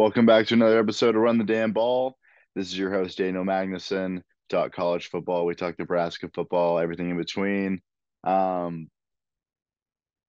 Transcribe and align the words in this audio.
Welcome 0.00 0.26
back 0.26 0.46
to 0.46 0.54
another 0.54 0.78
episode 0.78 1.16
of 1.16 1.22
Run 1.22 1.38
the 1.38 1.44
Damn 1.44 1.72
Ball. 1.72 2.16
This 2.54 2.68
is 2.68 2.78
your 2.78 2.92
host, 2.92 3.18
Daniel 3.18 3.42
Magnuson. 3.42 4.22
Talk 4.48 4.72
college 4.72 5.08
football. 5.08 5.44
We 5.44 5.56
talk 5.56 5.76
Nebraska 5.76 6.30
football, 6.32 6.78
everything 6.78 7.10
in 7.10 7.16
between. 7.16 7.80
Um, 8.22 8.90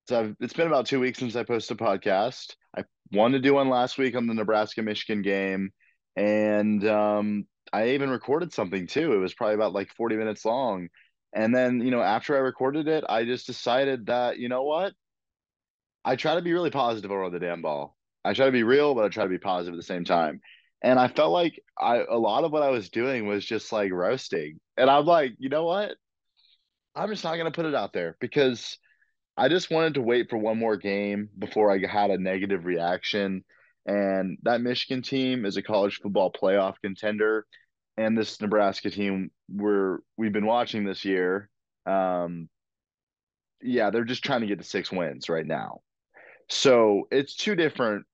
so 0.08 0.22
I've, 0.22 0.36
it's 0.40 0.54
been 0.54 0.66
about 0.66 0.88
two 0.88 1.00
weeks 1.00 1.20
since 1.20 1.36
I 1.36 1.44
posted 1.44 1.80
a 1.80 1.84
podcast. 1.84 2.56
I 2.76 2.84
wanted 3.12 3.44
to 3.44 3.48
do 3.48 3.54
one 3.54 3.70
last 3.70 4.00
week 4.00 4.16
on 4.16 4.26
the 4.26 4.34
Nebraska 4.34 4.82
Michigan 4.82 5.22
game, 5.22 5.70
and 6.16 6.84
um, 6.88 7.46
I 7.72 7.90
even 7.90 8.10
recorded 8.10 8.52
something 8.52 8.88
too. 8.88 9.14
It 9.14 9.18
was 9.18 9.36
probably 9.36 9.54
about 9.54 9.74
like 9.74 9.94
40 9.96 10.16
minutes 10.16 10.46
long. 10.46 10.90
And 11.32 11.54
then, 11.54 11.82
you 11.82 11.92
know, 11.92 12.02
after 12.02 12.36
I 12.36 12.40
recorded 12.40 12.88
it, 12.88 13.04
I 13.08 13.24
just 13.24 13.46
decided 13.46 14.08
that, 14.08 14.40
you 14.40 14.50
know 14.50 14.64
what? 14.64 14.94
I 16.04 16.16
try 16.16 16.34
to 16.34 16.42
be 16.42 16.54
really 16.54 16.72
positive 16.72 17.12
over 17.12 17.30
the 17.30 17.38
damn 17.38 17.62
ball. 17.62 17.99
I 18.24 18.34
try 18.34 18.46
to 18.46 18.52
be 18.52 18.64
real, 18.64 18.96
but 18.96 19.06
I 19.06 19.10
try 19.10 19.24
to 19.24 19.30
be 19.30 19.38
positive 19.38 19.74
at 19.74 19.78
the 19.78 19.84
same 19.84 20.06
time. 20.06 20.42
And 20.82 21.00
I 21.00 21.08
felt 21.08 21.32
like 21.32 21.60
I 21.78 22.04
a 22.10 22.18
lot 22.18 22.44
of 22.44 22.52
what 22.52 22.64
I 22.64 22.70
was 22.70 22.90
doing 22.90 23.28
was 23.28 23.46
just 23.46 23.72
like 23.72 23.92
roasting. 23.92 24.60
And 24.78 24.90
I'm 24.90 25.06
like, 25.06 25.34
you 25.38 25.50
know 25.50 25.66
what? 25.66 25.96
I'm 26.96 27.10
just 27.10 27.24
not 27.24 27.38
gonna 27.38 27.52
put 27.52 27.66
it 27.66 27.76
out 27.76 27.94
there 27.94 28.18
because 28.20 28.78
I 29.38 29.50
just 29.50 29.72
wanted 29.72 29.96
to 29.96 30.02
wait 30.02 30.30
for 30.30 30.38
one 30.38 30.58
more 30.58 30.78
game 30.78 31.30
before 31.38 31.72
I 31.72 31.86
had 31.86 32.12
a 32.12 32.18
negative 32.18 32.66
reaction. 32.66 33.44
And 33.86 34.38
that 34.44 34.62
Michigan 34.62 35.02
team 35.02 35.46
is 35.46 35.58
a 35.58 35.62
college 35.62 36.00
football 36.02 36.32
playoff 36.32 36.76
contender. 36.84 37.46
And 37.98 38.18
this 38.18 38.40
Nebraska 38.42 38.90
team 38.90 39.32
we're 39.50 40.00
we've 40.18 40.34
been 40.34 40.46
watching 40.46 40.86
this 40.86 41.04
year. 41.04 41.50
Um, 41.86 42.50
yeah, 43.62 43.90
they're 43.90 44.06
just 44.06 44.24
trying 44.24 44.42
to 44.42 44.48
get 44.48 44.60
to 44.60 44.64
six 44.64 44.92
wins 44.92 45.28
right 45.28 45.46
now. 45.46 45.82
So 46.50 47.08
it's 47.12 47.36
two 47.36 47.56
different 47.56 48.06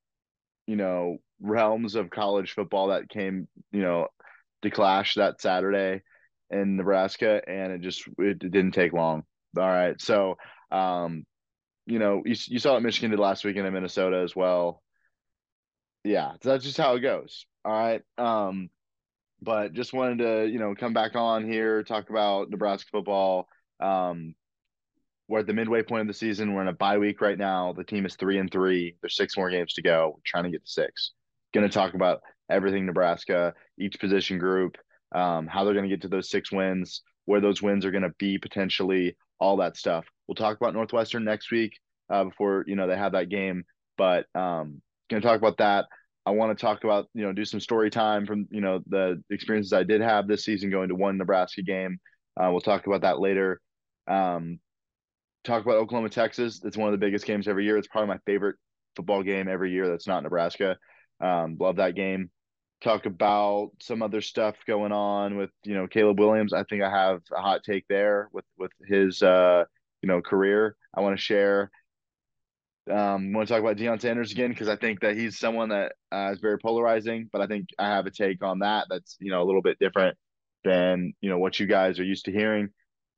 you 0.68 0.76
know, 0.76 1.18
realms 1.42 1.96
of 1.96 2.10
college 2.10 2.54
football 2.54 2.88
that 2.88 3.10
came, 3.10 3.48
you 3.72 3.82
know, 3.82 4.08
to 4.62 4.70
clash 4.70 5.16
that 5.16 5.42
Saturday 5.42 6.02
in 6.50 6.78
Nebraska, 6.78 7.42
and 7.48 7.73
it 7.73 7.81
just 7.81 8.03
it 8.17 8.39
didn't 8.39 8.72
take 8.72 8.94
long. 8.94 9.23
All 9.58 9.64
right, 9.64 10.00
so 10.02 10.38
um, 10.72 11.26
you 11.86 12.00
know, 12.00 12.23
you, 12.26 12.36
you 12.48 12.59
saw 12.59 12.73
what 12.73 12.84
Michigan 12.84 13.12
did 13.12 13.20
last 13.20 13.45
weekend 13.45 13.67
in 13.67 13.73
Minnesota 13.73 14.22
as 14.23 14.36
well. 14.36 14.81
Yeah, 16.04 16.34
that's 16.42 16.64
just 16.64 16.78
how 16.78 16.95
it 16.95 17.02
goes. 17.02 17.45
All 17.64 17.72
right. 17.72 18.02
Um, 18.17 18.70
but 19.42 19.73
just 19.73 19.94
wanted 19.94 20.20
to, 20.20 20.48
you 20.52 20.59
know, 20.59 20.76
come 20.76 20.94
back 20.94 21.16
on 21.16 21.50
here, 21.50 21.84
talk 21.84 22.09
about 22.09 22.50
Nebraska 22.50 22.89
football. 22.92 23.48
Um, 23.80 24.36
we're 25.28 25.40
at 25.40 25.48
the 25.48 25.54
midway 25.54 25.81
point 25.81 26.02
of 26.02 26.08
the 26.08 26.14
season. 26.14 26.54
We're 26.54 26.62
in 26.62 26.68
a 26.68 26.73
bye 26.73 26.98
week 26.98 27.22
right 27.22 27.38
now. 27.38 27.73
The 27.73 27.84
team 27.84 28.06
is 28.06 28.16
three 28.16 28.38
and 28.38 28.52
three. 28.52 28.95
There's 29.02 29.16
six 29.16 29.36
more 29.38 29.50
games 29.50 29.73
to 29.73 29.82
go. 29.82 30.14
We're 30.16 30.22
trying 30.26 30.44
to 30.44 30.52
get 30.52 30.64
to 30.66 30.72
six. 30.72 31.12
Going 31.54 31.67
to 31.67 31.73
talk 31.73 31.94
about 31.94 32.22
everything 32.50 32.86
Nebraska, 32.86 33.54
each 33.80 34.00
position 34.00 34.38
group, 34.38 34.78
um, 35.14 35.48
how 35.48 35.64
they're 35.64 35.73
going 35.73 35.90
to 35.90 35.90
get 35.90 36.02
to 36.04 36.08
those 36.08 36.30
six 36.30 36.52
wins, 36.52 37.02
where 37.26 37.42
those 37.42 37.62
wins 37.62 37.86
are 37.86 37.92
going 37.92 38.04
to 38.04 38.14
be 38.20 38.38
potentially, 38.38 39.16
all 39.40 39.58
that 39.58 39.78
stuff. 39.78 40.06
We'll 40.28 40.36
talk 40.36 40.58
about 40.58 40.73
Northwestern 40.73 41.23
next 41.23 41.52
week 41.52 41.78
uh, 42.10 42.26
before 42.26 42.64
you 42.67 42.76
know 42.76 42.88
they 42.88 42.98
have 42.98 43.14
that 43.14 43.30
game. 43.30 43.64
But 43.98 44.26
um, 44.36 44.82
going 45.10 45.22
to 45.22 45.28
talk 45.28 45.38
about 45.39 45.58
that. 45.58 45.86
I 46.26 46.32
want 46.32 46.58
to 46.58 46.62
talk 46.62 46.84
about 46.84 47.08
you 47.14 47.23
know 47.23 47.34
do 47.34 47.45
some 47.45 47.60
story 47.60 47.89
time 47.89 48.26
from 48.26 48.48
you 48.52 48.62
know 48.62 48.82
the 48.88 49.23
experiences 49.30 49.73
I 49.73 49.84
did 49.84 50.02
have 50.02 50.28
this 50.28 50.44
season 50.44 50.70
going 50.70 50.89
to 50.89 50.95
one 50.95 51.17
Nebraska 51.17 51.64
game. 51.64 52.00
Uh, 52.39 52.50
we'll 52.52 52.62
talk 52.62 52.86
about 52.86 53.02
that 53.02 53.20
later. 53.20 53.60
Um, 54.08 54.60
talk 55.46 55.64
about 55.64 55.78
Oklahoma, 55.78 56.10
Texas. 56.10 56.62
It's 56.64 56.78
one 56.78 56.88
of 56.88 57.00
the 57.00 57.06
biggest 57.06 57.26
games 57.26 57.48
every 57.48 57.66
year. 57.66 57.78
It's 57.78 57.88
probably 57.88 58.08
my 58.08 58.20
favorite 58.26 58.58
football 58.96 59.24
game 59.24 59.48
every 59.48 59.72
year 59.72 59.88
that's 59.88 60.08
not 60.08 60.24
Nebraska. 60.24 60.78
Um, 61.22 61.58
love 61.60 61.78
that 61.78 61.96
game. 61.96 62.30
Talk 62.82 63.06
about 63.06 63.72
some 63.82 64.02
other 64.02 64.22
stuff 64.22 64.56
going 64.68 64.92
on 64.92 65.38
with 65.38 65.50
you 65.64 65.73
know 65.73 65.88
Caleb 65.88 66.20
Williams. 66.20 66.54
I 66.54 66.64
think 66.64 66.84
I 66.84 66.90
have 66.90 67.22
a 67.36 67.42
hot 67.42 67.62
take 67.64 67.86
there 67.88 68.30
with 68.32 68.46
with 68.58 68.72
his 68.88 69.22
uh, 69.22 69.64
you 70.02 70.08
know 70.08 70.22
career. 70.22 70.76
I 70.94 71.02
want 71.02 71.17
to 71.17 71.22
share. 71.22 71.72
Um, 72.92 73.34
want 73.34 73.48
to 73.48 73.54
talk 73.54 73.61
about 73.61 73.78
Deion 73.78 74.00
Sanders 74.00 74.32
again 74.32 74.50
because 74.50 74.67
I 74.67 74.76
think 74.76 75.00
that 75.00 75.17
he's 75.17 75.39
someone 75.39 75.70
that 75.70 75.94
uh, 76.11 76.32
is 76.34 76.39
very 76.39 76.60
polarizing. 76.60 77.30
But 77.32 77.42
I 77.42 77.48
think 77.48 77.70
I 77.80 77.88
have 77.88 78.05
a 78.05 78.11
take 78.11 78.44
on 78.44 78.60
that 78.60 78.88
that's 78.89 79.16
you 79.20 79.32
know 79.32 79.42
a 79.42 79.45
little 79.45 79.64
bit 79.64 79.80
different 79.80 80.17
than 80.64 81.14
you 81.22 81.30
know 81.30 81.39
what 81.39 81.60
you 81.60 81.66
guys 81.66 82.00
are 82.00 82.04
used 82.04 82.26
to 82.26 82.32
hearing 82.32 82.70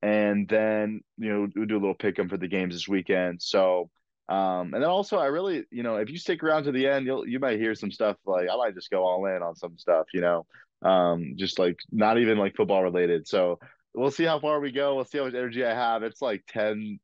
and 0.02 0.48
then 0.48 1.00
you 1.18 1.28
know 1.32 1.48
we'll 1.54 1.66
do 1.66 1.76
a 1.76 1.80
little 1.80 1.94
pick 1.94 2.18
'em 2.18 2.28
for 2.28 2.36
the 2.36 2.48
games 2.48 2.74
this 2.74 2.88
weekend. 2.88 3.42
So, 3.42 3.90
um, 4.28 4.74
and 4.74 4.82
then 4.82 4.84
also 4.84 5.18
I 5.18 5.26
really, 5.26 5.64
you 5.70 5.82
know, 5.82 5.96
if 5.96 6.10
you 6.10 6.18
stick 6.18 6.42
around 6.42 6.64
to 6.64 6.72
the 6.72 6.86
end, 6.86 7.06
you'll 7.06 7.26
you 7.26 7.38
might 7.40 7.58
hear 7.58 7.74
some 7.74 7.90
stuff 7.90 8.16
like 8.26 8.48
I 8.50 8.56
might 8.56 8.74
just 8.74 8.90
go 8.90 9.04
all 9.04 9.26
in 9.26 9.42
on 9.42 9.56
some 9.56 9.76
stuff, 9.78 10.06
you 10.14 10.20
know, 10.20 10.46
um, 10.82 11.34
just 11.36 11.58
like 11.58 11.78
not 11.90 12.18
even 12.18 12.38
like 12.38 12.56
football 12.56 12.82
related. 12.82 13.26
So 13.26 13.58
we'll 13.94 14.10
see 14.10 14.24
how 14.24 14.38
far 14.40 14.60
we 14.60 14.72
go. 14.72 14.94
We'll 14.94 15.04
see 15.04 15.18
how 15.18 15.24
much 15.24 15.34
energy 15.34 15.64
I 15.64 15.74
have. 15.74 16.02
It's 16.02 16.22
like 16.22 16.44
10, 16.48 16.98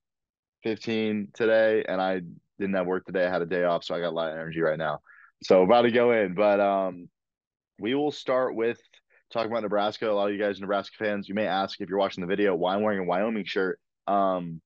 15 0.63 1.29
today, 1.35 1.85
and 1.89 2.01
I 2.01 2.21
didn't 2.59 2.75
have 2.75 2.87
work 2.87 3.05
today. 3.07 3.27
I 3.27 3.31
had 3.31 3.43
a 3.43 3.47
day 3.47 3.65
off, 3.65 3.85
so 3.85 3.95
I 3.95 4.01
got 4.01 4.11
a 4.11 4.17
lot 4.17 4.29
of 4.29 4.35
energy 4.39 4.61
right 4.61 4.79
now. 4.79 5.01
So 5.43 5.63
about 5.63 5.83
to 5.83 5.91
go 5.91 6.13
in, 6.13 6.35
but 6.35 6.61
um, 6.61 7.09
we 7.79 7.95
will 7.95 8.13
start 8.13 8.55
with 8.55 8.79
talking 9.35 9.51
about 9.51 9.65
Nebraska. 9.65 10.11
A 10.11 10.13
lot 10.13 10.29
of 10.29 10.33
you 10.33 10.41
guys, 10.41 10.61
Nebraska 10.61 10.95
fans, 10.99 11.29
you 11.29 11.35
may 11.35 11.47
ask 11.47 11.81
if 11.81 11.89
you're 11.89 11.99
watching 11.99 12.23
the 12.23 12.29
video 12.29 12.55
why 12.55 12.75
I'm 12.75 12.83
wearing 12.83 13.01
a 13.01 13.05
Wyoming 13.05 13.45
shirt. 13.45 13.81
Um, 14.07 14.63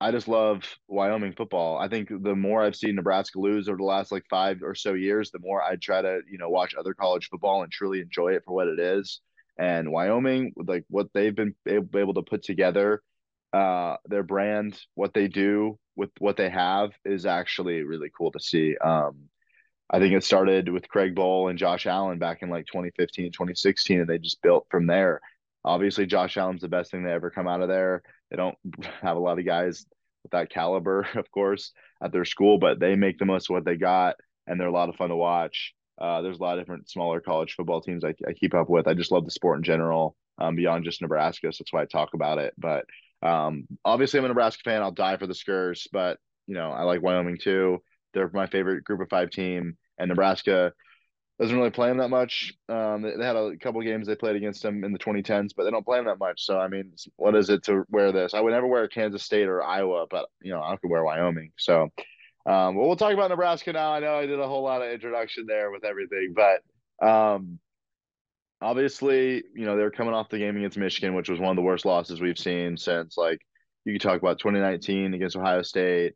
I 0.00 0.10
just 0.10 0.28
love 0.28 0.64
Wyoming 0.88 1.34
football. 1.34 1.78
I 1.78 1.88
think 1.88 2.08
the 2.08 2.34
more 2.34 2.62
I've 2.62 2.74
seen 2.74 2.96
Nebraska 2.96 3.38
lose 3.38 3.68
over 3.68 3.76
the 3.76 3.84
last 3.84 4.10
like 4.10 4.24
five 4.28 4.62
or 4.62 4.74
so 4.74 4.94
years, 4.94 5.30
the 5.30 5.38
more 5.38 5.62
I 5.62 5.76
try 5.76 6.02
to 6.02 6.20
you 6.28 6.38
know 6.38 6.48
watch 6.48 6.74
other 6.74 6.94
college 6.94 7.28
football 7.28 7.62
and 7.62 7.70
truly 7.70 8.00
enjoy 8.00 8.32
it 8.32 8.42
for 8.44 8.54
what 8.54 8.68
it 8.68 8.80
is. 8.80 9.20
And 9.58 9.92
Wyoming, 9.92 10.52
like 10.56 10.84
what 10.88 11.08
they've 11.14 11.34
been 11.34 11.54
able 11.66 12.14
to 12.14 12.22
put 12.22 12.42
together, 12.42 13.02
uh, 13.52 13.96
their 14.06 14.24
brand, 14.24 14.80
what 14.94 15.14
they 15.14 15.28
do 15.28 15.78
with 15.96 16.10
what 16.18 16.36
they 16.36 16.50
have 16.50 16.90
is 17.04 17.24
actually 17.24 17.82
really 17.82 18.10
cool 18.16 18.32
to 18.32 18.40
see. 18.40 18.76
Um, 18.78 19.28
I 19.90 19.98
think 19.98 20.14
it 20.14 20.24
started 20.24 20.68
with 20.68 20.88
Craig 20.88 21.14
Bohl 21.14 21.50
and 21.50 21.58
Josh 21.58 21.86
Allen 21.86 22.18
back 22.18 22.42
in 22.42 22.50
like 22.50 22.66
2015, 22.66 23.32
2016, 23.32 24.00
and 24.00 24.08
they 24.08 24.18
just 24.18 24.42
built 24.42 24.66
from 24.70 24.86
there. 24.86 25.20
Obviously, 25.64 26.06
Josh 26.06 26.36
Allen's 26.36 26.62
the 26.62 26.68
best 26.68 26.90
thing 26.90 27.04
to 27.04 27.10
ever 27.10 27.30
come 27.30 27.48
out 27.48 27.62
of 27.62 27.68
there. 27.68 28.02
They 28.30 28.36
don't 28.36 28.56
have 29.02 29.16
a 29.16 29.20
lot 29.20 29.38
of 29.38 29.46
guys 29.46 29.86
with 30.22 30.32
that 30.32 30.50
caliber, 30.50 31.06
of 31.14 31.30
course, 31.30 31.72
at 32.02 32.12
their 32.12 32.24
school, 32.24 32.58
but 32.58 32.80
they 32.80 32.96
make 32.96 33.18
the 33.18 33.24
most 33.24 33.50
of 33.50 33.54
what 33.54 33.64
they 33.64 33.76
got, 33.76 34.16
and 34.46 34.58
they're 34.58 34.68
a 34.68 34.72
lot 34.72 34.88
of 34.88 34.96
fun 34.96 35.10
to 35.10 35.16
watch. 35.16 35.74
Uh, 36.00 36.22
there's 36.22 36.38
a 36.38 36.42
lot 36.42 36.58
of 36.58 36.64
different 36.64 36.90
smaller 36.90 37.20
college 37.20 37.54
football 37.54 37.80
teams 37.80 38.04
I, 38.04 38.14
I 38.26 38.32
keep 38.32 38.52
up 38.54 38.68
with. 38.68 38.88
I 38.88 38.94
just 38.94 39.12
love 39.12 39.24
the 39.24 39.30
sport 39.30 39.58
in 39.58 39.62
general, 39.62 40.16
um, 40.38 40.56
beyond 40.56 40.84
just 40.84 41.00
Nebraska. 41.00 41.52
So 41.52 41.62
that's 41.62 41.72
why 41.72 41.82
I 41.82 41.86
talk 41.86 42.14
about 42.14 42.38
it. 42.38 42.52
But 42.58 42.84
um, 43.22 43.66
obviously, 43.84 44.18
I'm 44.18 44.24
a 44.24 44.28
Nebraska 44.28 44.62
fan. 44.64 44.82
I'll 44.82 44.90
die 44.90 45.16
for 45.18 45.26
the 45.26 45.34
Skurs, 45.34 45.86
but 45.92 46.18
you 46.46 46.54
know, 46.54 46.70
I 46.70 46.82
like 46.82 47.00
Wyoming 47.00 47.38
too. 47.38 47.80
They're 48.14 48.30
my 48.32 48.46
favorite 48.46 48.84
group 48.84 49.00
of 49.00 49.08
five 49.08 49.30
team, 49.30 49.76
and 49.98 50.08
Nebraska 50.08 50.72
doesn't 51.38 51.56
really 51.56 51.70
play 51.70 51.88
them 51.88 51.98
that 51.98 52.10
much. 52.10 52.54
Um, 52.68 53.02
they, 53.02 53.16
they, 53.16 53.24
had 53.24 53.36
a 53.36 53.56
couple 53.56 53.82
games 53.82 54.06
they 54.06 54.14
played 54.14 54.36
against 54.36 54.62
them 54.62 54.84
in 54.84 54.92
the 54.92 54.98
2010s, 54.98 55.50
but 55.56 55.64
they 55.64 55.70
don't 55.70 55.84
play 55.84 55.98
them 55.98 56.06
that 56.06 56.18
much. 56.18 56.44
So 56.44 56.58
I 56.58 56.68
mean, 56.68 56.92
what 57.16 57.34
is 57.34 57.50
it 57.50 57.64
to 57.64 57.84
wear 57.90 58.12
this? 58.12 58.34
I 58.34 58.40
would 58.40 58.52
never 58.52 58.66
wear 58.66 58.86
Kansas 58.88 59.24
State 59.24 59.48
or 59.48 59.62
Iowa, 59.62 60.06
but 60.08 60.26
you 60.40 60.52
know, 60.52 60.62
I 60.62 60.76
could 60.76 60.90
wear 60.90 61.04
Wyoming. 61.04 61.52
So, 61.58 61.82
um, 62.46 62.76
well, 62.76 62.86
we'll 62.86 62.96
talk 62.96 63.12
about 63.12 63.30
Nebraska 63.30 63.72
now. 63.72 63.92
I 63.92 64.00
know 64.00 64.16
I 64.16 64.26
did 64.26 64.38
a 64.38 64.46
whole 64.46 64.62
lot 64.62 64.82
of 64.82 64.92
introduction 64.92 65.46
there 65.46 65.70
with 65.70 65.84
everything, 65.84 66.34
but 66.34 67.06
um, 67.06 67.58
obviously, 68.60 69.42
you 69.54 69.66
know, 69.66 69.76
they're 69.76 69.90
coming 69.90 70.14
off 70.14 70.28
the 70.28 70.38
game 70.38 70.56
against 70.56 70.78
Michigan, 70.78 71.14
which 71.14 71.28
was 71.28 71.40
one 71.40 71.50
of 71.50 71.56
the 71.56 71.62
worst 71.62 71.84
losses 71.84 72.20
we've 72.20 72.38
seen 72.38 72.76
since 72.76 73.16
like 73.16 73.40
you 73.84 73.92
could 73.92 74.02
talk 74.02 74.20
about 74.20 74.38
2019 74.38 75.14
against 75.14 75.36
Ohio 75.36 75.62
State 75.62 76.14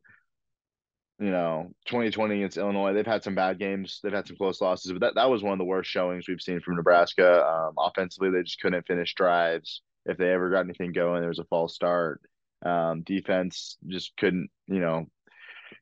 you 1.18 1.30
know, 1.30 1.72
2020 1.86 2.36
against 2.36 2.56
Illinois, 2.56 2.92
they've 2.92 3.06
had 3.06 3.24
some 3.24 3.34
bad 3.34 3.58
games. 3.58 4.00
They've 4.02 4.12
had 4.12 4.26
some 4.26 4.36
close 4.36 4.60
losses, 4.60 4.92
but 4.92 5.00
that, 5.00 5.14
that 5.16 5.30
was 5.30 5.42
one 5.42 5.52
of 5.52 5.58
the 5.58 5.64
worst 5.64 5.90
showings 5.90 6.28
we've 6.28 6.40
seen 6.40 6.60
from 6.60 6.76
Nebraska. 6.76 7.44
Um, 7.44 7.74
offensively, 7.78 8.30
they 8.30 8.42
just 8.42 8.60
couldn't 8.60 8.86
finish 8.86 9.14
drives. 9.14 9.82
If 10.06 10.16
they 10.16 10.30
ever 10.32 10.50
got 10.50 10.64
anything 10.64 10.92
going, 10.92 11.20
there 11.20 11.28
was 11.28 11.40
a 11.40 11.44
false 11.44 11.74
start. 11.74 12.20
Um, 12.64 13.02
defense 13.02 13.76
just 13.86 14.16
couldn't, 14.16 14.50
you 14.66 14.80
know, 14.80 15.06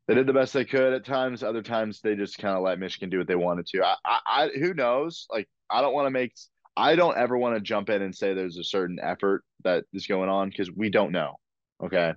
they 0.08 0.14
did 0.14 0.26
the 0.26 0.32
best 0.32 0.52
they 0.52 0.64
could 0.64 0.94
at 0.94 1.04
times. 1.04 1.42
Other 1.42 1.62
times, 1.62 2.00
they 2.00 2.14
just 2.14 2.38
kind 2.38 2.56
of 2.56 2.62
let 2.62 2.78
Michigan 2.78 3.10
do 3.10 3.18
what 3.18 3.28
they 3.28 3.34
wanted 3.34 3.66
to. 3.66 3.84
I, 3.84 3.94
I, 4.04 4.20
I 4.26 4.48
who 4.48 4.74
knows? 4.74 5.26
Like, 5.30 5.48
I 5.70 5.80
don't 5.80 5.94
want 5.94 6.06
to 6.06 6.10
make, 6.10 6.32
I 6.76 6.96
don't 6.96 7.16
ever 7.16 7.36
want 7.36 7.56
to 7.56 7.60
jump 7.60 7.90
in 7.90 8.02
and 8.02 8.14
say 8.14 8.32
there's 8.32 8.58
a 8.58 8.64
certain 8.64 8.98
effort 9.02 9.44
that 9.64 9.84
is 9.92 10.06
going 10.06 10.28
on 10.28 10.48
because 10.48 10.70
we 10.70 10.90
don't 10.90 11.12
know. 11.12 11.36
Okay. 11.82 12.14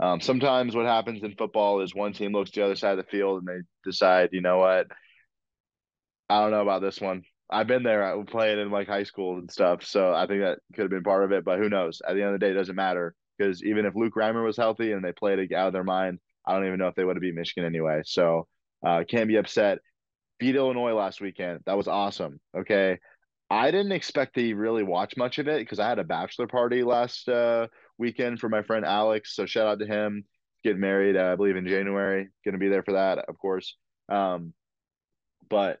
Um, 0.00 0.20
sometimes 0.20 0.74
what 0.74 0.86
happens 0.86 1.22
in 1.22 1.34
football 1.34 1.82
is 1.82 1.94
one 1.94 2.12
team 2.14 2.32
looks 2.32 2.50
to 2.52 2.60
the 2.60 2.66
other 2.66 2.76
side 2.76 2.98
of 2.98 3.04
the 3.04 3.10
field 3.10 3.40
and 3.40 3.48
they 3.48 3.62
decide, 3.88 4.30
you 4.32 4.40
know 4.40 4.58
what, 4.58 4.86
I 6.28 6.40
don't 6.40 6.52
know 6.52 6.62
about 6.62 6.80
this 6.80 7.00
one. 7.00 7.22
I've 7.50 7.66
been 7.66 7.82
there. 7.82 8.04
I 8.04 8.22
played 8.24 8.58
in 8.58 8.70
like 8.70 8.86
high 8.88 9.02
school 9.02 9.38
and 9.38 9.50
stuff, 9.50 9.84
so 9.84 10.14
I 10.14 10.26
think 10.26 10.40
that 10.40 10.60
could 10.74 10.82
have 10.82 10.90
been 10.90 11.02
part 11.02 11.24
of 11.24 11.32
it. 11.32 11.44
But 11.44 11.58
who 11.58 11.68
knows? 11.68 12.00
At 12.06 12.14
the 12.14 12.22
end 12.22 12.34
of 12.34 12.40
the 12.40 12.46
day, 12.46 12.52
it 12.52 12.54
doesn't 12.54 12.76
matter 12.76 13.14
because 13.36 13.62
even 13.64 13.84
if 13.86 13.96
Luke 13.96 14.14
Reimer 14.16 14.44
was 14.44 14.56
healthy 14.56 14.92
and 14.92 15.04
they 15.04 15.12
played 15.12 15.52
out 15.52 15.66
of 15.66 15.72
their 15.72 15.84
mind, 15.84 16.20
I 16.46 16.54
don't 16.54 16.66
even 16.66 16.78
know 16.78 16.88
if 16.88 16.94
they 16.94 17.04
would 17.04 17.16
have 17.16 17.22
beat 17.22 17.34
Michigan 17.34 17.64
anyway. 17.66 18.02
So 18.04 18.46
uh, 18.86 19.02
can't 19.08 19.28
be 19.28 19.36
upset. 19.36 19.78
beat 20.38 20.56
Illinois 20.56 20.94
last 20.94 21.20
weekend. 21.20 21.60
That 21.66 21.76
was 21.76 21.88
awesome. 21.88 22.40
Okay. 22.56 22.98
I 23.50 23.72
didn't 23.72 23.92
expect 23.92 24.36
to 24.36 24.54
really 24.54 24.84
watch 24.84 25.16
much 25.16 25.38
of 25.38 25.48
it 25.48 25.58
because 25.58 25.80
I 25.80 25.88
had 25.88 25.98
a 25.98 26.04
bachelor 26.04 26.46
party 26.46 26.84
last 26.84 27.28
uh, 27.28 27.66
weekend 28.00 28.40
for 28.40 28.48
my 28.48 28.62
friend 28.62 28.84
Alex. 28.84 29.36
So 29.36 29.46
shout 29.46 29.68
out 29.68 29.78
to 29.78 29.86
him. 29.86 30.24
Getting 30.64 30.80
married, 30.80 31.16
uh, 31.16 31.32
I 31.32 31.36
believe 31.36 31.56
in 31.56 31.66
January. 31.66 32.28
Going 32.44 32.52
to 32.52 32.58
be 32.58 32.68
there 32.68 32.82
for 32.82 32.92
that, 32.92 33.18
of 33.18 33.38
course. 33.38 33.76
Um, 34.08 34.52
but 35.48 35.78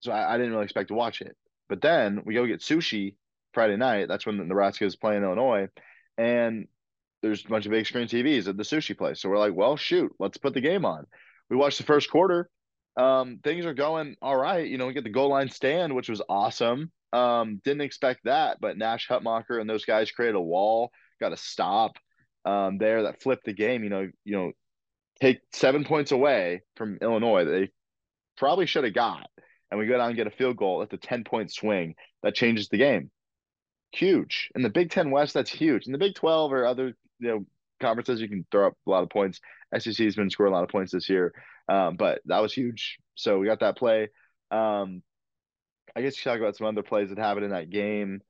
so 0.00 0.12
I, 0.12 0.34
I, 0.34 0.36
didn't 0.36 0.52
really 0.52 0.64
expect 0.64 0.88
to 0.88 0.94
watch 0.94 1.22
it. 1.22 1.36
But 1.68 1.80
then 1.80 2.22
we 2.24 2.34
go 2.34 2.46
get 2.46 2.60
sushi 2.60 3.16
Friday 3.54 3.76
night. 3.76 4.08
That's 4.08 4.26
when 4.26 4.36
the 4.36 4.44
Nebraska 4.44 4.84
is 4.84 4.94
playing 4.94 5.22
Illinois, 5.22 5.68
and 6.18 6.66
there's 7.22 7.44
a 7.44 7.48
bunch 7.48 7.66
of 7.66 7.72
big 7.72 7.86
screen 7.86 8.06
TVs 8.06 8.48
at 8.48 8.56
the 8.56 8.62
sushi 8.62 8.96
place. 8.96 9.20
So 9.20 9.28
we're 9.28 9.38
like, 9.38 9.54
well, 9.54 9.76
shoot, 9.76 10.12
let's 10.18 10.38
put 10.38 10.54
the 10.54 10.60
game 10.60 10.84
on. 10.84 11.06
We 11.48 11.56
watched 11.56 11.78
the 11.78 11.84
first 11.84 12.10
quarter. 12.10 12.50
Um, 12.96 13.40
things 13.42 13.64
are 13.64 13.74
going 13.74 14.16
all 14.20 14.36
right. 14.36 14.66
You 14.66 14.76
know, 14.76 14.86
we 14.86 14.92
get 14.92 15.04
the 15.04 15.10
goal 15.10 15.30
line 15.30 15.48
stand, 15.48 15.94
which 15.94 16.08
was 16.08 16.20
awesome. 16.28 16.90
Um, 17.12 17.60
didn't 17.64 17.82
expect 17.82 18.24
that, 18.24 18.58
but 18.60 18.76
Nash 18.76 19.08
Hutmacher 19.08 19.60
and 19.60 19.68
those 19.68 19.84
guys 19.84 20.10
created 20.10 20.34
a 20.34 20.40
wall, 20.40 20.90
got 21.22 21.32
a 21.32 21.36
stop 21.36 21.96
um, 22.44 22.78
there 22.78 23.04
that 23.04 23.22
flipped 23.22 23.44
the 23.44 23.52
game. 23.52 23.84
You 23.84 23.90
know, 23.90 24.08
you 24.24 24.36
know, 24.36 24.52
take 25.20 25.40
seven 25.52 25.84
points 25.84 26.12
away 26.12 26.62
from 26.76 26.98
Illinois. 27.00 27.44
They 27.44 27.70
probably 28.36 28.66
should 28.66 28.84
have 28.84 28.94
got, 28.94 29.28
and 29.70 29.78
we 29.78 29.86
go 29.86 29.96
down 29.96 30.08
and 30.08 30.16
get 30.16 30.26
a 30.26 30.30
field 30.30 30.56
goal. 30.56 30.80
That's 30.80 30.92
a 30.92 30.98
ten 30.98 31.24
point 31.24 31.52
swing 31.52 31.94
that 32.22 32.34
changes 32.34 32.68
the 32.68 32.78
game. 32.78 33.10
Huge 33.92 34.50
in 34.54 34.62
the 34.62 34.70
Big 34.70 34.90
Ten 34.90 35.10
West. 35.10 35.34
That's 35.34 35.50
huge. 35.50 35.86
In 35.86 35.92
the 35.92 35.98
Big 35.98 36.14
Twelve 36.14 36.52
or 36.52 36.66
other 36.66 36.94
you 37.18 37.28
know 37.28 37.46
conferences, 37.80 38.20
you 38.20 38.28
can 38.28 38.46
throw 38.50 38.68
up 38.68 38.74
a 38.86 38.90
lot 38.90 39.02
of 39.02 39.10
points. 39.10 39.40
SEC 39.78 39.96
has 39.96 40.16
been 40.16 40.30
scoring 40.30 40.52
a 40.52 40.56
lot 40.56 40.64
of 40.64 40.70
points 40.70 40.92
this 40.92 41.08
year, 41.08 41.32
um, 41.68 41.96
but 41.96 42.20
that 42.26 42.40
was 42.40 42.52
huge. 42.52 42.98
So 43.14 43.38
we 43.38 43.46
got 43.46 43.60
that 43.60 43.76
play. 43.76 44.08
Um, 44.50 45.02
I 45.94 46.02
guess 46.02 46.16
you 46.16 46.30
talk 46.30 46.40
about 46.40 46.56
some 46.56 46.66
other 46.66 46.82
plays 46.82 47.10
that 47.10 47.18
happened 47.18 47.44
in 47.44 47.50
that 47.50 47.70
game. 47.70 48.22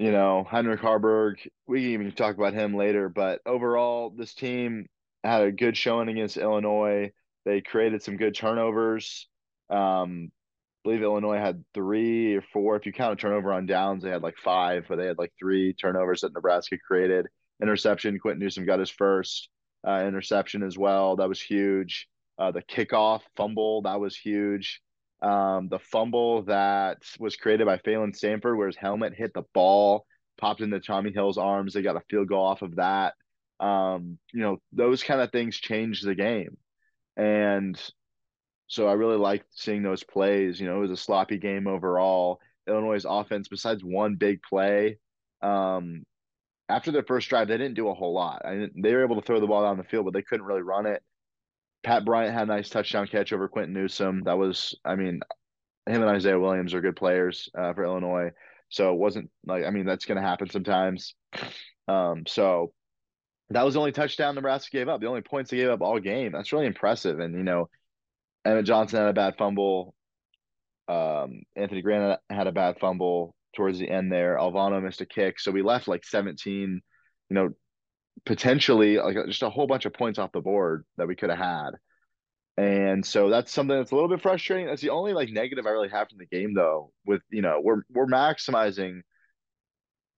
You 0.00 0.12
know, 0.12 0.46
Heinrich 0.48 0.80
Haarberg, 0.80 1.46
we 1.66 1.82
can 1.82 1.90
even 1.90 2.12
talk 2.12 2.34
about 2.34 2.54
him 2.54 2.74
later, 2.74 3.10
but 3.10 3.42
overall, 3.44 4.08
this 4.08 4.32
team 4.32 4.86
had 5.22 5.42
a 5.42 5.52
good 5.52 5.76
showing 5.76 6.08
against 6.08 6.38
Illinois. 6.38 7.12
They 7.44 7.60
created 7.60 8.02
some 8.02 8.16
good 8.16 8.34
turnovers. 8.34 9.28
Um, 9.68 10.32
I 10.32 10.78
believe 10.84 11.02
Illinois 11.02 11.36
had 11.36 11.66
three 11.74 12.34
or 12.34 12.40
four. 12.40 12.76
If 12.76 12.86
you 12.86 12.94
count 12.94 13.12
a 13.12 13.16
turnover 13.16 13.52
on 13.52 13.66
downs, 13.66 14.02
they 14.02 14.08
had 14.08 14.22
like 14.22 14.38
five, 14.38 14.86
but 14.88 14.96
they 14.96 15.04
had 15.04 15.18
like 15.18 15.34
three 15.38 15.74
turnovers 15.74 16.22
that 16.22 16.32
Nebraska 16.32 16.78
created. 16.78 17.26
Interception, 17.60 18.18
Quinton 18.18 18.40
Newsome 18.40 18.64
got 18.64 18.80
his 18.80 18.88
first 18.88 19.50
uh, 19.86 20.02
interception 20.06 20.62
as 20.62 20.78
well. 20.78 21.16
That 21.16 21.28
was 21.28 21.42
huge. 21.42 22.08
Uh, 22.38 22.52
the 22.52 22.62
kickoff 22.62 23.20
fumble, 23.36 23.82
that 23.82 24.00
was 24.00 24.16
huge. 24.16 24.80
Um, 25.22 25.68
the 25.68 25.78
fumble 25.78 26.42
that 26.44 27.02
was 27.18 27.36
created 27.36 27.66
by 27.66 27.76
Phalen 27.76 28.16
Sanford, 28.16 28.56
where 28.56 28.68
his 28.68 28.76
helmet 28.76 29.14
hit 29.14 29.34
the 29.34 29.42
ball, 29.52 30.06
popped 30.38 30.62
into 30.62 30.80
Tommy 30.80 31.12
Hill's 31.12 31.38
arms. 31.38 31.74
They 31.74 31.82
got 31.82 31.96
a 31.96 32.02
field 32.08 32.28
goal 32.28 32.44
off 32.44 32.62
of 32.62 32.76
that. 32.76 33.14
Um, 33.60 34.18
you 34.32 34.40
know, 34.40 34.58
those 34.72 35.02
kind 35.02 35.20
of 35.20 35.30
things 35.30 35.56
changed 35.56 36.06
the 36.06 36.14
game. 36.14 36.56
And 37.16 37.78
so 38.66 38.88
I 38.88 38.92
really 38.94 39.18
liked 39.18 39.46
seeing 39.50 39.82
those 39.82 40.02
plays. 40.02 40.58
You 40.58 40.66
know, 40.66 40.76
it 40.76 40.88
was 40.88 40.90
a 40.92 40.96
sloppy 40.96 41.38
game 41.38 41.66
overall. 41.66 42.40
Illinois' 42.66 43.04
offense, 43.06 43.48
besides 43.48 43.84
one 43.84 44.14
big 44.14 44.40
play, 44.42 44.98
um, 45.42 46.04
after 46.68 46.92
their 46.92 47.02
first 47.02 47.28
drive, 47.28 47.48
they 47.48 47.58
didn't 47.58 47.74
do 47.74 47.88
a 47.88 47.94
whole 47.94 48.14
lot. 48.14 48.42
I 48.44 48.68
they 48.80 48.94
were 48.94 49.02
able 49.02 49.16
to 49.16 49.26
throw 49.26 49.40
the 49.40 49.46
ball 49.46 49.62
down 49.62 49.76
the 49.76 49.84
field, 49.84 50.04
but 50.04 50.14
they 50.14 50.22
couldn't 50.22 50.46
really 50.46 50.62
run 50.62 50.86
it. 50.86 51.02
Pat 51.82 52.04
Bryant 52.04 52.34
had 52.34 52.44
a 52.44 52.46
nice 52.46 52.68
touchdown 52.68 53.06
catch 53.06 53.32
over 53.32 53.48
Quinton 53.48 53.74
Newsome. 53.74 54.22
That 54.24 54.38
was, 54.38 54.74
I 54.84 54.96
mean, 54.96 55.20
him 55.86 56.02
and 56.02 56.10
Isaiah 56.10 56.38
Williams 56.38 56.74
are 56.74 56.80
good 56.80 56.96
players 56.96 57.48
uh, 57.56 57.72
for 57.72 57.84
Illinois. 57.84 58.30
So 58.68 58.92
it 58.92 58.98
wasn't 58.98 59.30
like, 59.46 59.64
I 59.64 59.70
mean, 59.70 59.86
that's 59.86 60.04
going 60.04 60.16
to 60.16 60.26
happen 60.26 60.48
sometimes. 60.50 61.14
Um, 61.88 62.22
so 62.26 62.72
that 63.50 63.64
was 63.64 63.74
the 63.74 63.80
only 63.80 63.92
touchdown 63.92 64.34
Nebraska 64.34 64.70
gave 64.76 64.88
up. 64.88 65.00
The 65.00 65.08
only 65.08 65.22
points 65.22 65.50
they 65.50 65.56
gave 65.56 65.70
up 65.70 65.80
all 65.80 65.98
game. 65.98 66.32
That's 66.32 66.52
really 66.52 66.66
impressive. 66.66 67.18
And 67.18 67.34
you 67.34 67.42
know, 67.42 67.68
Emmett 68.44 68.64
Johnson 68.64 69.00
had 69.00 69.08
a 69.08 69.12
bad 69.12 69.36
fumble. 69.36 69.94
Um, 70.88 71.42
Anthony 71.56 71.82
Grant 71.82 72.20
had 72.30 72.46
a 72.46 72.52
bad 72.52 72.78
fumble 72.78 73.34
towards 73.54 73.78
the 73.78 73.90
end 73.90 74.12
there. 74.12 74.36
Alvano 74.36 74.82
missed 74.82 75.00
a 75.00 75.06
kick, 75.06 75.40
so 75.40 75.50
we 75.50 75.62
left 75.62 75.88
like 75.88 76.04
17. 76.04 76.80
You 77.28 77.34
know, 77.34 77.50
potentially 78.24 78.98
like 78.98 79.16
just 79.26 79.42
a 79.42 79.50
whole 79.50 79.66
bunch 79.66 79.86
of 79.86 79.92
points 79.92 80.18
off 80.18 80.32
the 80.32 80.40
board 80.40 80.84
that 80.96 81.08
we 81.08 81.16
could 81.16 81.30
have 81.30 81.38
had. 81.38 81.70
And 82.56 83.04
so 83.04 83.30
that's 83.30 83.52
something 83.52 83.76
that's 83.76 83.92
a 83.92 83.94
little 83.94 84.10
bit 84.10 84.22
frustrating. 84.22 84.66
That's 84.66 84.82
the 84.82 84.90
only 84.90 85.14
like 85.14 85.30
negative 85.30 85.66
I 85.66 85.70
really 85.70 85.88
have 85.88 86.08
from 86.08 86.18
the 86.18 86.26
game 86.26 86.54
though. 86.54 86.92
With 87.06 87.22
you 87.30 87.42
know, 87.42 87.60
we're 87.62 87.82
we're 87.90 88.06
maximizing 88.06 89.00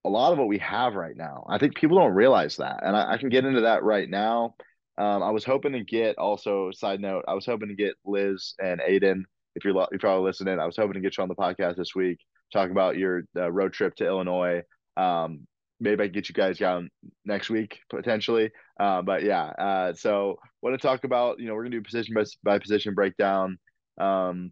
a 0.05 0.09
lot 0.09 0.33
of 0.33 0.37
what 0.37 0.47
we 0.47 0.57
have 0.59 0.95
right 0.95 1.15
now. 1.15 1.45
I 1.49 1.57
think 1.57 1.75
people 1.75 1.97
don't 1.97 2.13
realize 2.13 2.57
that. 2.57 2.81
And 2.83 2.95
I, 2.95 3.13
I 3.13 3.17
can 3.17 3.29
get 3.29 3.45
into 3.45 3.61
that 3.61 3.83
right 3.83 4.09
now. 4.09 4.55
Um, 4.97 5.23
I 5.23 5.31
was 5.31 5.45
hoping 5.45 5.71
to 5.73 5.83
get 5.83 6.17
also 6.17 6.71
side 6.71 6.99
note, 6.99 7.23
I 7.27 7.33
was 7.33 7.45
hoping 7.45 7.69
to 7.69 7.75
get 7.75 7.95
Liz 8.05 8.53
and 8.61 8.81
Aiden, 8.81 9.23
if 9.55 9.63
you're 9.63 9.73
you're 9.91 9.99
probably 9.99 10.25
listening, 10.25 10.59
I 10.59 10.65
was 10.65 10.77
hoping 10.77 10.93
to 10.93 10.99
get 10.99 11.17
you 11.17 11.23
on 11.23 11.29
the 11.29 11.35
podcast 11.35 11.77
this 11.77 11.95
week, 11.95 12.19
talk 12.51 12.69
about 12.71 12.97
your 12.97 13.23
uh, 13.35 13.51
road 13.51 13.73
trip 13.73 13.95
to 13.95 14.05
Illinois. 14.05 14.61
Um, 14.97 15.47
maybe 15.83 16.03
I 16.03 16.07
can 16.07 16.13
get 16.13 16.29
you 16.29 16.33
guys 16.33 16.57
down 16.57 16.89
next 17.25 17.49
week 17.49 17.79
potentially. 17.89 18.51
Uh, 18.79 19.01
but 19.01 19.23
yeah, 19.23 19.43
uh, 19.43 19.93
so 19.93 20.37
want 20.61 20.79
to 20.79 20.87
talk 20.87 21.03
about 21.03 21.39
you 21.39 21.47
know 21.47 21.53
we're 21.53 21.63
gonna 21.63 21.75
do 21.75 21.81
position 21.81 22.15
by, 22.15 22.23
by 22.43 22.59
position 22.59 22.93
breakdown. 22.93 23.57
Um, 23.99 24.51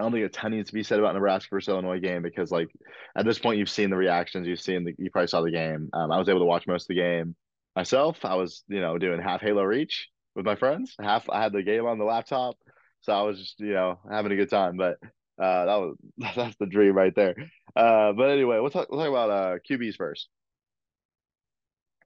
I 0.00 0.04
don't 0.04 0.12
think 0.12 0.26
a 0.26 0.28
ton 0.28 0.52
needs 0.52 0.68
to 0.68 0.74
be 0.74 0.82
said 0.82 1.00
about 1.00 1.14
Nebraska 1.14 1.48
versus 1.50 1.68
Illinois 1.68 2.00
game 2.00 2.22
because 2.22 2.50
like 2.50 2.68
at 3.16 3.24
this 3.24 3.38
point 3.38 3.58
you've 3.58 3.70
seen 3.70 3.90
the 3.90 3.96
reactions, 3.96 4.46
you've 4.46 4.60
seen 4.60 4.84
the 4.84 4.94
you 4.98 5.10
probably 5.10 5.28
saw 5.28 5.42
the 5.42 5.50
game. 5.50 5.90
Um, 5.92 6.10
I 6.10 6.18
was 6.18 6.28
able 6.28 6.40
to 6.40 6.46
watch 6.46 6.66
most 6.66 6.84
of 6.84 6.88
the 6.88 6.94
game 6.94 7.36
myself. 7.76 8.24
I 8.24 8.34
was 8.34 8.64
you 8.68 8.80
know 8.80 8.96
doing 8.98 9.20
half 9.20 9.40
Halo 9.40 9.62
Reach 9.62 10.08
with 10.34 10.46
my 10.46 10.56
friends. 10.56 10.94
Half 11.00 11.28
I 11.28 11.42
had 11.42 11.52
the 11.52 11.62
game 11.62 11.84
on 11.84 11.98
the 11.98 12.04
laptop, 12.04 12.56
so 13.00 13.12
I 13.12 13.22
was 13.22 13.38
just 13.38 13.60
you 13.60 13.72
know 13.72 13.98
having 14.10 14.32
a 14.32 14.36
good 14.36 14.50
time. 14.50 14.76
But 14.76 14.96
uh, 15.38 15.64
that 15.64 15.76
was 15.76 15.96
that's 16.36 16.56
the 16.56 16.66
dream 16.66 16.94
right 16.94 17.14
there. 17.14 17.34
Uh, 17.76 18.12
but 18.12 18.30
anyway, 18.30 18.58
we'll 18.60 18.70
talk, 18.70 18.88
we'll 18.90 19.00
talk 19.00 19.08
about 19.08 19.30
uh, 19.30 19.58
QBs 19.68 19.96
first. 19.96 20.28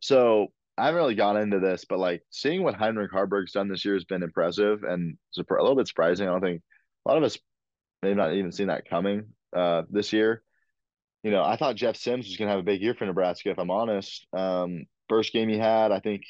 So 0.03 0.49
I 0.77 0.87
haven't 0.87 1.01
really 1.01 1.15
gone 1.15 1.37
into 1.37 1.61
this, 1.61 1.85
but 1.89 2.01
like 2.01 2.23
seeing 2.31 2.63
what 2.63 2.75
Heinrich 2.75 3.13
Haarberg's 3.13 3.53
done 3.53 3.69
this 3.69 3.85
year 3.85 3.95
has 3.95 4.05
been 4.05 4.25
impressive 4.25 4.83
and 4.83 5.17
a 5.39 5.43
little 5.49 5.77
bit 5.77 5.87
surprising. 5.87 6.29
I 6.29 6.33
don't 6.33 6.41
think 6.41 6.61
a 7.07 7.09
lot 7.09 7.19
of 7.19 7.25
us 7.25 7.39
may 8.03 8.13
not 8.13 8.35
even 8.35 8.51
seen 8.51 8.67
that 8.67 8.89
coming 8.89 9.29
uh, 9.57 9.83
this 9.91 10.13
year. 10.13 10.43
You 11.23 11.31
know, 11.31 11.45
I 11.45 11.57
thought 11.57 11.77
Jeff 11.77 11.97
Sims 11.97 12.27
was 12.27 12.37
going 12.37 12.49
to 12.49 12.51
have 12.51 12.61
a 12.61 12.65
big 12.65 12.83
year 12.83 12.95
for 12.95 13.07
Nebraska, 13.07 13.51
if 13.51 13.59
I'm 13.61 13.71
honest. 13.71 14.27
Um, 14.33 14.87
first 15.09 15.33
game 15.33 15.49
he 15.49 15.57
had, 15.57 15.93
I 15.93 16.01
think, 16.01 16.23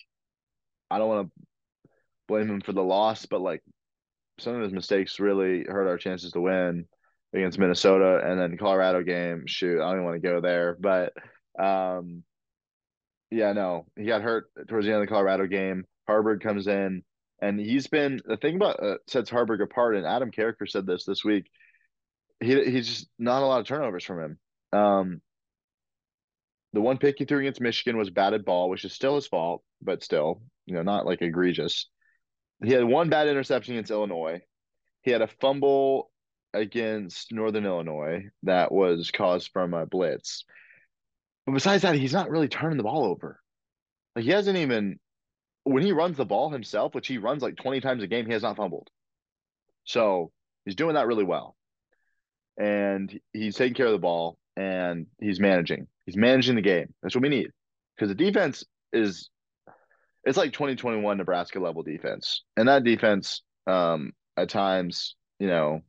I 0.90 0.99
don't 0.99 1.08
want 1.08 1.28
to 1.28 1.92
blame 2.28 2.50
him 2.50 2.61
for 2.61 2.73
the 2.73 2.82
loss, 2.82 3.25
but 3.25 3.40
like 3.40 3.62
some 4.38 4.56
of 4.56 4.62
his 4.62 4.73
mistakes 4.73 5.18
really 5.18 5.64
hurt 5.64 5.88
our 5.88 5.96
chances 5.96 6.32
to 6.32 6.40
win 6.42 6.85
against 7.32 7.58
Minnesota 7.58 8.20
and 8.23 8.38
then 8.38 8.58
Colorado 8.58 9.02
game. 9.02 9.44
Shoot, 9.46 9.80
I 9.80 9.85
don't 9.85 9.92
even 9.92 10.04
want 10.04 10.23
to 10.23 10.28
go 10.28 10.42
there, 10.42 10.76
but 10.78 11.14
um, 11.58 12.23
yeah, 13.32 13.52
no, 13.52 13.86
he 13.96 14.04
got 14.04 14.22
hurt 14.22 14.50
towards 14.68 14.86
the 14.86 14.92
end 14.92 15.02
of 15.02 15.08
the 15.08 15.12
Colorado 15.12 15.46
game. 15.46 15.84
Haarberg 16.08 16.42
comes 16.42 16.66
in, 16.66 17.02
and 17.40 17.58
he's 17.58 17.86
been 17.86 18.20
the 18.24 18.36
thing 18.36 18.56
about 18.56 18.82
uh, 18.82 18.96
sets 19.06 19.30
Haarberg 19.30 19.62
apart. 19.62 19.96
And 19.96 20.06
Adam 20.06 20.30
Carriker 20.30 20.68
said 20.68 20.86
this 20.86 21.04
this 21.04 21.24
week. 21.24 21.50
He 22.40 22.62
he's 22.64 22.88
just 22.88 23.08
not 23.18 23.42
a 23.42 23.46
lot 23.46 23.60
of 23.60 23.66
turnovers 23.66 24.04
from 24.04 24.20
him. 24.20 24.38
Um, 24.78 25.22
the 26.74 26.80
one 26.80 26.98
pick 26.98 27.16
he 27.18 27.24
threw 27.24 27.40
against 27.40 27.60
Michigan 27.60 27.96
was 27.96 28.10
batted 28.10 28.44
ball, 28.44 28.68
which 28.68 28.84
is 28.84 28.92
still 28.92 29.14
his 29.14 29.26
fault, 29.26 29.62
but 29.80 30.02
still, 30.02 30.42
you 30.66 30.74
know, 30.74 30.82
not 30.82 31.06
like 31.06 31.22
egregious. 31.22 31.88
He 32.62 32.72
had 32.72 32.84
one 32.84 33.08
bad 33.08 33.28
interception 33.28 33.74
against 33.74 33.90
Illinois. 33.90 34.40
He 35.02 35.10
had 35.10 35.22
a 35.22 35.28
fumble 35.40 36.10
against 36.54 37.32
Northern 37.32 37.64
Illinois 37.64 38.24
that 38.42 38.72
was 38.72 39.10
caused 39.10 39.50
from 39.52 39.74
a 39.74 39.86
blitz. 39.86 40.44
But 41.46 41.52
besides 41.52 41.82
that, 41.82 41.96
he's 41.96 42.12
not 42.12 42.30
really 42.30 42.49
turning 42.49 42.76
the 42.76 42.84
ball 42.84 43.04
over. 43.04 43.40
Like 44.14 44.25
he 44.25 44.30
hasn't 44.30 44.58
even 44.58 44.99
when 45.64 45.82
he 45.82 45.92
runs 45.92 46.16
the 46.16 46.25
ball 46.25 46.50
himself, 46.50 46.94
which 46.94 47.06
he 47.06 47.18
runs 47.18 47.42
like 47.42 47.56
20 47.56 47.80
times 47.80 48.02
a 48.02 48.06
game, 48.06 48.26
he 48.26 48.32
has 48.32 48.42
not 48.42 48.56
fumbled. 48.56 48.88
So 49.84 50.32
he's 50.64 50.75
doing 50.75 50.94
that 50.94 51.06
really 51.06 51.25
well. 51.25 51.56
And 52.58 53.18
he's 53.32 53.56
taking 53.56 53.75
care 53.75 53.87
of 53.87 53.92
the 53.92 53.99
ball 53.99 54.38
and 54.56 55.06
he's 55.20 55.40
managing. 55.40 55.87
He's 56.06 56.16
managing 56.16 56.56
the 56.56 56.62
game. 56.62 56.92
That's 57.02 57.14
what 57.14 57.22
we 57.22 57.28
need. 57.28 57.50
Because 57.96 58.08
the 58.08 58.14
defense 58.14 58.64
is 58.92 59.30
it's 60.25 60.38
like 60.38 60.52
2021 60.52 61.16
Nebraska 61.16 61.58
level 61.58 61.82
defense. 61.82 62.42
And 62.56 62.68
that 62.68 62.84
defense, 62.84 63.42
um, 63.66 64.12
at 64.37 64.49
times, 64.49 65.16
you 65.38 65.49
know, 65.49 65.80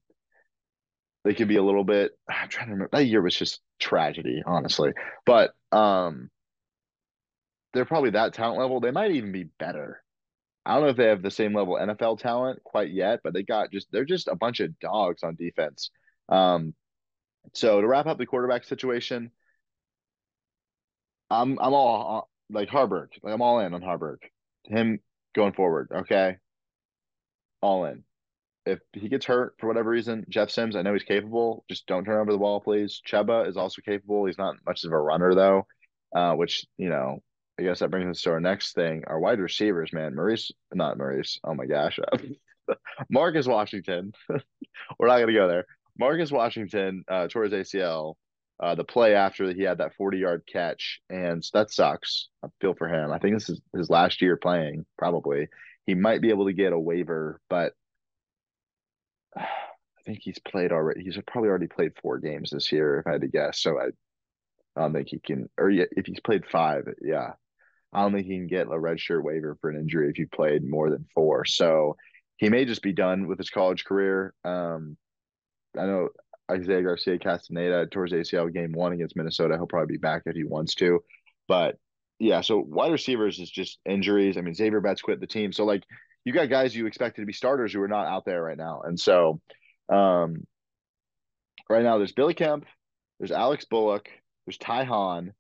they 1.24 1.34
could 1.34 1.48
be 1.48 1.58
a 1.58 1.64
little 1.64 1.84
bit 1.84 2.12
I'm 2.30 2.50
trying 2.50 2.68
to 2.68 2.74
remember 2.74 2.98
that 2.98 3.06
year 3.06 3.22
was 3.22 3.36
just 3.36 3.62
tragedy, 3.80 4.44
honestly. 4.46 4.94
But 5.26 5.54
um 5.72 6.30
they're 7.74 7.86
probably 7.86 8.12
that 8.12 8.34
talent 8.34 8.60
level. 8.60 8.80
They 8.80 8.92
might 8.92 9.12
even 9.12 9.32
be 9.32 9.46
better. 9.60 10.04
I 10.66 10.74
don't 10.74 10.84
know 10.84 10.90
if 10.90 10.98
they 10.98 11.08
have 11.08 11.22
the 11.22 11.32
same 11.32 11.54
level 11.56 11.76
NFL 11.76 12.20
talent 12.20 12.64
quite 12.64 12.92
yet, 12.92 13.20
but 13.24 13.34
they 13.34 13.44
got 13.44 13.72
just 13.72 13.88
they're 13.92 14.06
just 14.06 14.28
a 14.28 14.36
bunch 14.36 14.60
of 14.60 14.80
dogs 14.80 15.24
on 15.24 15.36
defense. 15.36 15.90
Um, 16.30 16.74
so 17.54 17.82
to 17.82 17.88
wrap 17.88 18.06
up 18.06 18.18
the 18.18 18.26
quarterback 18.26 18.64
situation, 18.64 19.32
I'm 21.30 21.58
I'm 21.60 21.74
all 21.74 22.18
uh, 22.18 22.56
like 22.58 22.70
Haarberg. 22.70 23.10
Like 23.22 23.34
I'm 23.34 23.42
all 23.42 23.60
in 23.60 23.74
on 23.74 23.82
Haarberg. 23.82 24.18
Him 24.66 25.00
going 25.36 25.54
forward, 25.54 25.90
okay? 25.94 26.38
All 27.62 27.86
in. 27.86 28.04
If 28.66 28.80
he 28.94 29.10
gets 29.10 29.26
hurt 29.26 29.56
for 29.60 29.68
whatever 29.68 29.90
reason, 29.90 30.26
Jeff 30.30 30.50
Sims, 30.50 30.76
I 30.76 30.82
know 30.82 30.94
he's 30.94 31.04
capable. 31.04 31.66
Just 31.70 31.86
don't 31.86 32.06
turn 32.06 32.22
over 32.22 32.32
the 32.32 32.38
ball, 32.38 32.62
please. 32.62 33.02
Chubba 33.06 33.48
is 33.48 33.58
also 33.58 33.82
capable. 33.82 34.26
He's 34.26 34.38
not 34.38 34.56
much 34.66 34.84
of 34.84 34.92
a 34.92 34.98
runner 34.98 35.36
though, 35.36 35.68
uh, 36.16 36.34
which 36.34 36.66
you 36.78 36.90
know 36.90 37.22
I 37.60 37.64
guess 37.64 37.80
that 37.80 37.92
brings 37.92 38.10
us 38.10 38.22
to 38.24 38.32
our 38.32 38.40
next 38.40 38.74
thing. 38.74 39.04
Our 39.06 39.20
wide 39.20 39.40
receivers, 39.40 39.94
man. 39.94 40.16
Maurice, 40.16 40.52
not 40.74 40.98
Maurice. 40.98 41.40
Oh 41.44 41.54
my 41.54 41.66
gosh. 41.66 42.00
Marcus 43.10 43.48
Washington. 43.48 44.14
We're 44.30 45.08
not 45.08 45.18
going 45.18 45.28
to 45.28 45.34
go 45.34 45.48
there. 45.48 45.66
Marcus 45.98 46.32
Washington 46.32 47.04
uh, 47.08 47.28
tore 47.28 47.44
his 47.44 47.54
ACL 47.54 48.16
uh, 48.60 48.76
the 48.76 48.84
play 48.84 49.14
after 49.14 49.52
he 49.54 49.62
had 49.62 49.80
that 49.80 49.96
40 49.96 50.18
yard 50.18 50.44
catch. 50.52 51.00
And 51.10 51.44
that 51.54 51.72
sucks. 51.72 52.30
I 52.44 52.48
feel 52.60 52.74
for 52.74 52.88
him. 52.88 53.12
I 53.12 53.20
think 53.20 53.36
this 53.36 53.50
is 53.50 53.62
his 53.76 53.90
last 53.90 54.22
year 54.22 54.36
playing, 54.36 54.86
probably. 54.98 55.48
He 55.86 55.94
might 55.94 56.22
be 56.22 56.30
able 56.30 56.46
to 56.46 56.54
get 56.54 56.74
a 56.74 56.80
waiver, 56.80 57.40
but 57.50 57.74
I 59.38 60.02
think 60.06 60.20
he's 60.22 60.40
played 60.40 60.72
already. 60.72 61.04
He's 61.04 61.18
probably 61.28 61.50
already 61.50 61.68
played 61.68 61.94
four 62.02 62.20
games 62.20 62.52
this 62.52 62.72
year, 62.72 63.00
if 63.00 63.08
I 63.08 63.14
had 63.14 63.22
to 63.22 63.28
guess. 63.28 63.62
So 63.62 63.80
I, 63.80 63.88
I 64.76 64.82
don't 64.82 64.94
think 64.94 65.10
he 65.10 65.20
can, 65.20 65.50
or 65.58 65.70
if 65.70 66.06
he's 66.06 66.20
played 66.20 66.46
five, 66.46 66.88
yeah. 67.02 67.34
I 67.94 68.02
don't 68.02 68.12
think 68.12 68.26
he 68.26 68.38
can 68.38 68.48
get 68.48 68.68
a 68.68 68.72
redshirt 68.72 69.24
waiver 69.24 69.58
for 69.62 69.70
an 69.70 69.80
injury 69.80 70.10
if 70.10 70.18
you 70.18 70.28
played 70.28 70.68
more 70.68 70.90
than 70.90 71.06
four. 71.14 71.46
So 71.46 71.96
he 72.38 72.50
may 72.50 72.66
just 72.66 72.82
be 72.82 72.92
done 72.92 73.28
with 73.28 73.38
his 73.38 73.52
college 73.52 73.86
career. 73.86 74.34
Um, 74.44 74.98
I 75.78 75.86
know 75.86 76.10
Isaiah 76.52 76.82
Garcia 76.82 77.20
Castaneda 77.20 77.88
towards 77.88 78.12
ACL 78.12 78.52
game 78.52 78.74
one 78.74 78.94
against 78.94 79.16
Minnesota. 79.16 79.56
He'll 79.56 79.68
probably 79.68 79.94
be 79.94 80.00
back 80.00 80.24
if 80.26 80.36
he 80.36 80.44
wants 80.44 80.76
to. 80.76 81.04
But 81.48 81.78
yeah, 82.20 82.42
so 82.42 82.58
wide 82.58 82.92
receivers 82.92 83.40
is 83.40 83.50
just 83.50 83.80
injuries. 83.86 84.38
I 84.38 84.42
mean, 84.42 84.54
Xavier 84.54 84.82
Betts 84.82 85.02
quit 85.02 85.20
the 85.20 85.28
team. 85.28 85.52
So 85.52 85.66
like 85.66 85.84
you 86.26 86.34
got 86.34 86.50
guys 86.50 86.76
you 86.76 86.86
expected 86.86 87.22
to 87.22 87.26
be 87.28 87.34
starters 87.34 87.74
who 87.74 87.82
are 87.82 87.88
not 87.88 88.08
out 88.08 88.26
there 88.26 88.42
right 88.42 88.58
now. 88.58 88.82
And 88.84 89.00
so 89.00 89.42
um 89.90 90.46
right 91.70 91.84
now 91.84 91.98
there's 91.98 92.14
Billy 92.14 92.34
Kemp, 92.34 92.66
there's 93.20 93.32
Alex 93.32 93.66
Bullock, 93.66 94.10
there's 94.46 94.58
Ty 94.58 94.86
Hahn, 94.86 95.34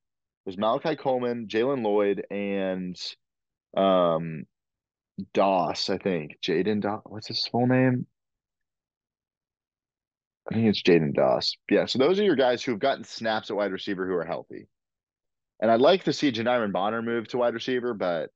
there's 0.45 0.57
Malachi 0.57 0.95
Coleman, 0.95 1.47
Jalen 1.47 1.83
Lloyd, 1.83 2.25
and 2.29 2.95
um 3.75 4.45
Doss, 5.33 5.89
I 5.89 5.97
think. 5.97 6.37
Jaden 6.43 6.81
Doss. 6.81 7.01
What's 7.05 7.27
his 7.27 7.47
full 7.47 7.67
name? 7.67 8.07
I 10.49 10.55
think 10.55 10.67
it's 10.67 10.81
Jaden 10.81 11.13
Doss. 11.13 11.55
Yeah, 11.69 11.85
so 11.85 11.99
those 11.99 12.19
are 12.19 12.23
your 12.23 12.35
guys 12.35 12.63
who've 12.63 12.79
gotten 12.79 13.03
snaps 13.03 13.49
at 13.49 13.55
wide 13.55 13.71
receiver 13.71 14.05
who 14.07 14.15
are 14.15 14.25
healthy. 14.25 14.67
And 15.61 15.71
I'd 15.71 15.79
like 15.79 16.03
to 16.03 16.13
see 16.13 16.31
Janiran 16.31 16.73
Bonner 16.73 17.01
move 17.01 17.27
to 17.29 17.37
wide 17.37 17.53
receiver, 17.53 17.93
but 17.93 18.29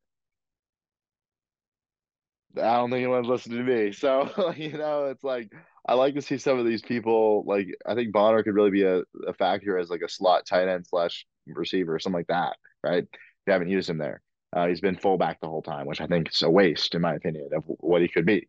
I 2.56 2.78
don't 2.78 2.90
think 2.90 3.04
anyone's 3.04 3.28
listening 3.28 3.60
to 3.60 3.64
me. 3.64 3.92
So, 3.92 4.54
you 4.58 4.78
know, 4.78 5.06
it's 5.06 5.24
like 5.24 5.52
I 5.88 5.94
like 5.94 6.16
to 6.16 6.22
see 6.22 6.38
some 6.38 6.60
of 6.60 6.66
these 6.66 6.82
people. 6.82 7.44
Like 7.46 7.68
I 7.86 7.96
think 7.96 8.12
Bonner 8.14 8.44
could 8.44 8.56
really 8.56 8.72
be 8.72 8.84
a, 8.84 9.02
a 9.28 9.34
factor 9.34 9.78
as 9.78 9.90
like 9.90 10.02
a 10.02 10.10
slot 10.10 10.46
tight 10.46 10.68
end 10.68 10.86
slash 10.88 11.26
receiver 11.48 11.96
or 11.96 12.00
something 12.00 12.20
like 12.20 12.28
that, 12.28 12.58
right? 12.84 13.06
You 13.46 13.54
haven't 13.54 13.70
used 13.70 13.90
him 13.90 13.98
there. 13.98 14.22
Uh, 14.56 14.68
he's 14.68 14.82
been 14.82 14.98
fullback 14.98 15.40
the 15.40 15.48
whole 15.48 15.62
time, 15.62 15.88
which 15.88 16.02
I 16.02 16.08
think 16.08 16.30
is 16.32 16.42
a 16.42 16.50
waste, 16.50 16.96
in 16.96 17.02
my 17.02 17.16
opinion, 17.16 17.50
of 17.56 17.64
what 17.66 18.02
he 18.02 18.08
could 18.08 18.26
be. 18.26 18.48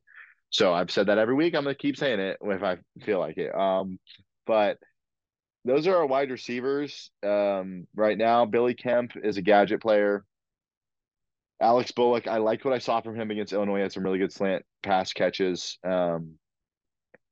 So 0.50 0.73
I've 0.73 0.90
said 0.90 1.07
that 1.07 1.19
every 1.19 1.35
week. 1.35 1.55
I'm 1.55 1.64
gonna 1.64 1.75
keep 1.75 1.97
saying 1.97 2.21
it 2.21 2.38
if 2.40 2.62
I 2.62 2.78
feel 3.05 3.19
like 3.19 3.37
it. 3.37 3.55
Um, 3.55 3.99
but 4.47 4.78
those 5.64 5.87
are 5.87 5.97
our 5.97 6.07
wide 6.07 6.31
receivers 6.31 7.11
um, 7.25 7.87
right 7.95 8.17
now. 8.17 8.47
Billy 8.47 8.75
Kemp 8.75 9.12
is 9.23 9.37
a 9.37 9.43
gadget 9.43 9.83
player. 9.83 10.25
Alex 11.60 11.90
Bullock, 11.90 12.28
I 12.28 12.38
like 12.38 12.64
what 12.64 12.74
I 12.74 12.78
saw 12.78 13.00
from 13.00 13.16
him 13.16 13.30
against 13.30 13.52
Illinois. 13.52 13.76
He 13.76 13.82
had 13.82 13.92
some 13.92 14.04
really 14.04 14.18
good 14.18 14.32
slant 14.32 14.64
pass 14.82 15.12
catches. 15.12 15.78
Um, 15.84 16.34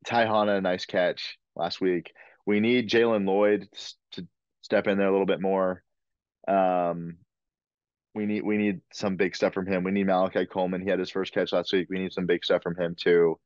Ty 0.05 0.27
Hanna, 0.27 0.61
nice 0.61 0.85
catch 0.85 1.39
last 1.55 1.81
week. 1.81 2.13
We 2.45 2.61
need 2.61 2.89
Jalen 2.89 3.27
Lloyd 3.27 3.69
to 4.13 4.27
step 4.63 4.87
in 4.87 4.99
there 4.99 5.09
a 5.09 5.13
little 5.13 5.27
bit 5.27 5.41
more. 5.41 5.83
Um, 6.49 7.19
we 8.15 8.27
need 8.27 8.43
we 8.43 8.57
need 8.57 8.81
some 8.93 9.17
big 9.17 9.37
stuff 9.37 9.53
from 9.53 9.67
him. 9.67 9.85
We 9.85 9.91
need 9.91 10.07
Malachi 10.07 10.47
Coleman. 10.47 10.81
He 10.81 10.89
had 10.89 10.99
his 10.99 11.11
first 11.11 11.33
catch 11.33 11.53
last 11.53 11.73
week. 11.73 11.89
We 11.91 11.99
need 11.99 12.13
some 12.13 12.27
big 12.27 12.45
stuff 12.45 12.63
from 12.63 12.77
him 12.77 12.97
too. 12.99 13.39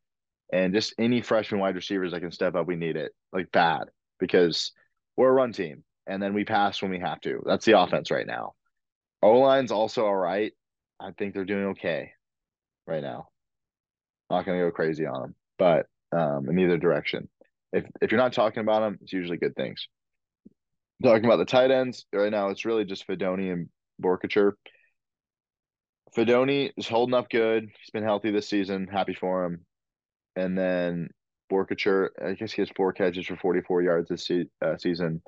And 0.53 0.75
just 0.75 0.95
any 0.99 1.23
freshman 1.23 1.61
wide 1.61 1.75
receivers 1.75 2.13
that 2.13 2.21
can 2.21 2.33
step 2.33 2.55
up, 2.55 2.67
we 2.67 2.77
need 2.77 2.97
it 2.97 3.13
like 3.33 3.53
bad 3.53 3.85
because 4.19 4.73
we're 5.17 5.31
a 5.31 5.33
run 5.33 5.53
team 5.53 5.85
and 6.07 6.23
then 6.23 6.35
we 6.35 6.45
pass 6.45 6.81
when 6.81 6.91
we 6.91 7.01
have 7.01 7.21
to. 7.23 7.43
That's 7.45 7.65
the 7.65 7.79
offense 7.79 8.11
right 8.11 8.27
now. 8.27 8.53
O 9.23 9.39
line's 9.41 9.73
also 9.73 10.07
all 10.07 10.17
right. 10.17 10.53
I 11.01 11.13
think 11.13 11.35
they're 11.35 11.45
doing 11.45 11.67
okay 11.69 12.13
right 12.87 13.03
now. 13.03 13.29
Not 14.31 14.45
going 14.45 14.59
to 14.59 14.67
go 14.67 14.71
crazy 14.71 15.07
on 15.07 15.23
them, 15.23 15.35
but 15.59 15.87
um, 16.13 16.49
in 16.49 16.59
either 16.59 16.79
direction. 16.79 17.29
If 17.73 17.85
if 18.01 18.11
you're 18.11 18.21
not 18.21 18.33
talking 18.33 18.61
about 18.61 18.81
them, 18.81 18.99
it's 19.03 19.13
usually 19.13 19.39
good 19.39 19.57
things. 19.57 19.89
Talking 21.03 21.25
about 21.25 21.39
the 21.39 21.47
tight 21.47 21.71
ends 21.71 22.05
right 22.13 22.31
now, 22.31 22.51
it's 22.51 22.65
really 22.65 22.85
just 22.85 23.07
Fidone 23.09 23.53
and 23.53 23.69
Boerkircher. 24.03 24.53
Fidone 26.17 26.73
is 26.77 26.89
holding 26.89 27.15
up 27.15 27.31
good. 27.31 27.65
He's 27.65 27.91
been 27.93 28.03
healthy 28.03 28.31
this 28.31 28.49
season. 28.49 28.89
Happy 28.89 29.15
for 29.15 29.45
him. 29.45 29.65
And 30.37 30.59
then 30.59 31.09
Boerkircher, 31.51 32.09
I 32.23 32.33
guess 32.33 32.53
he 32.53 32.63
has 32.63 32.71
four 32.77 32.93
catches 32.93 33.27
for 33.27 33.37
44 33.37 33.83
yards 33.83 34.09
this 34.09 34.27
se- 34.27 34.51
uh, 34.65 34.77
season. 34.77 35.23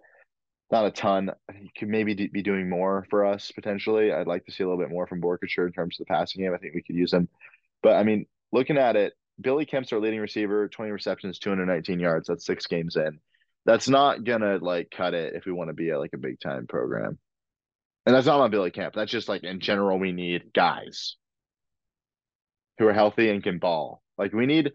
Not 0.73 0.87
a 0.87 0.91
ton. 0.91 1.31
He 1.55 1.71
could 1.79 1.88
maybe 1.88 2.14
be 2.14 2.43
doing 2.43 2.69
more 2.69 3.07
for 3.11 3.26
us 3.26 3.52
potentially. 3.52 4.11
I'd 4.11 4.26
like 4.26 4.47
to 4.47 4.52
see 4.52 4.64
a 4.64 4.67
little 4.67 4.83
bit 4.83 4.91
more 4.91 5.07
from 5.07 5.21
Boerkircher 5.21 5.67
in 5.67 5.73
terms 5.73 6.00
of 6.00 6.07
the 6.07 6.12
passing 6.12 6.43
game. 6.43 6.55
I 6.55 6.57
think 6.57 6.75
we 6.75 6.83
could 6.83 6.97
use 6.97 7.12
him. 7.12 7.29
But 7.83 7.97
I 7.97 8.02
mean, 8.05 8.25
looking 8.52 8.79
at 8.79 8.97
it, 8.97 9.12
Billy 9.38 9.67
Kemp's 9.67 9.93
our 9.93 10.00
leading 10.00 10.21
receiver, 10.21 10.69
20 10.69 10.91
receptions, 10.91 11.38
219 11.38 12.00
yards. 12.00 12.26
That's 12.26 12.47
six 12.47 12.67
games 12.67 12.97
in. 12.97 13.19
That's 13.67 13.87
not 13.87 14.25
gonna 14.25 14.59
like 14.62 14.91
cut 14.91 15.12
it 15.12 15.35
if 15.35 15.45
we 15.45 15.52
want 15.52 15.69
to 15.69 15.75
be 15.75 15.91
a, 15.91 15.99
like 15.99 16.14
a 16.14 16.19
big 16.19 16.41
time 16.41 16.67
program. 16.67 17.19
And 18.07 18.17
that's 18.17 18.26
not 18.26 18.41
on 18.41 18.50
Billy 18.50 18.71
Kemp. 18.71 18.95
That's 18.95 19.12
just 19.12 19.29
like 19.29 19.45
in 19.45 19.61
general, 19.61 19.99
we 19.99 20.12
need 20.12 20.55
guys 20.55 21.17
who 22.79 22.88
are 22.88 22.95
healthy 22.95 23.29
and 23.29 23.43
can 23.43 23.59
ball. 23.59 24.02
Like 24.17 24.33
we 24.33 24.47
need, 24.47 24.73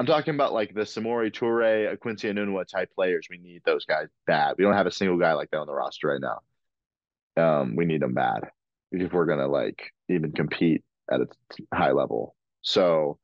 I'm 0.00 0.06
talking 0.06 0.34
about 0.34 0.54
like 0.54 0.72
the 0.72 0.80
Samori 0.80 1.30
Toure, 1.30 2.00
Quincy 2.00 2.32
Enunwa 2.32 2.66
type 2.66 2.90
players. 2.94 3.26
We 3.28 3.36
need 3.36 3.60
those 3.66 3.84
guys 3.84 4.06
bad. 4.26 4.54
We 4.56 4.64
don't 4.64 4.72
have 4.72 4.86
a 4.86 4.90
single 4.90 5.18
guy 5.18 5.34
like 5.34 5.50
that 5.50 5.58
on 5.58 5.66
the 5.66 5.74
roster 5.74 6.08
right 6.08 6.22
now. 6.22 7.60
Um, 7.60 7.76
we 7.76 7.84
need 7.84 8.00
them 8.00 8.14
bad 8.14 8.48
if 8.92 9.12
we're 9.12 9.26
gonna 9.26 9.46
like 9.46 9.92
even 10.08 10.32
compete 10.32 10.82
at 11.12 11.20
a 11.20 11.26
high 11.74 11.92
level. 11.92 12.34
So, 12.62 13.18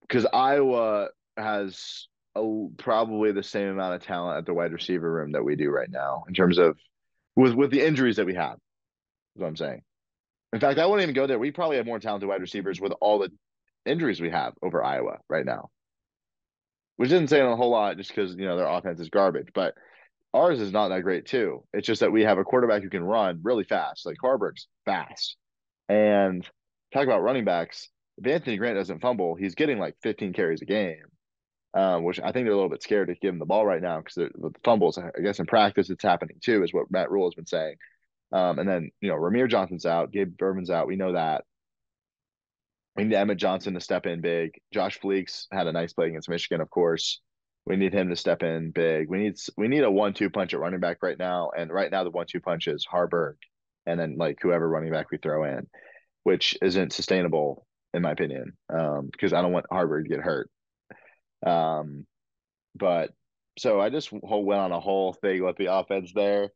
because 0.00 0.24
Iowa 0.32 1.08
has 1.36 2.08
a, 2.34 2.66
probably 2.78 3.32
the 3.32 3.42
same 3.42 3.68
amount 3.68 3.96
of 3.96 4.02
talent 4.02 4.38
at 4.38 4.46
the 4.46 4.54
wide 4.54 4.72
receiver 4.72 5.12
room 5.12 5.32
that 5.32 5.44
we 5.44 5.56
do 5.56 5.68
right 5.68 5.90
now 5.90 6.24
in 6.26 6.32
terms 6.32 6.56
of 6.56 6.78
with 7.36 7.52
with 7.52 7.70
the 7.70 7.86
injuries 7.86 8.16
that 8.16 8.24
we 8.24 8.34
have. 8.34 8.54
Is 8.54 9.42
what 9.42 9.48
I'm 9.48 9.56
saying. 9.56 9.82
In 10.54 10.60
fact, 10.60 10.78
I 10.78 10.86
wouldn't 10.86 11.02
even 11.02 11.14
go 11.14 11.26
there. 11.26 11.38
We 11.38 11.50
probably 11.50 11.76
have 11.76 11.84
more 11.84 12.00
talented 12.00 12.30
wide 12.30 12.40
receivers 12.40 12.80
with 12.80 12.92
all 13.02 13.18
the 13.18 13.30
injuries 13.86 14.20
we 14.20 14.30
have 14.30 14.54
over 14.62 14.82
Iowa 14.82 15.18
right 15.28 15.44
now, 15.44 15.70
which 16.96 17.10
isn't 17.10 17.28
saying 17.28 17.46
a 17.46 17.56
whole 17.56 17.70
lot 17.70 17.96
just 17.96 18.10
because 18.14 18.34
you 18.34 18.46
know 18.46 18.56
their 18.56 18.68
offense 18.68 19.00
is 19.00 19.10
garbage, 19.10 19.48
but 19.54 19.74
ours 20.34 20.60
is 20.60 20.72
not 20.72 20.88
that 20.88 21.02
great 21.02 21.26
too. 21.26 21.64
It's 21.72 21.86
just 21.86 22.00
that 22.00 22.12
we 22.12 22.22
have 22.22 22.38
a 22.38 22.44
quarterback 22.44 22.82
who 22.82 22.90
can 22.90 23.04
run 23.04 23.40
really 23.42 23.64
fast, 23.64 24.06
like 24.06 24.16
Haarberg's 24.22 24.68
fast, 24.84 25.36
and 25.88 26.46
talk 26.92 27.04
about 27.04 27.22
running 27.22 27.44
backs. 27.44 27.88
If 28.18 28.26
Anthony 28.26 28.56
Grant 28.58 28.76
doesn't 28.76 29.00
fumble, 29.00 29.34
he's 29.34 29.54
getting 29.54 29.78
like 29.78 29.96
15 30.02 30.32
carries 30.34 30.62
a 30.62 30.66
game 30.66 31.04
um, 31.74 32.02
which 32.02 32.18
I 32.20 32.32
think 32.32 32.44
they're 32.44 32.52
a 32.52 32.56
little 32.56 32.68
bit 32.68 32.82
scared 32.82 33.08
to 33.08 33.14
give 33.14 33.32
him 33.32 33.38
the 33.38 33.46
ball 33.46 33.64
right 33.64 33.82
now 33.82 33.98
because 33.98 34.14
the 34.14 34.50
fumbles. 34.64 34.98
I 34.98 35.10
guess 35.22 35.38
in 35.38 35.46
practice 35.46 35.90
it's 35.90 36.02
happening 36.02 36.36
too, 36.42 36.64
is 36.64 36.72
what 36.72 36.90
Matt 36.90 37.10
Rhule 37.10 37.28
has 37.28 37.34
been 37.34 37.46
saying. 37.46 37.76
Um, 38.32 38.58
and 38.58 38.68
then 38.68 38.90
you 39.00 39.08
know 39.08 39.16
Rahmir 39.16 39.48
Johnson's 39.48 39.86
out, 39.86 40.10
Gabe 40.10 40.36
Ervin's 40.40 40.70
out. 40.70 40.88
We 40.88 40.96
know 40.96 41.12
that. 41.12 41.44
We 43.00 43.06
need 43.06 43.16
Emmett 43.16 43.38
Johnson 43.38 43.72
to 43.72 43.80
step 43.80 44.04
in 44.04 44.20
big. 44.20 44.60
Josh 44.74 45.00
Fleeks 45.00 45.46
had 45.50 45.66
a 45.66 45.72
nice 45.72 45.94
play 45.94 46.08
against 46.08 46.28
Michigan, 46.28 46.60
of 46.60 46.68
course. 46.68 47.22
We 47.64 47.76
need 47.76 47.94
him 47.94 48.10
to 48.10 48.16
step 48.16 48.42
in 48.42 48.72
big. 48.72 49.08
We 49.08 49.16
need 49.16 49.36
we 49.56 49.68
need 49.68 49.84
a 49.84 49.90
one-two 49.90 50.28
punch 50.28 50.52
at 50.52 50.60
running 50.60 50.80
back 50.80 50.98
right 51.02 51.18
now, 51.18 51.48
and 51.56 51.72
right 51.72 51.90
now 51.90 52.04
the 52.04 52.10
one-two 52.10 52.40
punch 52.40 52.68
is 52.68 52.86
Haarberg, 52.92 53.36
and 53.86 53.98
then 53.98 54.16
like 54.18 54.40
whoever 54.42 54.68
running 54.68 54.92
back 54.92 55.10
we 55.10 55.16
throw 55.16 55.44
in, 55.44 55.66
which 56.24 56.58
isn't 56.60 56.92
sustainable 56.92 57.66
in 57.94 58.02
my 58.02 58.10
opinion, 58.10 58.52
um, 58.68 59.08
because 59.10 59.32
I 59.32 59.40
don't 59.40 59.52
want 59.52 59.70
Haarberg 59.72 60.02
to 60.02 60.10
get 60.10 60.20
hurt. 60.20 60.50
Um, 61.46 62.06
but 62.74 63.12
so 63.58 63.80
I 63.80 63.88
just 63.88 64.12
went 64.12 64.60
on 64.60 64.72
a 64.72 64.80
whole 64.80 65.14
thing 65.14 65.42
with 65.42 65.56
the 65.56 65.72
offense 65.72 66.12
there, 66.14 66.50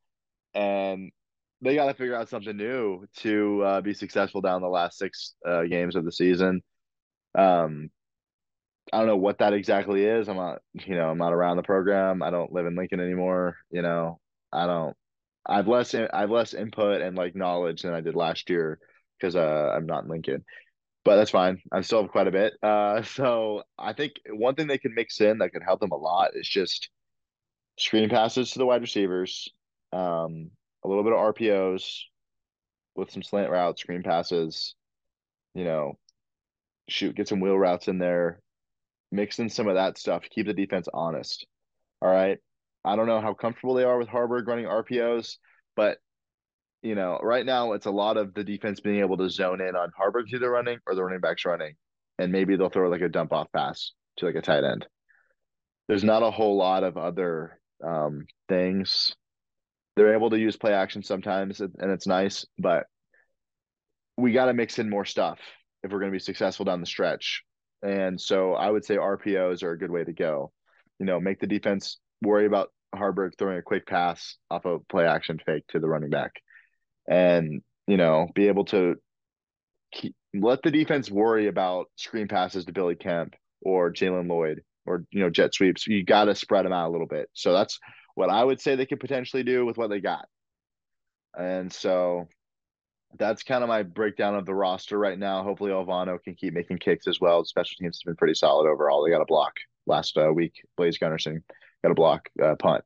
and 0.52 1.10
they 1.60 1.74
got 1.74 1.86
to 1.86 1.94
figure 1.94 2.16
out 2.16 2.28
something 2.28 2.56
new 2.56 3.06
to 3.18 3.62
uh, 3.62 3.80
be 3.80 3.94
successful 3.94 4.40
down 4.40 4.62
the 4.62 4.68
last 4.68 4.98
six 4.98 5.34
uh, 5.46 5.62
games 5.62 5.96
of 5.96 6.04
the 6.04 6.12
season. 6.12 6.62
Um, 7.36 7.90
I 8.92 8.98
don't 8.98 9.06
know 9.06 9.16
what 9.16 9.38
that 9.38 9.54
exactly 9.54 10.04
is. 10.04 10.28
I'm 10.28 10.36
not, 10.36 10.60
you 10.72 10.94
know, 10.94 11.10
I'm 11.10 11.18
not 11.18 11.32
around 11.32 11.56
the 11.56 11.62
program. 11.62 12.22
I 12.22 12.30
don't 12.30 12.52
live 12.52 12.66
in 12.66 12.76
Lincoln 12.76 13.00
anymore. 13.00 13.56
You 13.70 13.82
know, 13.82 14.20
I 14.52 14.66
don't. 14.66 14.96
I've 15.46 15.68
less 15.68 15.94
I've 15.94 16.30
less 16.30 16.54
input 16.54 17.02
and 17.02 17.16
like 17.16 17.34
knowledge 17.34 17.82
than 17.82 17.94
I 17.94 18.00
did 18.00 18.14
last 18.14 18.48
year 18.48 18.78
because 19.18 19.36
uh, 19.36 19.72
I'm 19.74 19.86
not 19.86 20.04
in 20.04 20.10
Lincoln. 20.10 20.44
But 21.04 21.16
that's 21.16 21.30
fine. 21.30 21.60
I 21.70 21.82
still 21.82 22.02
have 22.02 22.10
quite 22.10 22.28
a 22.28 22.32
bit. 22.32 22.54
Uh, 22.62 23.02
so 23.14 23.62
I 23.78 23.92
think 23.92 24.14
one 24.30 24.54
thing 24.54 24.66
they 24.66 24.78
can 24.78 24.94
mix 24.94 25.20
in 25.20 25.38
that 25.38 25.52
could 25.52 25.62
help 25.62 25.80
them 25.80 25.92
a 25.92 25.96
lot 25.96 26.30
is 26.34 26.48
just 26.48 26.88
screen 27.78 28.08
passes 28.08 28.52
to 28.52 28.58
the 28.58 28.66
wide 28.66 28.82
receivers, 28.82 29.48
um, 29.92 30.50
a 30.84 30.88
little 30.88 31.02
bit 31.02 31.12
of 31.12 31.34
RPOs 31.34 32.02
with 32.94 33.10
some 33.10 33.22
slant 33.22 33.50
routes, 33.50 33.80
screen 33.80 34.02
passes. 34.02 34.74
You 35.54 35.64
know, 35.64 35.98
shoot, 36.88 37.16
get 37.16 37.28
some 37.28 37.40
wheel 37.40 37.58
routes 37.58 37.88
in 37.88 37.98
there, 37.98 38.40
mix 39.12 39.38
in 39.38 39.48
some 39.48 39.68
of 39.68 39.76
that 39.76 39.98
stuff, 39.98 40.24
keep 40.28 40.46
the 40.46 40.52
defense 40.52 40.88
honest. 40.92 41.46
All 42.02 42.10
right. 42.10 42.38
I 42.84 42.96
don't 42.96 43.06
know 43.06 43.20
how 43.20 43.32
comfortable 43.32 43.74
they 43.74 43.84
are 43.84 43.98
with 43.98 44.08
Haarberg 44.08 44.46
running 44.46 44.66
RPOs, 44.66 45.36
but 45.74 45.98
you 46.82 46.94
know, 46.94 47.18
right 47.22 47.46
now 47.46 47.72
it's 47.72 47.86
a 47.86 47.90
lot 47.90 48.18
of 48.18 48.34
the 48.34 48.44
defense 48.44 48.80
being 48.80 49.00
able 49.00 49.16
to 49.16 49.30
zone 49.30 49.62
in 49.62 49.74
on 49.74 49.90
Haarberg's 49.98 50.34
either 50.34 50.50
running 50.50 50.78
or 50.86 50.94
the 50.94 51.02
running 51.02 51.20
backs 51.20 51.46
running, 51.46 51.74
and 52.18 52.30
maybe 52.30 52.56
they'll 52.56 52.68
throw 52.68 52.90
like 52.90 53.00
a 53.00 53.08
dump 53.08 53.32
off 53.32 53.50
pass 53.52 53.92
to 54.18 54.26
like 54.26 54.34
a 54.34 54.42
tight 54.42 54.64
end. 54.64 54.86
There's 55.88 56.04
not 56.04 56.22
a 56.22 56.30
whole 56.30 56.58
lot 56.58 56.84
of 56.84 56.98
other 56.98 57.58
um, 57.82 58.26
things. 58.50 59.16
They're 59.96 60.14
able 60.14 60.30
to 60.30 60.38
use 60.38 60.56
play 60.56 60.72
action 60.72 61.02
sometimes, 61.02 61.60
and 61.60 61.72
it's 61.78 62.06
nice, 62.06 62.44
but 62.58 62.86
we 64.16 64.32
got 64.32 64.46
to 64.46 64.54
mix 64.54 64.78
in 64.78 64.90
more 64.90 65.04
stuff 65.04 65.38
if 65.82 65.92
we're 65.92 66.00
going 66.00 66.10
to 66.10 66.16
be 66.16 66.20
successful 66.20 66.64
down 66.64 66.80
the 66.80 66.86
stretch. 66.86 67.42
And 67.82 68.20
so 68.20 68.54
I 68.54 68.70
would 68.70 68.84
say 68.84 68.96
RPOs 68.96 69.62
are 69.62 69.72
a 69.72 69.78
good 69.78 69.90
way 69.90 70.04
to 70.04 70.12
go. 70.12 70.52
You 70.98 71.06
know, 71.06 71.20
make 71.20 71.40
the 71.40 71.46
defense 71.46 71.98
worry 72.22 72.46
about 72.46 72.70
Haarberg 72.94 73.32
throwing 73.38 73.58
a 73.58 73.62
quick 73.62 73.86
pass 73.86 74.36
off 74.50 74.64
a 74.64 74.78
play 74.78 75.06
action 75.06 75.38
fake 75.44 75.64
to 75.68 75.80
the 75.80 75.88
running 75.88 76.10
back, 76.10 76.32
and 77.08 77.62
you 77.86 77.96
know, 77.96 78.28
be 78.34 78.48
able 78.48 78.64
to 78.66 78.94
keep, 79.92 80.14
let 80.32 80.62
the 80.62 80.70
defense 80.70 81.10
worry 81.10 81.48
about 81.48 81.86
screen 81.96 82.28
passes 82.28 82.64
to 82.64 82.72
Billy 82.72 82.94
Kemp 82.96 83.34
or 83.60 83.92
Jalen 83.92 84.28
Lloyd 84.28 84.62
or 84.86 85.04
you 85.10 85.20
know 85.20 85.30
jet 85.30 85.54
sweeps. 85.54 85.86
You 85.86 86.04
got 86.04 86.26
to 86.26 86.34
spread 86.34 86.64
them 86.64 86.72
out 86.72 86.88
a 86.88 86.92
little 86.92 87.06
bit. 87.06 87.28
So 87.32 87.52
that's 87.52 87.78
what 88.14 88.30
I 88.30 88.42
would 88.44 88.60
say 88.60 88.76
they 88.76 88.86
could 88.86 89.00
potentially 89.00 89.42
do 89.42 89.64
with 89.66 89.76
what 89.76 89.90
they 89.90 90.00
got. 90.00 90.28
And 91.36 91.72
so 91.72 92.28
that's 93.18 93.42
kind 93.42 93.62
of 93.62 93.68
my 93.68 93.82
breakdown 93.82 94.34
of 94.34 94.46
the 94.46 94.54
roster 94.54 94.98
right 94.98 95.18
now. 95.18 95.42
Hopefully, 95.42 95.70
Alvano 95.70 96.22
can 96.22 96.34
keep 96.34 96.54
making 96.54 96.78
kicks 96.78 97.06
as 97.06 97.20
well. 97.20 97.44
Special 97.44 97.76
teams 97.78 97.96
has 97.96 98.02
been 98.02 98.16
pretty 98.16 98.34
solid 98.34 98.68
overall. 98.68 99.04
They 99.04 99.10
got 99.10 99.22
a 99.22 99.26
block 99.26 99.54
last 99.86 100.16
uh, 100.16 100.32
week. 100.32 100.54
Blaise 100.76 100.98
Gunnerson 100.98 101.42
got 101.82 101.92
a 101.92 101.94
block 101.94 102.28
uh, 102.42 102.54
punt. 102.56 102.84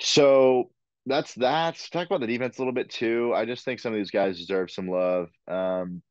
So 0.00 0.70
that's 1.06 1.34
that. 1.34 1.76
Talk 1.92 2.06
about 2.06 2.20
the 2.20 2.26
defense 2.26 2.58
a 2.58 2.60
little 2.60 2.72
bit 2.72 2.90
too. 2.90 3.32
I 3.34 3.44
just 3.44 3.64
think 3.64 3.80
some 3.80 3.92
of 3.92 3.98
these 3.98 4.10
guys 4.10 4.38
deserve 4.38 4.70
some 4.70 4.88
love. 4.88 5.28
Um, 5.48 6.02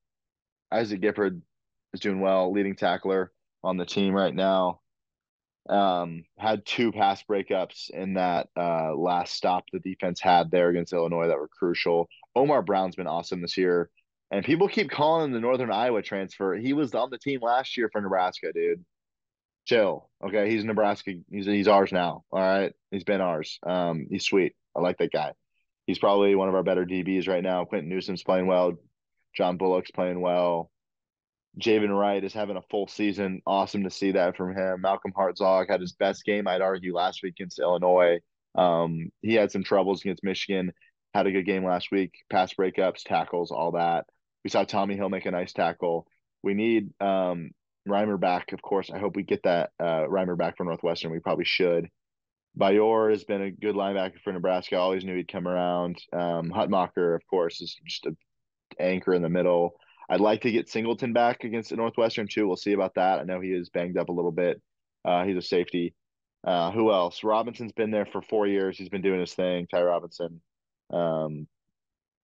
Isaac 0.71 1.01
Gifford 1.01 1.41
is 1.93 1.99
doing 1.99 2.21
well, 2.21 2.51
leading 2.51 2.75
tackler 2.75 3.31
on 3.63 3.77
the 3.77 3.85
team 3.85 4.13
right 4.13 4.33
now. 4.33 4.79
Um, 5.69 6.23
had 6.37 6.65
two 6.65 6.91
pass 6.91 7.23
breakups 7.23 7.89
in 7.91 8.15
that 8.15 8.49
uh, 8.57 8.95
last 8.95 9.33
stop 9.35 9.65
the 9.71 9.79
defense 9.79 10.19
had 10.19 10.49
there 10.49 10.69
against 10.69 10.93
Illinois 10.93 11.27
that 11.27 11.37
were 11.37 11.47
crucial. 11.47 12.07
Omar 12.35 12.61
Brown's 12.61 12.95
been 12.95 13.07
awesome 13.07 13.41
this 13.41 13.57
year. 13.57 13.89
And 14.31 14.45
people 14.45 14.69
keep 14.69 14.89
calling 14.89 15.25
him 15.25 15.31
the 15.33 15.41
Northern 15.41 15.71
Iowa 15.71 16.01
transfer. 16.01 16.55
He 16.55 16.71
was 16.71 16.95
on 16.95 17.09
the 17.11 17.17
team 17.17 17.41
last 17.41 17.75
year 17.75 17.89
for 17.91 17.99
Nebraska, 17.99 18.53
dude. 18.53 18.83
Chill. 19.65 20.09
Okay. 20.25 20.49
He's 20.49 20.63
Nebraska. 20.63 21.13
He's 21.29 21.45
he's 21.45 21.67
ours 21.67 21.91
now. 21.91 22.23
All 22.31 22.39
right. 22.39 22.73
He's 22.91 23.03
been 23.03 23.21
ours. 23.21 23.59
Um, 23.63 24.07
he's 24.09 24.23
sweet. 24.23 24.55
I 24.75 24.79
like 24.79 24.97
that 24.99 25.11
guy. 25.11 25.33
He's 25.85 25.99
probably 25.99 26.33
one 26.35 26.47
of 26.47 26.55
our 26.55 26.63
better 26.63 26.85
DBs 26.85 27.27
right 27.27 27.43
now. 27.43 27.65
Quinton 27.65 27.89
Newsome's 27.89 28.23
playing 28.23 28.47
well. 28.47 28.73
John 29.35 29.57
Bullock's 29.57 29.91
playing 29.91 30.21
well. 30.21 30.71
Javin 31.59 31.97
Wright 31.97 32.23
is 32.23 32.33
having 32.33 32.57
a 32.57 32.61
full 32.69 32.87
season. 32.87 33.41
Awesome 33.45 33.83
to 33.83 33.89
see 33.89 34.13
that 34.13 34.37
from 34.37 34.55
him. 34.55 34.81
Malcolm 34.81 35.11
Hartzog 35.11 35.69
had 35.69 35.81
his 35.81 35.93
best 35.93 36.23
game, 36.23 36.47
I'd 36.47 36.61
argue, 36.61 36.95
last 36.95 37.21
week 37.23 37.35
against 37.37 37.59
Illinois. 37.59 38.19
Um, 38.55 39.11
he 39.21 39.33
had 39.33 39.51
some 39.51 39.63
troubles 39.63 40.01
against 40.01 40.23
Michigan. 40.23 40.71
Had 41.13 41.27
a 41.27 41.31
good 41.31 41.45
game 41.45 41.65
last 41.65 41.91
week. 41.91 42.13
Pass 42.29 42.53
breakups, 42.53 43.03
tackles, 43.05 43.51
all 43.51 43.73
that. 43.73 44.05
We 44.43 44.49
saw 44.49 44.63
Tommy 44.63 44.95
Hill 44.95 45.09
make 45.09 45.25
a 45.25 45.31
nice 45.31 45.51
tackle. 45.51 46.07
We 46.41 46.53
need 46.53 46.89
um, 47.01 47.51
Reimer 47.87 48.19
back, 48.19 48.53
of 48.53 48.61
course. 48.61 48.89
I 48.89 48.99
hope 48.99 49.15
we 49.15 49.23
get 49.23 49.43
that 49.43 49.71
uh, 49.79 50.05
Reimer 50.07 50.37
back 50.37 50.57
from 50.57 50.67
Northwestern. 50.67 51.11
We 51.11 51.19
probably 51.19 51.45
should. 51.45 51.89
Baior 52.57 53.11
has 53.11 53.23
been 53.23 53.41
a 53.41 53.51
good 53.51 53.75
linebacker 53.75 54.21
for 54.23 54.33
Nebraska. 54.33 54.77
Always 54.77 55.05
knew 55.05 55.15
he'd 55.15 55.31
come 55.31 55.47
around. 55.47 56.01
Um, 56.11 56.51
Hutmacher, 56.51 57.15
of 57.15 57.25
course, 57.27 57.61
is 57.61 57.77
just 57.85 58.05
an 58.05 58.17
anchor 58.79 59.13
in 59.13 59.21
the 59.21 59.29
middle. 59.29 59.75
I'd 60.11 60.19
like 60.19 60.41
to 60.41 60.51
get 60.51 60.67
Singleton 60.67 61.13
back 61.13 61.45
against 61.45 61.69
the 61.69 61.77
Northwestern 61.77 62.27
too. 62.27 62.45
We'll 62.45 62.57
see 62.57 62.73
about 62.73 62.95
that. 62.95 63.19
I 63.19 63.23
know 63.23 63.39
he 63.39 63.53
is 63.53 63.69
banged 63.69 63.97
up 63.97 64.09
a 64.09 64.11
little 64.11 64.33
bit. 64.33 64.61
Uh, 65.05 65.23
he's 65.23 65.37
a 65.37 65.41
safety. 65.41 65.95
Uh, 66.45 66.69
who 66.71 66.91
else? 66.91 67.23
Robinson's 67.23 67.71
been 67.71 67.91
there 67.91 68.05
for 68.05 68.21
four 68.21 68.45
years. 68.45 68.77
He's 68.77 68.89
been 68.89 69.01
doing 69.01 69.21
his 69.21 69.33
thing. 69.33 69.67
Ty 69.67 69.83
Robinson. 69.83 70.41
Um, 70.91 71.47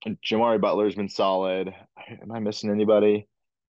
Jimari 0.05 0.59
Butler's 0.59 0.95
been 0.95 1.07
solid. 1.07 1.73
Am 2.21 2.29
I 2.29 2.39
missing 2.39 2.71
anybody? 2.71 3.25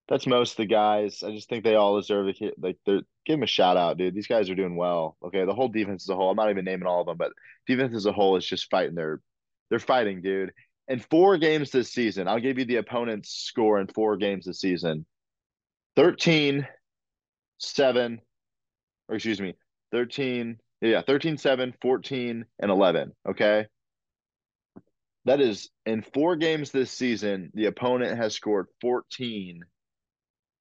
That's 0.09 0.26
most 0.26 0.52
of 0.52 0.57
the 0.57 0.66
guys. 0.66 1.22
I 1.22 1.31
just 1.31 1.48
think 1.48 1.62
they 1.62 1.76
all 1.76 1.96
deserve 1.96 2.35
to 2.35 2.52
like 2.59 2.78
they're 2.85 3.02
give 3.24 3.35
them 3.35 3.44
a 3.44 3.46
shout 3.46 3.76
out, 3.76 3.98
dude. 3.98 4.14
These 4.14 4.26
guys 4.26 4.50
are 4.50 4.57
doing 4.57 4.74
well. 4.74 5.16
Okay, 5.22 5.44
the 5.44 5.54
whole 5.54 5.68
defense 5.68 6.04
as 6.04 6.09
a 6.09 6.16
whole. 6.16 6.31
I'm 6.31 6.37
not 6.37 6.50
even 6.50 6.64
naming 6.64 6.88
all 6.88 7.02
of 7.02 7.07
them, 7.07 7.18
but 7.18 7.33
defense 7.68 7.94
as 7.94 8.07
a 8.07 8.12
whole 8.12 8.37
is 8.37 8.46
just 8.46 8.68
fighting. 8.68 8.96
They're 8.96 9.20
they're 9.70 9.78
fighting, 9.78 10.22
dude. 10.22 10.52
In 10.88 11.01
four 11.01 11.37
games 11.37 11.70
this 11.70 11.92
season, 11.92 12.29
I'll 12.29 12.40
give 12.40 12.59
you 12.59 12.64
the 12.64 12.77
opponent's 12.77 13.31
score 13.31 13.79
in 13.79 13.88
four 13.88 14.16
games 14.16 14.46
this 14.46 14.61
season 14.61 15.05
13, 15.96 16.66
7, 17.59 18.20
or 19.09 19.14
excuse 19.14 19.40
me, 19.40 19.55
13, 19.92 20.59
yeah, 20.81 21.03
13, 21.03 21.37
7, 21.37 21.74
14, 21.83 22.44
and 22.61 22.70
11. 22.70 23.12
Okay. 23.29 23.66
That 25.24 25.40
is 25.40 25.68
in 25.85 26.03
four 26.14 26.37
games 26.37 26.70
this 26.70 26.90
season, 26.90 27.51
the 27.53 27.66
opponent 27.66 28.16
has 28.16 28.35
scored 28.35 28.68
14 28.81 29.62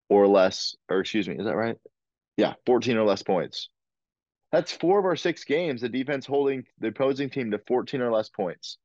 or 0.10 0.28
less, 0.28 0.76
or 0.90 1.00
excuse 1.00 1.30
me, 1.30 1.36
is 1.38 1.46
that 1.46 1.56
right? 1.56 1.78
Yeah, 2.36 2.54
14 2.66 2.98
or 2.98 3.06
less 3.06 3.24
points. 3.24 3.70
That's 4.52 4.72
four 4.72 5.00
of 5.00 5.06
our 5.06 5.16
six 5.16 5.44
games, 5.44 5.82
the 5.82 5.90
defense 5.90 6.26
holding 6.26 6.66
the 6.80 6.88
opposing 6.90 7.30
team 7.30 7.52
to 7.52 7.60
14 7.68 8.02
or 8.02 8.12
less 8.12 8.30
points. 8.30 8.78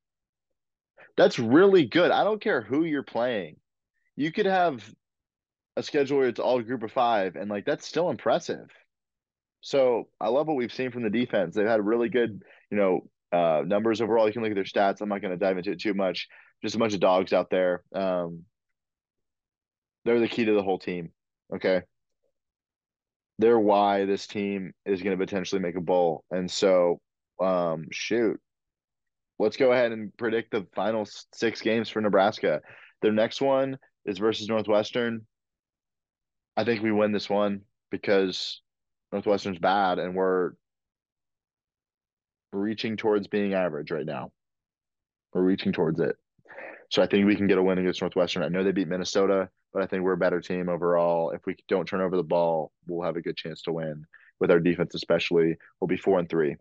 That's 1.16 1.38
really 1.38 1.86
good. 1.86 2.10
I 2.10 2.24
don't 2.24 2.40
care 2.40 2.62
who 2.62 2.84
you're 2.84 3.02
playing. 3.02 3.56
You 4.16 4.32
could 4.32 4.46
have 4.46 4.82
a 5.76 5.82
schedule 5.82 6.18
where 6.18 6.28
it's 6.28 6.40
all 6.40 6.60
group 6.62 6.82
of 6.82 6.92
five, 6.92 7.36
and 7.36 7.50
like 7.50 7.64
that's 7.64 7.86
still 7.86 8.10
impressive. 8.10 8.70
So 9.60 10.08
I 10.20 10.28
love 10.28 10.48
what 10.48 10.56
we've 10.56 10.72
seen 10.72 10.90
from 10.90 11.02
the 11.04 11.10
defense. 11.10 11.54
They've 11.54 11.66
had 11.66 11.84
really 11.84 12.08
good, 12.08 12.42
you 12.70 12.76
know, 12.76 13.00
uh, 13.32 13.62
numbers 13.64 14.00
overall. 14.00 14.26
You 14.26 14.32
can 14.32 14.42
look 14.42 14.50
at 14.50 14.56
their 14.56 14.64
stats. 14.64 15.00
I'm 15.00 15.08
not 15.08 15.22
going 15.22 15.30
to 15.30 15.36
dive 15.36 15.56
into 15.56 15.70
it 15.70 15.80
too 15.80 15.94
much. 15.94 16.28
Just 16.62 16.74
a 16.74 16.78
bunch 16.78 16.94
of 16.94 17.00
dogs 17.00 17.32
out 17.32 17.48
there. 17.50 17.82
Um, 17.94 18.42
they're 20.04 20.20
the 20.20 20.28
key 20.28 20.44
to 20.44 20.52
the 20.52 20.62
whole 20.62 20.78
team. 20.78 21.10
Okay. 21.54 21.82
They're 23.38 23.58
why 23.58 24.04
this 24.04 24.26
team 24.26 24.72
is 24.84 25.02
going 25.02 25.16
to 25.16 25.24
potentially 25.24 25.60
make 25.60 25.76
a 25.76 25.80
bowl. 25.80 26.24
And 26.30 26.50
so, 26.50 27.00
um, 27.40 27.86
shoot, 27.90 28.40
let's 29.42 29.56
go 29.56 29.72
ahead 29.72 29.92
and 29.92 30.16
predict 30.16 30.52
the 30.52 30.66
final 30.74 31.06
six 31.32 31.60
games 31.60 31.88
for 31.88 32.00
Nebraska. 32.00 32.62
Their 33.02 33.12
next 33.12 33.40
one 33.40 33.78
is 34.04 34.18
versus 34.18 34.48
Northwestern. 34.48 35.26
I 36.56 36.64
think 36.64 36.82
we 36.82 36.92
win 36.92 37.12
this 37.12 37.28
one 37.28 37.62
because 37.90 38.60
Northwestern's 39.10 39.58
bad 39.58 39.98
and 39.98 40.14
we're 40.14 40.52
reaching 42.52 42.96
towards 42.96 43.26
being 43.26 43.54
average 43.54 43.90
right 43.90 44.06
now. 44.06 44.30
We're 45.32 45.42
reaching 45.42 45.72
towards 45.72 45.98
it. 46.00 46.16
So 46.90 47.02
I 47.02 47.06
think 47.06 47.26
we 47.26 47.36
can 47.36 47.46
get 47.46 47.58
a 47.58 47.62
win 47.62 47.78
against 47.78 48.02
Northwestern. 48.02 48.42
I 48.42 48.48
know 48.48 48.62
they 48.62 48.72
beat 48.72 48.88
Minnesota, 48.88 49.48
but 49.72 49.82
I 49.82 49.86
think 49.86 50.02
we're 50.02 50.12
a 50.12 50.18
better 50.18 50.40
team 50.40 50.68
overall. 50.68 51.30
If 51.30 51.46
we 51.46 51.56
don't 51.68 51.86
turn 51.86 52.02
over 52.02 52.16
the 52.16 52.22
ball, 52.22 52.70
we'll 52.86 53.06
have 53.06 53.16
a 53.16 53.22
good 53.22 53.36
chance 53.36 53.62
to 53.62 53.72
win. 53.72 54.04
With 54.40 54.50
our 54.50 54.60
defense, 54.60 54.94
especially, 54.94 55.56
we'll 55.80 55.88
be 55.88 55.96
four 55.96 56.18
and 56.18 56.28
three. 56.28 56.56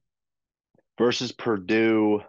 Versus 0.97 1.31
Purdue, 1.31 2.21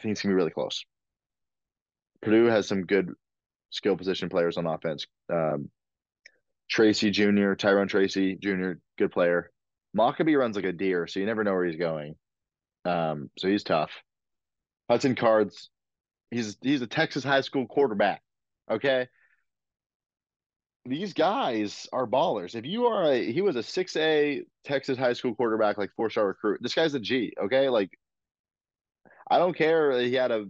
I 0.00 0.02
think 0.02 0.12
it's 0.12 0.22
gonna 0.22 0.32
be 0.32 0.36
really 0.36 0.50
close. 0.50 0.86
Purdue 2.22 2.46
has 2.46 2.66
some 2.66 2.86
good 2.86 3.12
skill 3.68 3.98
position 3.98 4.30
players 4.30 4.56
on 4.56 4.66
offense. 4.66 5.06
Um, 5.30 5.70
Tracy 6.70 7.10
Jr., 7.10 7.52
Tyrone 7.52 7.86
Tracy 7.86 8.36
Jr., 8.36 8.72
good 8.96 9.12
player. 9.12 9.50
Mockobee 9.94 10.38
runs 10.38 10.56
like 10.56 10.64
a 10.64 10.72
deer, 10.72 11.06
so 11.06 11.20
you 11.20 11.26
never 11.26 11.44
know 11.44 11.52
where 11.52 11.66
he's 11.66 11.76
going. 11.76 12.14
Um, 12.86 13.28
so 13.38 13.48
he's 13.48 13.62
tough. 13.62 13.90
Hudson 14.88 15.16
Cards, 15.16 15.68
he's 16.30 16.56
he's 16.62 16.80
a 16.80 16.86
Texas 16.86 17.22
high 17.22 17.42
school 17.42 17.66
quarterback. 17.66 18.22
Okay. 18.70 19.06
These 20.86 21.12
guys 21.12 21.86
are 21.92 22.06
ballers. 22.06 22.54
If 22.54 22.64
you 22.64 22.86
are 22.86 23.12
a 23.12 23.30
he 23.30 23.42
was 23.42 23.56
a 23.56 23.62
6A 23.62 24.44
Texas 24.64 24.96
high 24.96 25.12
school 25.12 25.34
quarterback, 25.34 25.76
like 25.76 25.90
four 25.94 26.08
star 26.08 26.28
recruit. 26.28 26.60
This 26.62 26.74
guy's 26.74 26.94
a 26.94 27.00
G, 27.00 27.34
okay? 27.38 27.68
Like 27.68 27.90
I 29.30 29.38
don't 29.38 29.56
care. 29.56 29.98
He 30.00 30.14
had 30.14 30.32
a 30.32 30.46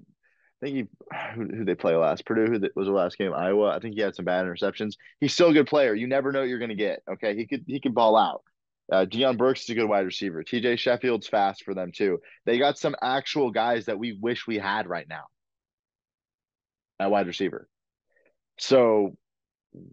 I 0.63 0.67
think 0.67 0.77
he 0.77 0.89
who, 1.35 1.65
they 1.65 1.75
play 1.75 1.95
last 1.95 2.25
Purdue 2.25 2.47
who 2.47 2.61
was 2.75 2.87
the 2.87 2.93
last 2.93 3.19
game 3.19 3.33
Iowa. 3.35 3.71
I 3.71 3.79
think 3.81 3.95
he 3.95 4.01
had 4.01 4.15
some 4.15 4.25
bad 4.25 4.47
interceptions. 4.47 4.93
He's 5.21 5.33
still 5.33 5.51
a 5.51 5.55
good 5.55 5.67
player. 5.67 5.95
You 5.95 6.07
never 6.07 6.33
know 6.33 6.41
what 6.41 6.49
you're 6.49 6.59
going 6.59 6.71
to 6.71 6.75
get. 6.75 7.03
Okay, 7.11 7.37
he 7.37 7.47
could 7.47 7.65
he 7.67 7.81
could 7.81 7.95
ball 7.95 8.17
out. 8.17 8.43
Uh, 8.91 9.07
Deion 9.07 9.37
Burks 9.37 9.63
is 9.63 9.71
a 9.71 9.75
good 9.75 9.89
wide 9.89 10.05
receiver. 10.05 10.43
TJ 10.43 10.79
Sheffield's 10.79 11.29
fast 11.29 11.63
for 11.63 11.75
them 11.75 11.93
too. 11.93 12.19
They 12.45 12.59
got 12.59 12.77
some 12.77 12.97
actual 13.01 13.53
guys 13.53 13.87
that 13.87 13.99
we 13.99 14.19
wish 14.21 14.47
we 14.47 14.59
had 14.59 14.89
right 14.89 15.09
now 15.09 15.25
at 16.99 17.11
wide 17.11 17.29
receiver. 17.29 17.69
So 18.59 19.17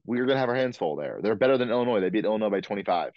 we're 0.06 0.26
gonna 0.26 0.39
have 0.39 0.50
our 0.50 0.56
hands 0.56 0.78
full 0.78 0.95
there. 0.95 1.19
They're 1.21 1.36
better 1.36 1.58
than 1.58 1.69
Illinois. 1.69 2.02
They 2.02 2.10
beat 2.10 2.26
Illinois 2.26 2.50
by 2.50 2.62
25, 2.62 3.13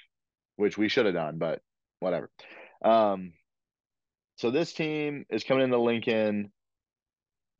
which 0.57 0.77
we 0.77 0.89
should 0.89 1.07
have 1.07 1.15
done, 1.15 1.39
but 1.39 1.61
whatever. 2.01 2.31
Um, 2.85 3.33
so 4.41 4.51
this 4.51 4.73
team 4.73 5.27
is 5.29 5.45
coming 5.45 5.65
into 5.65 5.77
Lincoln. 5.77 6.51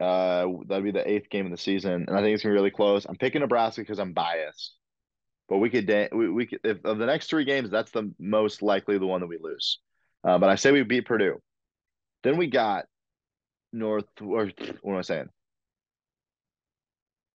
Uh, 0.01 0.47
that'll 0.67 0.83
be 0.83 0.91
the 0.91 1.07
eighth 1.07 1.29
game 1.29 1.45
of 1.45 1.51
the 1.51 1.59
season, 1.59 2.07
and 2.09 2.17
I 2.17 2.23
think 2.23 2.33
it's 2.33 2.43
gonna 2.43 2.55
be 2.55 2.57
really 2.57 2.71
close. 2.71 3.05
I'm 3.05 3.17
picking 3.17 3.43
Nebraska 3.43 3.83
because 3.83 3.99
I'm 3.99 4.15
biased, 4.15 4.73
but 5.47 5.59
we 5.59 5.69
could 5.69 6.09
we, 6.11 6.31
we 6.31 6.47
could 6.47 6.61
if 6.65 6.83
of 6.87 6.97
the 6.97 7.05
next 7.05 7.29
three 7.29 7.45
games, 7.45 7.69
that's 7.69 7.91
the 7.91 8.11
most 8.19 8.63
likely 8.63 8.97
the 8.97 9.07
one 9.07 9.21
that 9.21 9.27
we 9.27 9.37
lose. 9.39 9.79
Uh, 10.25 10.39
but 10.39 10.49
I 10.49 10.55
say 10.55 10.73
we 10.73 10.83
beat 10.83 11.05
Purdue. 11.05 11.43
Then 12.23 12.39
we 12.39 12.47
got 12.47 12.87
North 13.75 14.07
or 14.23 14.51
what 14.81 14.93
am 14.93 14.99
I 14.99 15.03
saying? 15.03 15.29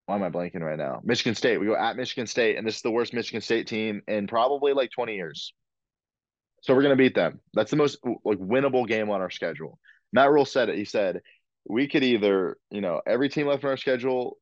Why 0.08 0.15
am 0.15 0.23
I 0.23 0.31
blanking 0.31 0.62
right 0.62 0.77
now? 0.77 1.01
Michigan 1.03 1.36
State. 1.36 1.60
We 1.60 1.67
go 1.67 1.75
at 1.75 1.97
Michigan 1.97 2.25
State, 2.25 2.58
and 2.58 2.65
this 2.65 2.77
is 2.77 2.81
the 2.81 2.89
worst 2.89 3.13
Michigan 3.13 3.41
State 3.41 3.67
team 3.67 4.01
in 4.08 4.25
probably 4.25 4.73
like 4.73 4.89
20 4.89 5.13
years. 5.13 5.53
So 6.65 6.73
we're 6.73 6.82
gonna 6.82 6.95
beat 6.95 7.13
them. 7.13 7.39
That's 7.54 7.69
the 7.69 7.78
most 7.78 7.99
like 8.23 8.39
winnable 8.39 8.88
game 8.88 9.12
on 9.12 9.21
our 9.21 9.30
schedule. 9.30 9.78
Matt 10.12 10.32
Rhule 10.32 10.45
said 10.45 10.69
it. 10.69 10.78
He 10.78 10.86
said 10.86 11.21
we 11.69 11.88
could 11.88 12.04
either, 12.04 12.58
you 12.71 12.82
know, 12.82 13.01
every 13.06 13.30
team 13.30 13.45
left 13.45 13.63
on 13.63 13.69
our 13.69 13.78
schedule 13.78 14.38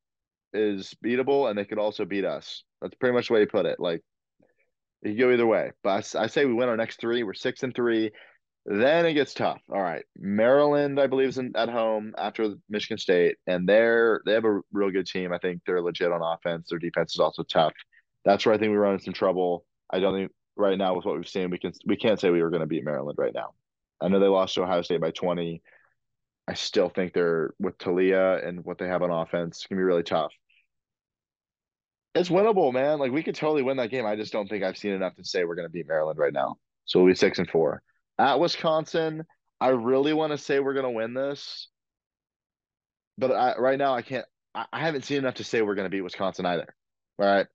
is 0.54 0.96
beatable 1.04 1.50
and 1.50 1.60
they 1.60 1.66
could 1.66 1.80
also 1.80 2.06
beat 2.06 2.24
us. 2.24 2.64
That's 2.82 2.96
pretty 2.96 3.14
much 3.14 3.28
the 3.28 3.34
way 3.34 3.40
he 3.42 3.46
put 3.46 3.66
it. 3.66 3.78
Like, 3.78 4.02
you 5.02 5.18
go 5.18 5.32
either 5.32 5.46
way. 5.46 5.72
But 5.84 6.16
I, 6.16 6.24
I, 6.24 6.28
say 6.28 6.46
we 6.46 6.54
win 6.54 6.70
our 6.70 6.78
next 6.78 7.02
three. 7.02 7.24
We're 7.24 7.34
six 7.34 7.62
and 7.64 7.76
three. 7.76 8.12
Then 8.66 9.06
it 9.06 9.16
gets 9.16 9.34
tough. 9.34 9.60
All 9.70 9.82
right, 9.82 10.06
Maryland, 10.18 10.98
I 10.98 11.08
believe, 11.08 11.28
is 11.28 11.38
in, 11.38 11.52
at 11.58 11.68
home 11.68 12.14
after 12.18 12.56
Michigan 12.70 12.98
State, 12.98 13.36
and 13.46 13.68
they're 13.68 14.22
they 14.26 14.32
have 14.32 14.46
a 14.46 14.62
real 14.72 14.90
good 14.90 15.08
team. 15.08 15.34
I 15.34 15.38
think 15.40 15.64
they're 15.66 15.82
legit 15.82 16.14
on 16.14 16.22
offense. 16.22 16.70
Their 16.70 16.80
defense 16.80 17.14
is 17.14 17.20
also 17.20 17.44
tough. 17.44 17.74
That's 18.24 18.46
where 18.46 18.56
I 18.56 18.58
think 18.58 18.72
we 18.72 18.78
run 18.78 18.94
into 18.94 19.04
some 19.04 19.14
trouble. 19.14 19.66
I 19.92 20.00
don't 20.00 20.14
think 20.14 20.32
right 20.56 20.78
now 20.78 20.96
with 20.96 21.06
what 21.06 21.16
we've 21.16 21.28
seen, 21.28 21.50
we 21.50 21.58
can 21.58 21.74
we 21.86 21.96
can't 21.96 22.20
say 22.20 22.30
we 22.30 22.42
were 22.42 22.50
going 22.50 22.62
to 22.62 22.68
beat 22.68 22.86
Maryland 22.86 23.18
right 23.18 23.34
now. 23.34 23.54
I 24.02 24.08
know 24.08 24.20
they 24.20 24.28
lost 24.28 24.56
to 24.56 24.63
Ohio 24.63 24.82
State 24.82 25.02
by 25.02 25.12
twenty. 25.12 25.62
I 26.48 26.54
still 26.56 26.89
think 26.89 27.13
they're 27.13 27.54
with 27.60 27.78
Taulia 27.78 28.46
and 28.46 28.66
what 28.66 28.78
they 28.78 28.88
have 28.88 29.02
on 29.02 29.12
offense 29.12 29.58
it's 29.58 29.68
gonna 29.68 29.80
be 29.80 29.84
really 29.84 30.04
tough. 30.04 30.34
It's 32.16 32.30
winnable, 32.30 32.74
man. 32.74 33.00
Like 33.00 33.12
we 33.12 33.24
could 33.24 33.36
totally 33.36 33.63
win 33.63 33.78
that 33.78 33.89
game. 33.89 34.06
I 34.06 34.16
just 34.16 34.34
don't 34.34 34.48
think 34.48 34.63
I've 34.63 34.78
seen 34.78 34.92
enough 34.92 35.16
to 35.16 35.24
say 35.24 35.46
we're 35.46 35.56
gonna 35.56 35.70
beat 35.70 35.88
Maryland 35.88 36.20
right 36.20 36.34
now. 36.34 36.58
So 36.86 37.00
we'll 37.00 37.12
be 37.12 37.16
six 37.16 37.39
and 37.39 37.50
four. 37.50 37.82
At 38.20 38.39
Wisconsin, 38.39 39.24
I 39.60 39.70
really 39.70 40.13
want 40.13 40.32
to 40.32 40.38
say 40.38 40.60
we're 40.60 40.74
gonna 40.74 40.92
win 40.92 41.13
this, 41.13 41.70
but 43.18 43.32
I, 43.32 43.58
right 43.58 43.80
now 43.80 43.96
I 43.96 44.02
can't. 44.02 44.26
I, 44.54 44.66
I 44.72 44.80
haven't 44.82 45.06
seen 45.06 45.18
enough 45.18 45.36
to 45.36 45.44
say 45.44 45.62
we're 45.62 45.76
gonna 45.76 45.89
beat 45.89 46.02
Wisconsin 46.02 46.46
either. 46.46 46.76
All 47.20 47.26
right. 47.26 47.48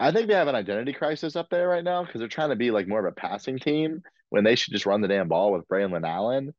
I 0.00 0.12
think 0.12 0.28
they 0.28 0.34
have 0.34 0.48
an 0.48 0.54
identity 0.54 0.94
crisis 0.94 1.36
up 1.36 1.50
there 1.50 1.68
right 1.68 1.84
now 1.84 2.04
because 2.04 2.20
they're 2.20 2.28
trying 2.28 2.48
to 2.48 2.56
be 2.56 2.70
like 2.70 2.88
more 2.88 3.06
of 3.06 3.12
a 3.12 3.14
passing 3.14 3.58
team 3.58 4.02
when 4.30 4.44
they 4.44 4.54
should 4.56 4.72
just 4.72 4.86
run 4.86 5.02
the 5.02 5.08
damn 5.08 5.28
ball 5.28 5.52
with 5.52 5.68
Braylon 5.68 6.08
Allen. 6.08 6.54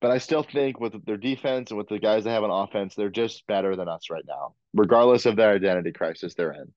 But 0.00 0.12
I 0.12 0.18
still 0.18 0.44
think 0.44 0.78
with 0.78 1.04
their 1.04 1.16
defense 1.16 1.70
and 1.70 1.78
with 1.78 1.88
the 1.88 1.98
guys 1.98 2.22
they 2.22 2.30
have 2.30 2.44
on 2.44 2.50
offense, 2.50 2.94
they're 2.94 3.10
just 3.10 3.44
better 3.48 3.74
than 3.74 3.88
us 3.88 4.08
right 4.08 4.24
now, 4.26 4.54
regardless 4.72 5.26
of 5.26 5.34
their 5.34 5.54
identity 5.54 5.90
crisis 5.90 6.34
they're 6.34 6.52
in. 6.52 6.72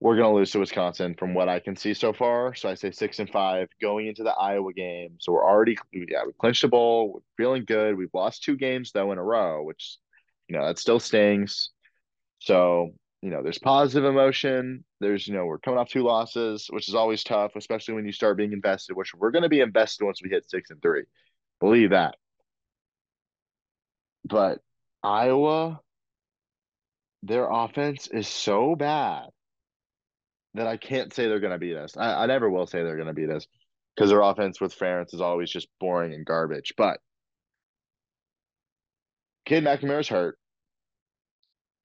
We're 0.00 0.16
going 0.16 0.32
to 0.32 0.36
lose 0.36 0.50
to 0.52 0.60
Wisconsin 0.60 1.14
from 1.16 1.34
what 1.34 1.48
I 1.48 1.60
can 1.60 1.76
see 1.76 1.92
so 1.92 2.12
far. 2.12 2.54
So 2.54 2.70
I 2.70 2.74
say 2.74 2.90
six 2.90 3.18
and 3.18 3.28
five 3.28 3.68
going 3.82 4.06
into 4.06 4.22
the 4.22 4.32
Iowa 4.32 4.72
game. 4.72 5.16
So 5.20 5.32
we're 5.32 5.48
already, 5.48 5.76
yeah, 5.92 6.22
we 6.26 6.32
clinched 6.40 6.64
a 6.64 6.68
bowl. 6.68 7.12
We're 7.12 7.44
feeling 7.44 7.64
good. 7.66 7.96
We've 7.96 8.08
lost 8.14 8.42
two 8.42 8.56
games, 8.56 8.92
though, 8.92 9.12
in 9.12 9.18
a 9.18 9.22
row, 9.22 9.62
which, 9.62 9.98
you 10.48 10.56
know, 10.56 10.66
that 10.66 10.78
still 10.78 10.98
stings. 10.98 11.70
So, 12.38 12.94
you 13.22 13.30
know, 13.30 13.42
there's 13.42 13.58
positive 13.58 14.04
emotion. 14.04 14.84
There's, 15.00 15.26
you 15.28 15.34
know, 15.34 15.46
we're 15.46 15.58
coming 15.58 15.78
off 15.78 15.88
two 15.88 16.02
losses, 16.02 16.66
which 16.70 16.88
is 16.88 16.96
always 16.96 17.22
tough, 17.22 17.52
especially 17.54 17.94
when 17.94 18.04
you 18.04 18.12
start 18.12 18.36
being 18.36 18.52
invested, 18.52 18.96
which 18.96 19.14
we're 19.14 19.30
going 19.30 19.44
to 19.44 19.48
be 19.48 19.60
invested 19.60 20.04
once 20.04 20.20
we 20.22 20.28
hit 20.28 20.50
six 20.50 20.70
and 20.70 20.82
three. 20.82 21.04
Believe 21.60 21.90
that. 21.90 22.16
But 24.24 24.58
Iowa, 25.04 25.80
their 27.22 27.48
offense 27.48 28.08
is 28.08 28.26
so 28.26 28.74
bad 28.74 29.28
that 30.54 30.66
I 30.66 30.76
can't 30.76 31.14
say 31.14 31.28
they're 31.28 31.40
going 31.40 31.52
to 31.52 31.58
beat 31.58 31.76
us. 31.76 31.96
I, 31.96 32.24
I 32.24 32.26
never 32.26 32.50
will 32.50 32.66
say 32.66 32.82
they're 32.82 32.96
going 32.96 33.06
to 33.06 33.14
beat 33.14 33.30
us 33.30 33.46
because 33.94 34.10
their 34.10 34.20
offense 34.20 34.60
with 34.60 34.76
Ferentz 34.76 35.14
is 35.14 35.20
always 35.20 35.50
just 35.50 35.68
boring 35.78 36.12
and 36.12 36.26
garbage. 36.26 36.74
But 36.76 36.98
kid 39.46 39.62
McNamara's 39.62 40.08
hurt. 40.08 40.38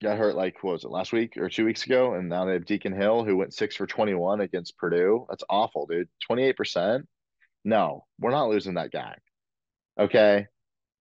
Got 0.00 0.18
hurt 0.18 0.36
like 0.36 0.62
what 0.62 0.74
was 0.74 0.84
it 0.84 0.90
last 0.90 1.12
week 1.12 1.36
or 1.36 1.48
two 1.48 1.64
weeks 1.64 1.84
ago, 1.84 2.14
and 2.14 2.28
now 2.28 2.44
they 2.44 2.52
have 2.52 2.66
Deacon 2.66 2.92
Hill 2.92 3.24
who 3.24 3.36
went 3.36 3.52
six 3.52 3.74
for 3.74 3.86
twenty 3.86 4.14
one 4.14 4.40
against 4.40 4.76
Purdue. 4.76 5.26
That's 5.28 5.42
awful, 5.50 5.86
dude. 5.86 6.08
Twenty 6.24 6.44
eight 6.44 6.56
percent. 6.56 7.08
No, 7.64 8.04
we're 8.20 8.30
not 8.30 8.48
losing 8.48 8.74
that 8.74 8.92
guy. 8.92 9.16
Okay. 9.98 10.46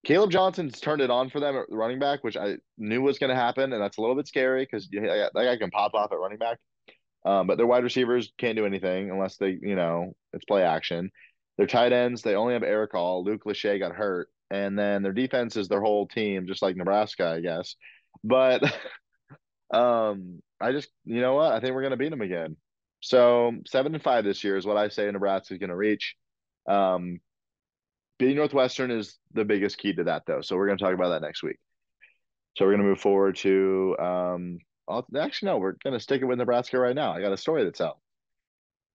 Caleb 0.06 0.32
Johnson's 0.32 0.80
turned 0.80 1.02
it 1.02 1.12
on 1.12 1.30
for 1.30 1.40
them 1.40 1.56
at 1.56 1.66
running 1.70 2.00
back, 2.00 2.24
which 2.24 2.38
I 2.38 2.58
knew 2.78 3.02
was 3.02 3.20
going 3.20 3.30
to 3.30 3.36
happen, 3.36 3.74
and 3.74 3.82
that's 3.82 3.98
a 3.98 4.02
little 4.02 4.16
bit 4.16 4.28
scary 4.28 4.64
because 4.64 4.88
that 4.90 5.32
guy 5.34 5.58
can 5.58 5.70
pop 5.70 5.94
off 5.94 6.12
at 6.12 6.20
running 6.20 6.38
back. 6.38 6.60
Um, 7.26 7.46
but 7.46 7.58
their 7.58 7.68
wide 7.68 7.84
receivers 7.84 8.32
can't 8.38 8.56
do 8.56 8.66
anything 8.66 9.12
unless 9.12 9.38
they, 9.38 9.58
you 9.62 9.76
know, 9.76 10.14
it's 10.34 10.46
play 10.46 10.64
action. 10.64 11.12
Their 11.58 11.68
tight 11.68 11.92
ends, 11.92 12.22
they 12.22 12.36
only 12.36 12.54
have 12.54 12.64
Erick 12.64 12.94
All. 12.94 13.24
Luke 13.24 13.44
Lachey 13.46 13.80
got 13.80 13.92
hurt, 13.92 14.30
and 14.50 14.80
then 14.80 15.04
their 15.04 15.14
defense 15.14 15.58
is 15.58 15.68
their 15.68 15.82
whole 15.82 16.08
team, 16.08 16.48
just 16.48 16.62
like 16.62 16.76
Nebraska, 16.78 17.28
I 17.28 17.42
guess. 17.42 17.76
But 18.24 18.64
um, 19.74 20.42
I 20.60 20.72
just, 20.72 20.90
you 21.06 21.22
know 21.22 21.36
what? 21.36 21.52
I 21.52 21.60
think 21.60 21.74
we're 21.74 21.82
going 21.82 21.92
to 21.92 21.98
beat 21.98 22.10
them 22.10 22.22
again. 22.22 22.56
So 23.00 23.54
seven 23.68 23.94
and 23.94 24.04
five 24.04 24.24
this 24.24 24.44
year 24.44 24.58
is 24.58 24.66
what 24.66 24.78
I 24.78 24.90
say 24.90 25.10
Nebraska 25.10 25.54
is 25.54 25.60
going 25.60 25.70
to 25.70 25.76
reach. 25.76 26.16
Um, 26.68 27.20
beating 28.18 28.38
Northwestern 28.38 28.92
is 28.92 29.18
the 29.34 29.46
biggest 29.46 29.78
key 29.78 29.94
to 29.94 30.06
that, 30.06 30.24
though. 30.26 30.42
So 30.42 30.56
we're 30.56 30.66
going 30.66 30.78
to 30.78 30.84
talk 30.84 30.94
about 30.94 31.10
that 31.10 31.22
next 31.22 31.44
week. 31.44 31.58
So 32.56 32.66
we're 32.66 32.72
going 32.72 32.82
to 32.82 32.90
move 32.90 33.00
forward 33.00 33.36
to 33.38 33.96
um, 34.00 34.58
I'll, 34.88 35.06
actually 35.20 35.48
no, 35.48 35.58
we're 35.58 35.76
going 35.84 35.94
to 35.94 36.00
stick 36.00 36.22
it 36.22 36.26
with 36.26 36.40
Nebraska 36.40 36.80
right 36.80 36.96
now. 36.96 37.12
I 37.12 37.22
got 37.22 37.34
a 37.34 37.38
story 37.38 37.64
to 37.66 37.72
tell. 37.72 38.02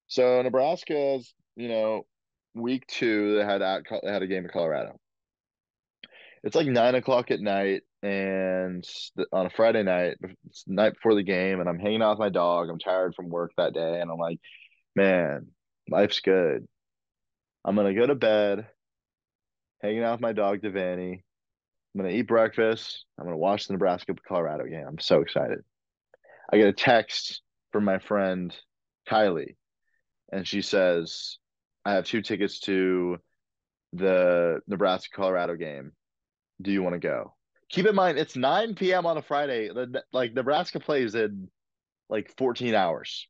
So 0.07 0.43
Nebraska's, 0.43 1.33
you 1.57 1.69
know, 1.69 2.07
week 2.55 2.87
two 2.87 3.37
they 3.37 3.45
had 3.45 3.63
at 3.63 3.85
they 4.03 4.11
had 4.11 4.23
a 4.23 4.27
game 4.27 4.45
in 4.45 4.51
Colorado. 4.51 4.99
It's 6.45 6.57
like 6.57 6.67
nine 6.67 6.97
o'clock 6.97 7.31
at 7.31 7.41
night, 7.41 7.83
and 8.03 8.85
on 9.33 9.47
a 9.47 9.51
Friday 9.51 9.85
night, 9.85 10.17
it's 10.47 10.65
night 10.67 10.95
before 10.95 11.15
the 11.15 11.23
game, 11.23 11.61
and 11.61 11.69
I'm 11.69 11.79
hanging 11.79 12.03
out 12.03 12.11
with 12.11 12.19
my 12.19 12.31
dog. 12.31 12.69
I'm 12.69 12.81
tired 12.81 13.15
from 13.15 13.29
work 13.29 13.53
that 13.57 13.75
day, 13.75 14.01
and 14.01 14.11
I'm 14.11 14.19
like, 14.19 14.41
man, 14.97 15.49
life's 15.89 16.21
good. 16.21 16.67
I'm 17.65 17.77
gonna 17.77 17.95
go 17.95 18.07
to 18.07 18.17
bed 18.17 18.67
hanging 19.81 20.03
out 20.03 20.15
with 20.15 20.21
my 20.21 20.33
dog 20.33 20.63
Devani. 20.63 21.23
I'm 21.95 22.01
gonna 22.01 22.13
eat 22.13 22.27
breakfast. 22.27 23.05
I'm 23.19 23.25
gonna 23.25 23.37
watch 23.37 23.69
the 23.69 23.75
Nebraska 23.75 24.15
Colorado 24.27 24.65
game. 24.65 24.87
I'm 24.87 24.99
so 24.99 25.21
excited. 25.21 25.61
I 26.53 26.57
get 26.57 26.69
a 26.69 26.73
text 26.73 27.41
from 27.71 27.85
my 27.85 27.99
friend 27.99 28.55
Kylie, 29.09 29.57
and 30.33 30.47
she 30.47 30.61
says, 30.61 31.39
"I 31.85 31.93
have 31.95 32.05
two 32.05 32.21
tickets 32.21 32.59
to 32.61 33.19
the 33.93 34.61
Nebraska 34.67 35.11
Colorado 35.15 35.55
game. 35.55 35.93
Do 36.61 36.71
you 36.71 36.83
want 36.83 36.95
to 36.95 37.01
go?" 37.01 37.35
Keep 37.71 37.87
in 37.87 37.95
mind, 37.95 38.19
it's 38.19 38.37
9 38.37 38.75
p.m. 38.75 39.07
on 39.07 39.17
a 39.17 39.23
Friday. 39.23 39.71
Like 40.13 40.35
Nebraska 40.35 40.79
plays 40.79 41.15
in 41.15 41.49
like 42.11 42.31
14 42.37 42.75
hours. 42.75 43.27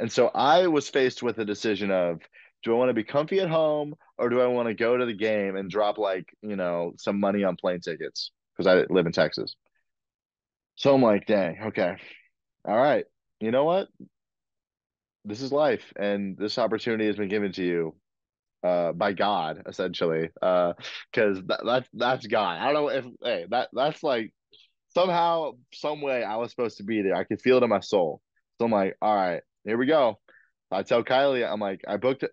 And 0.00 0.10
so 0.10 0.26
I 0.34 0.66
was 0.66 0.88
faced 0.88 1.22
with 1.22 1.38
a 1.38 1.44
decision 1.44 1.92
of 1.92 2.20
do 2.64 2.74
I 2.74 2.76
want 2.76 2.90
to 2.90 2.94
be 2.94 3.04
comfy 3.04 3.38
at 3.40 3.48
home 3.48 3.94
or 4.18 4.28
do 4.28 4.40
I 4.40 4.46
want 4.46 4.66
to 4.66 4.74
go 4.74 4.96
to 4.96 5.06
the 5.06 5.14
game 5.14 5.54
and 5.54 5.70
drop 5.70 5.98
like, 5.98 6.34
you 6.42 6.56
know, 6.56 6.94
some 6.98 7.20
money 7.20 7.44
on 7.44 7.56
plane 7.56 7.80
tickets 7.80 8.32
because 8.56 8.66
I 8.66 8.92
live 8.92 9.06
in 9.06 9.12
Texas. 9.12 9.54
So 10.74 10.92
I'm 10.92 11.02
like, 11.02 11.26
dang, 11.26 11.58
okay. 11.66 11.96
All 12.64 12.76
right. 12.76 13.04
You 13.38 13.52
know 13.52 13.64
what? 13.64 13.88
This 15.24 15.40
is 15.40 15.52
life 15.52 15.92
and 15.94 16.36
this 16.36 16.58
opportunity 16.58 17.06
has 17.06 17.16
been 17.16 17.28
given 17.28 17.52
to 17.52 17.64
you. 17.64 17.94
Uh, 18.62 18.92
by 18.92 19.12
God, 19.12 19.62
essentially, 19.66 20.30
uh 20.40 20.74
because 21.12 21.38
uh, 21.38 21.42
that, 21.48 21.60
that's 21.64 21.88
that's 21.92 22.26
God. 22.26 22.58
I 22.58 22.72
don't 22.72 22.74
know 22.74 22.88
if 22.88 23.04
hey 23.22 23.46
that 23.50 23.68
that's 23.72 24.02
like 24.02 24.32
somehow, 24.94 25.52
some 25.72 26.00
way 26.00 26.22
I 26.22 26.36
was 26.36 26.50
supposed 26.50 26.78
to 26.78 26.84
be 26.84 27.02
there. 27.02 27.14
I 27.14 27.24
could 27.24 27.40
feel 27.40 27.58
it 27.58 27.62
in 27.62 27.70
my 27.70 27.80
soul. 27.80 28.20
So 28.58 28.66
I'm 28.66 28.72
like, 28.72 28.96
all 29.00 29.14
right, 29.14 29.42
here 29.64 29.78
we 29.78 29.86
go. 29.86 30.18
I 30.70 30.82
tell 30.82 31.04
Kylie, 31.04 31.50
I'm 31.50 31.60
like, 31.60 31.82
I 31.86 31.96
booked. 31.96 32.24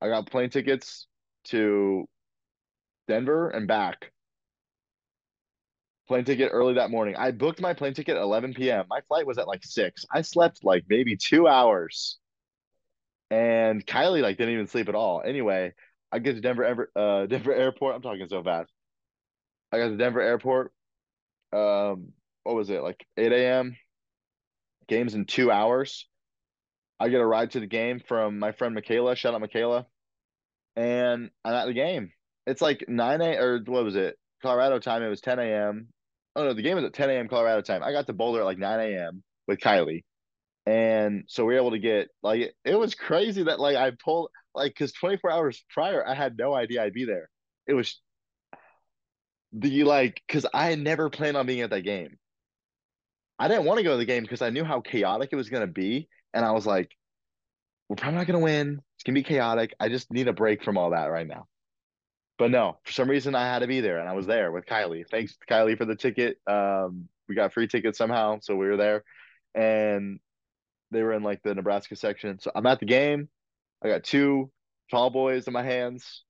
I 0.00 0.08
got 0.08 0.30
plane 0.30 0.50
tickets 0.50 1.06
to 1.44 2.06
Denver 3.08 3.50
and 3.50 3.66
back. 3.66 4.12
Plane 6.08 6.24
ticket 6.24 6.50
early 6.52 6.74
that 6.74 6.90
morning. 6.90 7.16
I 7.16 7.30
booked 7.30 7.62
my 7.62 7.72
plane 7.72 7.94
ticket 7.94 8.16
at 8.16 8.22
11 8.22 8.52
p.m. 8.54 8.84
My 8.90 9.00
flight 9.08 9.26
was 9.26 9.38
at 9.38 9.48
like 9.48 9.64
six. 9.64 10.04
I 10.12 10.20
slept 10.20 10.60
like 10.62 10.84
maybe 10.88 11.16
two 11.16 11.48
hours 11.48 12.18
and 13.30 13.84
Kylie 13.86 14.22
like 14.22 14.36
didn't 14.36 14.54
even 14.54 14.66
sleep 14.66 14.88
at 14.88 14.94
all. 14.94 15.22
Anyway, 15.24 15.72
I 16.12 16.18
get 16.18 16.34
to 16.34 16.40
Denver, 16.40 16.64
ever 16.64 16.90
uh, 16.94 17.26
Denver 17.26 17.54
Airport. 17.54 17.96
I'm 17.96 18.02
talking 18.02 18.28
so 18.28 18.42
fast. 18.42 18.72
I 19.72 19.78
got 19.78 19.88
to 19.88 19.96
Denver 19.96 20.20
Airport. 20.20 20.72
Um, 21.52 22.12
what 22.44 22.56
was 22.56 22.70
it 22.70 22.82
like 22.82 23.04
8 23.16 23.32
a.m. 23.32 23.76
Games 24.86 25.14
in 25.14 25.24
two 25.24 25.50
hours. 25.50 26.06
I 27.00 27.08
get 27.08 27.20
a 27.20 27.26
ride 27.26 27.52
to 27.52 27.60
the 27.60 27.66
game 27.66 28.00
from 28.00 28.38
my 28.38 28.52
friend 28.52 28.74
Michaela. 28.74 29.16
Shout 29.16 29.34
out 29.34 29.40
Michaela. 29.40 29.86
And 30.76 31.30
I'm 31.44 31.54
at 31.54 31.66
the 31.66 31.72
game. 31.72 32.12
It's 32.46 32.62
like 32.62 32.84
9 32.88 33.20
a 33.20 33.36
or 33.36 33.58
what 33.66 33.84
was 33.84 33.96
it? 33.96 34.16
Colorado 34.42 34.78
time. 34.78 35.02
It 35.02 35.08
was 35.08 35.20
10 35.20 35.38
a.m. 35.38 35.88
Oh 36.36 36.44
no, 36.44 36.54
the 36.54 36.62
game 36.62 36.76
was 36.76 36.84
at 36.84 36.92
10 36.92 37.10
a.m. 37.10 37.28
Colorado 37.28 37.62
time. 37.62 37.82
I 37.82 37.92
got 37.92 38.06
to 38.06 38.12
Boulder 38.12 38.40
at 38.40 38.44
like 38.44 38.58
9 38.58 38.80
a.m. 38.80 39.22
with 39.46 39.60
Kylie. 39.60 40.04
And 40.66 41.24
so 41.28 41.44
we 41.44 41.54
were 41.54 41.60
able 41.60 41.72
to 41.72 41.78
get 41.78 42.08
like 42.22 42.54
it 42.64 42.78
was 42.78 42.94
crazy 42.94 43.42
that 43.44 43.60
like 43.60 43.76
I 43.76 43.92
pulled 44.02 44.30
like 44.54 44.72
because 44.72 44.92
24 44.92 45.30
hours 45.30 45.64
prior 45.70 46.06
I 46.06 46.14
had 46.14 46.38
no 46.38 46.54
idea 46.54 46.82
I'd 46.82 46.94
be 46.94 47.04
there. 47.04 47.28
It 47.66 47.74
was 47.74 48.00
the 49.52 49.84
like 49.84 50.22
because 50.26 50.46
I 50.52 50.74
never 50.74 51.10
planned 51.10 51.36
on 51.36 51.46
being 51.46 51.60
at 51.60 51.70
that 51.70 51.82
game. 51.82 52.18
I 53.38 53.48
didn't 53.48 53.64
want 53.64 53.78
to 53.78 53.84
go 53.84 53.92
to 53.92 53.96
the 53.96 54.04
game 54.04 54.22
because 54.22 54.42
I 54.42 54.50
knew 54.50 54.64
how 54.64 54.80
chaotic 54.80 55.30
it 55.32 55.36
was 55.36 55.50
gonna 55.50 55.66
be, 55.66 56.08
and 56.32 56.44
I 56.44 56.52
was 56.52 56.66
like, 56.66 56.90
we're 57.88 57.96
probably 57.96 58.18
not 58.18 58.26
gonna 58.26 58.38
win. 58.38 58.80
It's 58.96 59.04
gonna 59.04 59.14
be 59.14 59.22
chaotic. 59.22 59.74
I 59.78 59.88
just 59.88 60.12
need 60.12 60.28
a 60.28 60.32
break 60.32 60.64
from 60.64 60.78
all 60.78 60.90
that 60.90 61.06
right 61.06 61.26
now. 61.26 61.46
But 62.38 62.50
no, 62.50 62.78
for 62.84 62.92
some 62.92 63.08
reason 63.08 63.34
I 63.34 63.46
had 63.46 63.60
to 63.60 63.66
be 63.66 63.80
there, 63.80 63.98
and 63.98 64.08
I 64.08 64.14
was 64.14 64.26
there 64.26 64.50
with 64.50 64.66
Kylie. 64.66 65.04
Thanks 65.10 65.36
Kylie 65.48 65.78
for 65.78 65.84
the 65.84 65.96
ticket. 65.96 66.38
Um, 66.48 67.08
we 67.28 67.34
got 67.34 67.52
free 67.52 67.68
tickets 67.68 67.98
somehow, 67.98 68.38
so 68.40 68.56
we 68.56 68.66
were 68.66 68.76
there, 68.76 69.04
and 69.54 70.18
they 70.90 71.02
were 71.02 71.12
in 71.12 71.22
like 71.22 71.42
the 71.42 71.54
Nebraska 71.54 71.96
section. 71.96 72.38
So 72.38 72.50
I'm 72.54 72.66
at 72.66 72.80
the 72.80 72.86
game. 72.86 73.28
I 73.82 73.88
got 73.88 74.04
two 74.04 74.50
tall 74.90 75.10
boys 75.10 75.46
in 75.46 75.52
my 75.52 75.62
hands. 75.62 76.22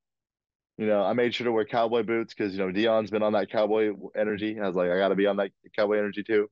You 0.78 0.86
know, 0.86 1.02
I 1.02 1.12
made 1.12 1.34
sure 1.34 1.44
to 1.44 1.52
wear 1.52 1.64
cowboy 1.64 2.02
boots 2.02 2.34
because 2.34 2.52
you 2.52 2.58
know 2.58 2.72
Deion's 2.72 3.10
been 3.10 3.22
on 3.22 3.34
that 3.34 3.50
cowboy 3.50 3.92
energy. 4.16 4.58
I 4.60 4.66
was 4.66 4.74
like, 4.74 4.90
I 4.90 4.98
got 4.98 5.08
to 5.08 5.14
be 5.14 5.26
on 5.26 5.36
that 5.36 5.52
cowboy 5.76 5.98
energy 5.98 6.24
too. 6.24 6.48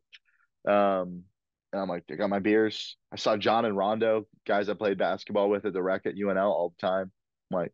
Um, 0.69 1.25
and 1.73 1.83
I'm 1.83 1.89
like, 1.89 2.05
I 2.11 2.15
got 2.15 2.31
my 2.31 2.39
beers. 2.39 2.97
I 3.11 3.17
saw 3.17 3.37
John 3.37 3.65
and 3.65 3.77
Rondo, 3.77 4.27
guys 4.47 4.69
I 4.69 4.75
played 4.75 4.99
basketball 4.99 5.51
with 5.51 5.65
at 5.65 5.73
the 5.73 5.83
rec 5.83 6.07
at 6.07 6.15
UNL 6.15 6.51
all 6.51 6.75
the 6.79 6.87
time. 6.87 7.11
I'm 7.51 7.59
like, 7.59 7.73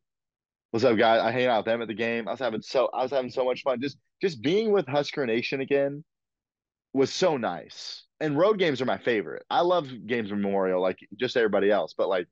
what's 0.70 0.84
up, 0.84 0.96
guys? 0.96 1.20
I 1.20 1.32
hang 1.32 1.46
out 1.46 1.58
with 1.58 1.66
them 1.66 1.82
at 1.82 1.88
the 1.88 1.94
game. 1.94 2.28
I 2.28 2.30
was 2.30 2.40
having 2.40 2.62
so 2.62 2.88
I 2.94 3.02
was 3.02 3.10
having 3.10 3.30
so 3.30 3.44
much 3.44 3.62
fun. 3.62 3.80
Just 3.82 3.98
just 4.22 4.40
being 4.40 4.72
with 4.72 4.86
Husker 4.86 5.26
Nation 5.26 5.60
again 5.60 6.04
was 6.92 7.12
so 7.12 7.36
nice 7.36 8.04
and 8.20 8.36
road 8.36 8.58
games 8.58 8.80
are 8.80 8.86
my 8.86 8.98
favorite. 8.98 9.44
I 9.48 9.60
love 9.60 9.88
games 10.06 10.30
Memorial, 10.30 10.82
like 10.82 10.98
just 11.16 11.36
everybody 11.36 11.70
else, 11.70 11.94
but 11.96 12.08
like 12.08 12.26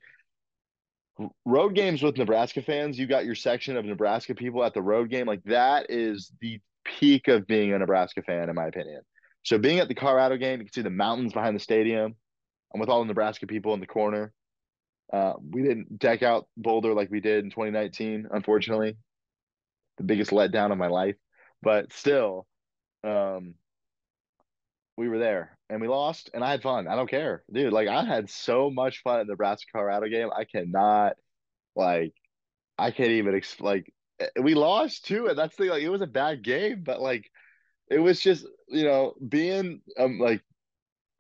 road 1.44 1.74
games 1.74 2.02
with 2.02 2.16
Nebraska 2.16 2.62
fans, 2.62 2.98
you 2.98 3.06
got 3.06 3.24
your 3.24 3.34
section 3.34 3.76
of 3.76 3.84
Nebraska 3.84 4.34
people 4.34 4.64
at 4.64 4.74
the 4.74 4.82
road 4.82 5.10
game. 5.10 5.26
Like 5.26 5.42
that 5.44 5.86
is 5.90 6.30
the 6.40 6.60
peak 6.84 7.28
of 7.28 7.46
being 7.46 7.72
a 7.72 7.78
Nebraska 7.78 8.22
fan, 8.22 8.48
in 8.48 8.54
my 8.54 8.66
opinion. 8.66 9.02
So 9.42 9.58
being 9.58 9.78
at 9.78 9.88
the 9.88 9.94
Colorado 9.94 10.36
game, 10.36 10.58
you 10.58 10.66
can 10.66 10.72
see 10.72 10.82
the 10.82 10.90
mountains 10.90 11.32
behind 11.32 11.54
the 11.54 11.60
stadium. 11.60 12.16
I'm 12.74 12.80
with 12.80 12.88
all 12.88 13.00
the 13.00 13.06
Nebraska 13.06 13.46
people 13.46 13.74
in 13.74 13.80
the 13.80 13.86
corner. 13.86 14.32
Uh, 15.12 15.34
we 15.50 15.62
didn't 15.62 15.98
deck 15.98 16.22
out 16.22 16.48
Boulder 16.56 16.92
like 16.92 17.10
we 17.10 17.20
did 17.20 17.44
in 17.44 17.50
2019, 17.50 18.26
unfortunately. 18.30 18.96
The 19.98 20.04
biggest 20.04 20.32
letdown 20.32 20.72
of 20.72 20.78
my 20.78 20.88
life, 20.88 21.14
but 21.62 21.92
still, 21.92 22.46
um, 23.04 23.54
we 24.96 25.08
were 25.08 25.18
there 25.18 25.56
and 25.68 25.80
we 25.80 25.88
lost 25.88 26.30
and 26.34 26.42
I 26.44 26.50
had 26.50 26.62
fun. 26.62 26.88
I 26.88 26.96
don't 26.96 27.10
care. 27.10 27.42
Dude, 27.52 27.72
like 27.72 27.88
I 27.88 28.04
had 28.04 28.30
so 28.30 28.70
much 28.70 29.02
fun 29.02 29.20
at 29.20 29.26
the 29.26 29.32
Nebraska 29.32 29.66
Colorado 29.72 30.08
game. 30.08 30.30
I 30.34 30.44
cannot 30.44 31.14
like 31.74 32.14
I 32.78 32.90
can't 32.90 33.10
even 33.10 33.34
ex- 33.34 33.60
like 33.60 33.92
eh, 34.20 34.28
we 34.40 34.54
lost 34.54 35.06
too 35.06 35.26
and 35.28 35.38
that's 35.38 35.56
the 35.56 35.66
like 35.70 35.82
it 35.82 35.88
was 35.90 36.02
a 36.02 36.06
bad 36.06 36.42
game 36.42 36.82
but 36.84 37.00
like 37.00 37.30
it 37.90 37.98
was 37.98 38.20
just 38.20 38.46
you 38.68 38.84
know 38.84 39.14
being 39.28 39.80
um 39.98 40.18
like 40.18 40.42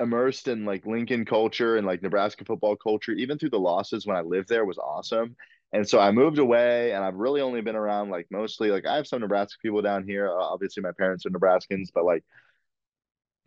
immersed 0.00 0.48
in 0.48 0.64
like 0.64 0.86
Lincoln 0.86 1.24
culture 1.24 1.76
and 1.76 1.86
like 1.86 2.02
Nebraska 2.02 2.44
football 2.44 2.76
culture 2.76 3.12
even 3.12 3.38
through 3.38 3.50
the 3.50 3.58
losses 3.58 4.06
when 4.06 4.16
I 4.16 4.20
lived 4.20 4.48
there 4.48 4.64
was 4.64 4.78
awesome. 4.78 5.36
And 5.72 5.88
so 5.88 5.98
I 5.98 6.12
moved 6.12 6.38
away 6.38 6.92
and 6.92 7.04
I've 7.04 7.16
really 7.16 7.40
only 7.40 7.60
been 7.60 7.76
around 7.76 8.10
like 8.10 8.26
mostly 8.30 8.70
like 8.70 8.86
I 8.86 8.96
have 8.96 9.06
some 9.06 9.20
Nebraska 9.20 9.58
people 9.62 9.82
down 9.82 10.06
here. 10.06 10.30
Obviously 10.30 10.82
my 10.82 10.92
parents 10.96 11.26
are 11.26 11.30
Nebraskans, 11.30 11.88
but 11.94 12.04
like 12.04 12.24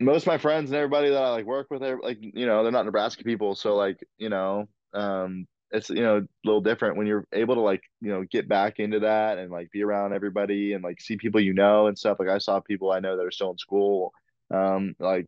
most 0.00 0.22
of 0.22 0.26
my 0.28 0.38
friends 0.38 0.70
and 0.70 0.76
everybody 0.76 1.10
that 1.10 1.22
I 1.22 1.30
like 1.30 1.44
work 1.44 1.68
with, 1.70 1.82
like 1.82 2.18
you 2.20 2.46
know, 2.46 2.62
they're 2.62 2.72
not 2.72 2.86
Nebraska 2.86 3.22
people, 3.22 3.54
so 3.54 3.76
like 3.76 3.98
you 4.18 4.30
know, 4.30 4.66
um, 4.94 5.46
it's 5.70 5.90
you 5.90 6.02
know 6.02 6.18
a 6.18 6.22
little 6.44 6.62
different 6.62 6.96
when 6.96 7.06
you're 7.06 7.26
able 7.32 7.54
to 7.54 7.60
like 7.60 7.82
you 8.00 8.10
know 8.10 8.24
get 8.30 8.48
back 8.48 8.78
into 8.78 9.00
that 9.00 9.38
and 9.38 9.50
like 9.50 9.70
be 9.70 9.84
around 9.84 10.14
everybody 10.14 10.72
and 10.72 10.82
like 10.82 11.00
see 11.00 11.16
people 11.16 11.40
you 11.40 11.52
know 11.52 11.86
and 11.86 11.98
stuff. 11.98 12.18
Like 12.18 12.28
I 12.28 12.38
saw 12.38 12.60
people 12.60 12.90
I 12.90 13.00
know 13.00 13.16
that 13.16 13.26
are 13.26 13.30
still 13.30 13.50
in 13.50 13.58
school, 13.58 14.12
um, 14.52 14.94
like 14.98 15.26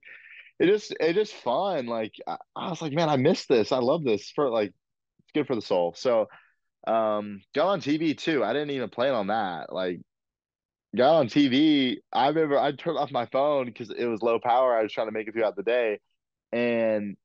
it 0.59 0.67
just 0.67 0.95
it 1.01 1.15
just 1.15 1.35
fun. 1.35 1.87
Like 1.87 2.15
I, 2.27 2.37
I 2.57 2.71
was 2.71 2.81
like, 2.81 2.93
man, 2.93 3.09
I 3.09 3.17
miss 3.17 3.47
this. 3.47 3.73
I 3.73 3.79
love 3.79 4.05
this 4.05 4.31
for 4.31 4.49
like 4.49 4.73
it's 5.21 5.33
good 5.35 5.47
for 5.47 5.55
the 5.55 5.63
soul. 5.63 5.95
So 5.97 6.29
um 6.87 7.43
got 7.55 7.69
on 7.69 7.81
TV 7.81 8.17
too. 8.17 8.43
I 8.43 8.53
didn't 8.53 8.71
even 8.71 8.89
plan 8.89 9.15
on 9.15 9.27
that. 9.29 9.73
Like 9.73 10.01
got 10.97 11.17
on 11.17 11.29
TV. 11.29 11.99
I 12.13 12.29
remember 12.29 12.59
I 12.59 12.73
turned 12.73 12.99
off 12.99 13.11
my 13.11 13.27
phone 13.27 13.67
because 13.67 13.91
it 13.91 14.07
was 14.07 14.23
low 14.23 14.39
power. 14.39 14.77
I 14.77 14.83
was 14.83 14.93
trying 14.93 15.09
to 15.09 15.13
make 15.13 15.29
it 15.29 15.33
throughout 15.35 15.57
the 15.57 15.63
day, 15.63 16.01
and 16.53 17.17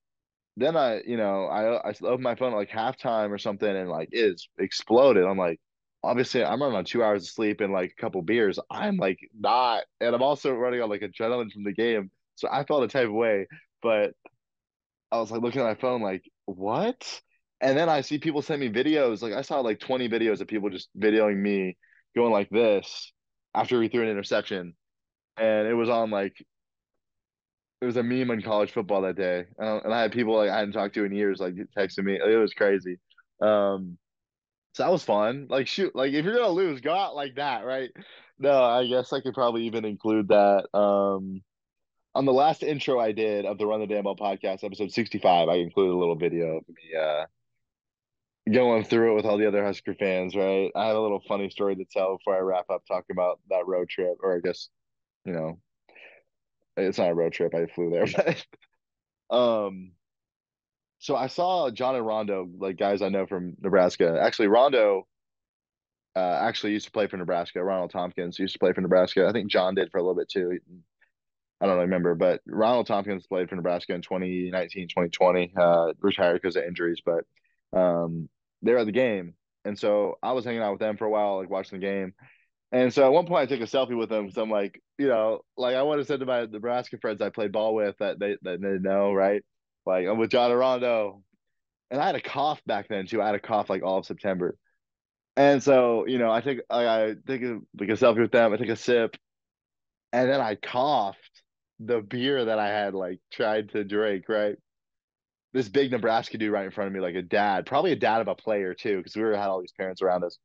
then 0.57 0.75
I, 0.77 1.01
you 1.05 1.17
know, 1.17 1.45
I 1.47 1.89
I 1.89 1.93
opened 2.03 2.23
my 2.23 2.35
phone 2.35 2.53
at 2.53 2.57
like 2.57 2.69
halftime 2.69 3.31
or 3.31 3.37
something, 3.37 3.69
and 3.69 3.89
like 3.89 4.09
it's 4.11 4.47
exploded. 4.59 5.25
I'm 5.25 5.37
like, 5.37 5.59
obviously, 6.03 6.43
I'm 6.43 6.61
running 6.61 6.77
on 6.77 6.85
two 6.85 7.03
hours 7.03 7.23
of 7.23 7.29
sleep 7.29 7.61
and 7.61 7.73
like 7.73 7.93
a 7.97 8.01
couple 8.01 8.21
beers. 8.21 8.59
I'm 8.69 8.97
like 8.97 9.19
not, 9.37 9.83
and 10.01 10.15
I'm 10.15 10.23
also 10.23 10.53
running 10.53 10.81
on 10.81 10.89
like 10.89 11.01
adrenaline 11.01 11.51
from 11.51 11.63
the 11.63 11.73
game, 11.73 12.11
so 12.35 12.47
I 12.51 12.63
felt 12.65 12.83
a 12.83 12.87
type 12.87 13.07
of 13.07 13.13
way. 13.13 13.47
But 13.81 14.13
I 15.11 15.19
was 15.19 15.31
like 15.31 15.41
looking 15.41 15.61
at 15.61 15.65
my 15.65 15.75
phone, 15.75 16.01
like 16.01 16.23
what? 16.45 17.21
And 17.61 17.77
then 17.77 17.89
I 17.89 18.01
see 18.01 18.19
people 18.19 18.41
send 18.41 18.61
me 18.61 18.69
videos. 18.69 19.21
Like 19.21 19.33
I 19.33 19.41
saw 19.41 19.61
like 19.61 19.79
20 19.79 20.09
videos 20.09 20.41
of 20.41 20.47
people 20.47 20.69
just 20.69 20.89
videoing 20.97 21.37
me 21.37 21.77
going 22.15 22.31
like 22.31 22.49
this 22.49 23.11
after 23.57 23.79
we 23.79 23.87
threw 23.87 24.03
an 24.03 24.09
interception, 24.09 24.73
and 25.35 25.67
it 25.67 25.73
was 25.73 25.89
on 25.89 26.11
like 26.11 26.33
it 27.81 27.85
was 27.85 27.97
a 27.97 28.03
meme 28.03 28.31
in 28.31 28.41
college 28.41 28.71
football 28.71 29.01
that 29.01 29.17
day, 29.17 29.45
uh, 29.61 29.79
and 29.83 29.93
I 29.93 30.01
had 30.01 30.11
people 30.11 30.35
like 30.35 30.49
I 30.49 30.59
hadn't 30.59 30.73
talked 30.73 30.93
to 30.95 31.05
in 31.05 31.11
years 31.11 31.39
like 31.39 31.55
texting 31.77 32.05
me. 32.05 32.15
It 32.15 32.37
was 32.37 32.53
crazy. 32.53 32.99
Um, 33.41 33.97
so 34.73 34.83
that 34.83 34.91
was 34.91 35.03
fun. 35.03 35.47
Like 35.49 35.67
shoot, 35.67 35.95
like 35.95 36.13
if 36.13 36.23
you're 36.23 36.35
gonna 36.35 36.49
lose, 36.49 36.81
go 36.81 36.93
out 36.93 37.15
like 37.15 37.35
that, 37.35 37.65
right? 37.65 37.89
No, 38.39 38.63
I 38.63 38.85
guess 38.85 39.11
I 39.11 39.21
could 39.21 39.33
probably 39.33 39.65
even 39.65 39.85
include 39.85 40.27
that. 40.27 40.67
Um, 40.77 41.41
on 42.13 42.25
the 42.25 42.33
last 42.33 42.63
intro 42.63 42.99
I 42.99 43.11
did 43.11 43.45
of 43.45 43.57
the 43.57 43.65
Run 43.65 43.79
the 43.79 43.87
Damn 43.87 44.03
Ball 44.03 44.15
podcast, 44.15 44.63
episode 44.63 44.91
65, 44.91 45.49
I 45.49 45.55
included 45.55 45.93
a 45.93 45.97
little 45.97 46.15
video 46.15 46.57
of 46.57 46.63
me 46.67 46.97
uh, 46.99 47.25
going 48.51 48.83
through 48.83 49.11
it 49.11 49.15
with 49.15 49.25
all 49.25 49.37
the 49.37 49.47
other 49.47 49.63
Husker 49.63 49.95
fans, 49.95 50.35
right? 50.35 50.71
I 50.75 50.87
have 50.87 50.95
a 50.95 51.01
little 51.01 51.21
funny 51.27 51.49
story 51.49 51.75
to 51.75 51.85
tell 51.85 52.17
before 52.17 52.35
I 52.35 52.39
wrap 52.39 52.69
up 52.69 52.83
talking 52.87 53.13
about 53.13 53.39
that 53.49 53.67
road 53.67 53.89
trip, 53.89 54.17
or 54.21 54.35
I 54.35 54.39
guess, 54.39 54.69
you 55.25 55.33
know, 55.33 55.59
it's 56.75 56.97
not 56.97 57.11
a 57.11 57.15
road 57.15 57.33
trip. 57.33 57.53
I 57.53 57.65
flew 57.67 57.89
there, 57.89 58.05
but 59.29 59.35
um, 59.35 59.91
so 60.99 61.15
I 61.15 61.27
saw 61.27 61.69
John 61.69 61.95
and 61.95 62.05
Rondo, 62.05 62.49
like 62.57 62.77
guys 62.77 63.01
I 63.01 63.09
know 63.09 63.25
from 63.25 63.55
Nebraska. 63.61 64.19
Actually, 64.21 64.47
Rondo 64.47 65.07
uh, 66.15 66.39
actually 66.41 66.73
used 66.73 66.85
to 66.85 66.91
play 66.91 67.07
for 67.07 67.17
Nebraska. 67.17 67.63
Ronald 67.63 67.91
Thompkins 67.91 68.39
used 68.39 68.53
to 68.53 68.59
play 68.59 68.73
for 68.73 68.81
Nebraska. 68.81 69.27
I 69.27 69.31
think 69.31 69.51
John 69.51 69.75
did 69.75 69.91
for 69.91 69.99
a 69.99 70.01
little 70.01 70.15
bit 70.15 70.29
too. 70.29 70.59
I 71.59 71.65
don't 71.65 71.79
remember, 71.79 72.15
but 72.15 72.41
Ronald 72.47 72.87
Thompkins 72.87 73.27
played 73.27 73.49
for 73.49 73.55
Nebraska 73.55 73.93
in 73.93 74.01
2019, 74.01 74.87
2020, 74.87 75.53
uh, 75.57 75.93
retired 75.99 76.41
because 76.41 76.55
of 76.55 76.63
injuries, 76.63 77.01
but 77.03 77.25
um, 77.73 78.29
they 78.61 78.71
were 78.71 78.79
at 78.79 78.85
the 78.85 78.91
game. 78.91 79.33
And 79.65 79.77
so 79.77 80.17
I 80.23 80.31
was 80.31 80.45
hanging 80.45 80.61
out 80.61 80.71
with 80.71 80.79
them 80.79 80.97
for 80.97 81.05
a 81.05 81.09
while, 81.09 81.37
like 81.37 81.49
watching 81.49 81.79
the 81.79 81.85
game. 81.85 82.13
And 82.71 82.93
so 82.93 83.05
at 83.05 83.13
one 83.13 83.25
point 83.25 83.43
I 83.43 83.55
took 83.55 83.61
a 83.61 83.69
selfie 83.69 83.97
with 83.97 84.09
them 84.09 84.25
because 84.25 84.37
I'm 84.37 84.51
like, 84.51 84.81
you 84.97 85.07
know, 85.07 85.41
like 85.57 85.75
I 85.75 85.83
would 85.83 85.99
have 85.99 86.07
said 86.07 86.19
to 86.19 86.25
my 86.25 86.45
Nebraska 86.45 86.97
friends 86.99 87.21
I 87.21 87.29
played 87.29 87.51
ball 87.51 87.75
with 87.75 87.97
that 87.99 88.19
they 88.19 88.37
that 88.43 88.61
they 88.61 88.77
know, 88.79 89.13
right? 89.13 89.43
Like 89.85 90.07
I'm 90.07 90.17
with 90.17 90.31
John 90.31 90.51
Rondo. 90.51 91.21
And 91.89 92.01
I 92.01 92.05
had 92.05 92.15
a 92.15 92.21
cough 92.21 92.61
back 92.65 92.89
then 92.89 93.07
too. 93.07 93.21
I 93.21 93.27
had 93.27 93.35
a 93.35 93.39
cough 93.39 93.69
like 93.69 93.83
all 93.83 93.99
of 93.99 94.05
September. 94.05 94.57
And 95.37 95.61
so, 95.61 96.05
you 96.07 96.17
know, 96.17 96.31
I 96.31 96.41
take 96.41 96.59
I, 96.69 96.87
I 96.87 97.15
take 97.27 97.43
a, 97.43 97.59
like 97.79 97.89
a 97.89 97.93
selfie 97.93 98.19
with 98.21 98.31
them. 98.31 98.51
I 98.53 98.57
take 98.57 98.69
a 98.69 98.75
sip, 98.75 99.15
and 100.11 100.29
then 100.29 100.41
I 100.41 100.55
coughed 100.55 101.43
the 101.79 102.01
beer 102.01 102.45
that 102.45 102.59
I 102.59 102.69
had 102.69 102.93
like 102.95 103.19
tried 103.31 103.69
to 103.69 103.83
drink. 103.83 104.27
Right, 104.27 104.57
this 105.53 105.69
big 105.69 105.91
Nebraska 105.91 106.37
dude 106.37 106.51
right 106.51 106.65
in 106.65 106.71
front 106.71 106.87
of 106.87 106.93
me, 106.93 106.99
like 106.99 107.15
a 107.15 107.21
dad, 107.21 107.65
probably 107.65 107.91
a 107.91 107.97
dad 107.97 108.21
of 108.21 108.27
a 108.27 108.35
player 108.35 108.73
too, 108.73 108.97
because 108.97 109.15
we 109.15 109.23
were 109.23 109.35
had 109.35 109.47
all 109.47 109.61
these 109.61 109.73
parents 109.77 110.01
around 110.01 110.23
us. 110.23 110.37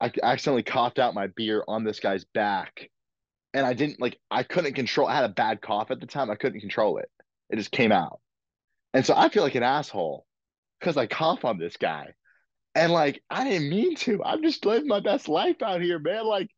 I 0.00 0.10
accidentally 0.22 0.62
coughed 0.62 0.98
out 0.98 1.14
my 1.14 1.28
beer 1.36 1.62
on 1.68 1.84
this 1.84 2.00
guy's 2.00 2.24
back, 2.24 2.88
and 3.52 3.66
I 3.66 3.74
didn't 3.74 4.00
like 4.00 4.18
I 4.30 4.42
couldn't 4.42 4.74
control. 4.74 5.08
I 5.08 5.14
had 5.14 5.24
a 5.24 5.34
bad 5.34 5.60
cough 5.60 5.90
at 5.90 6.00
the 6.00 6.06
time. 6.06 6.30
I 6.30 6.36
couldn't 6.36 6.60
control 6.60 6.98
it. 6.98 7.10
It 7.50 7.56
just 7.56 7.70
came 7.70 7.92
out, 7.92 8.20
and 8.94 9.04
so 9.04 9.14
I 9.14 9.28
feel 9.28 9.42
like 9.42 9.54
an 9.56 9.62
asshole 9.62 10.24
because 10.80 10.96
I 10.96 11.06
cough 11.06 11.44
on 11.44 11.58
this 11.58 11.76
guy. 11.76 12.14
And 12.74 12.92
like, 12.92 13.22
I 13.28 13.44
didn't 13.44 13.68
mean 13.68 13.96
to. 13.96 14.22
I'm 14.24 14.42
just 14.42 14.64
living 14.64 14.88
my 14.88 15.00
best 15.00 15.28
life 15.28 15.60
out 15.60 15.82
here, 15.82 15.98
man. 15.98 16.24
Like, 16.24 16.48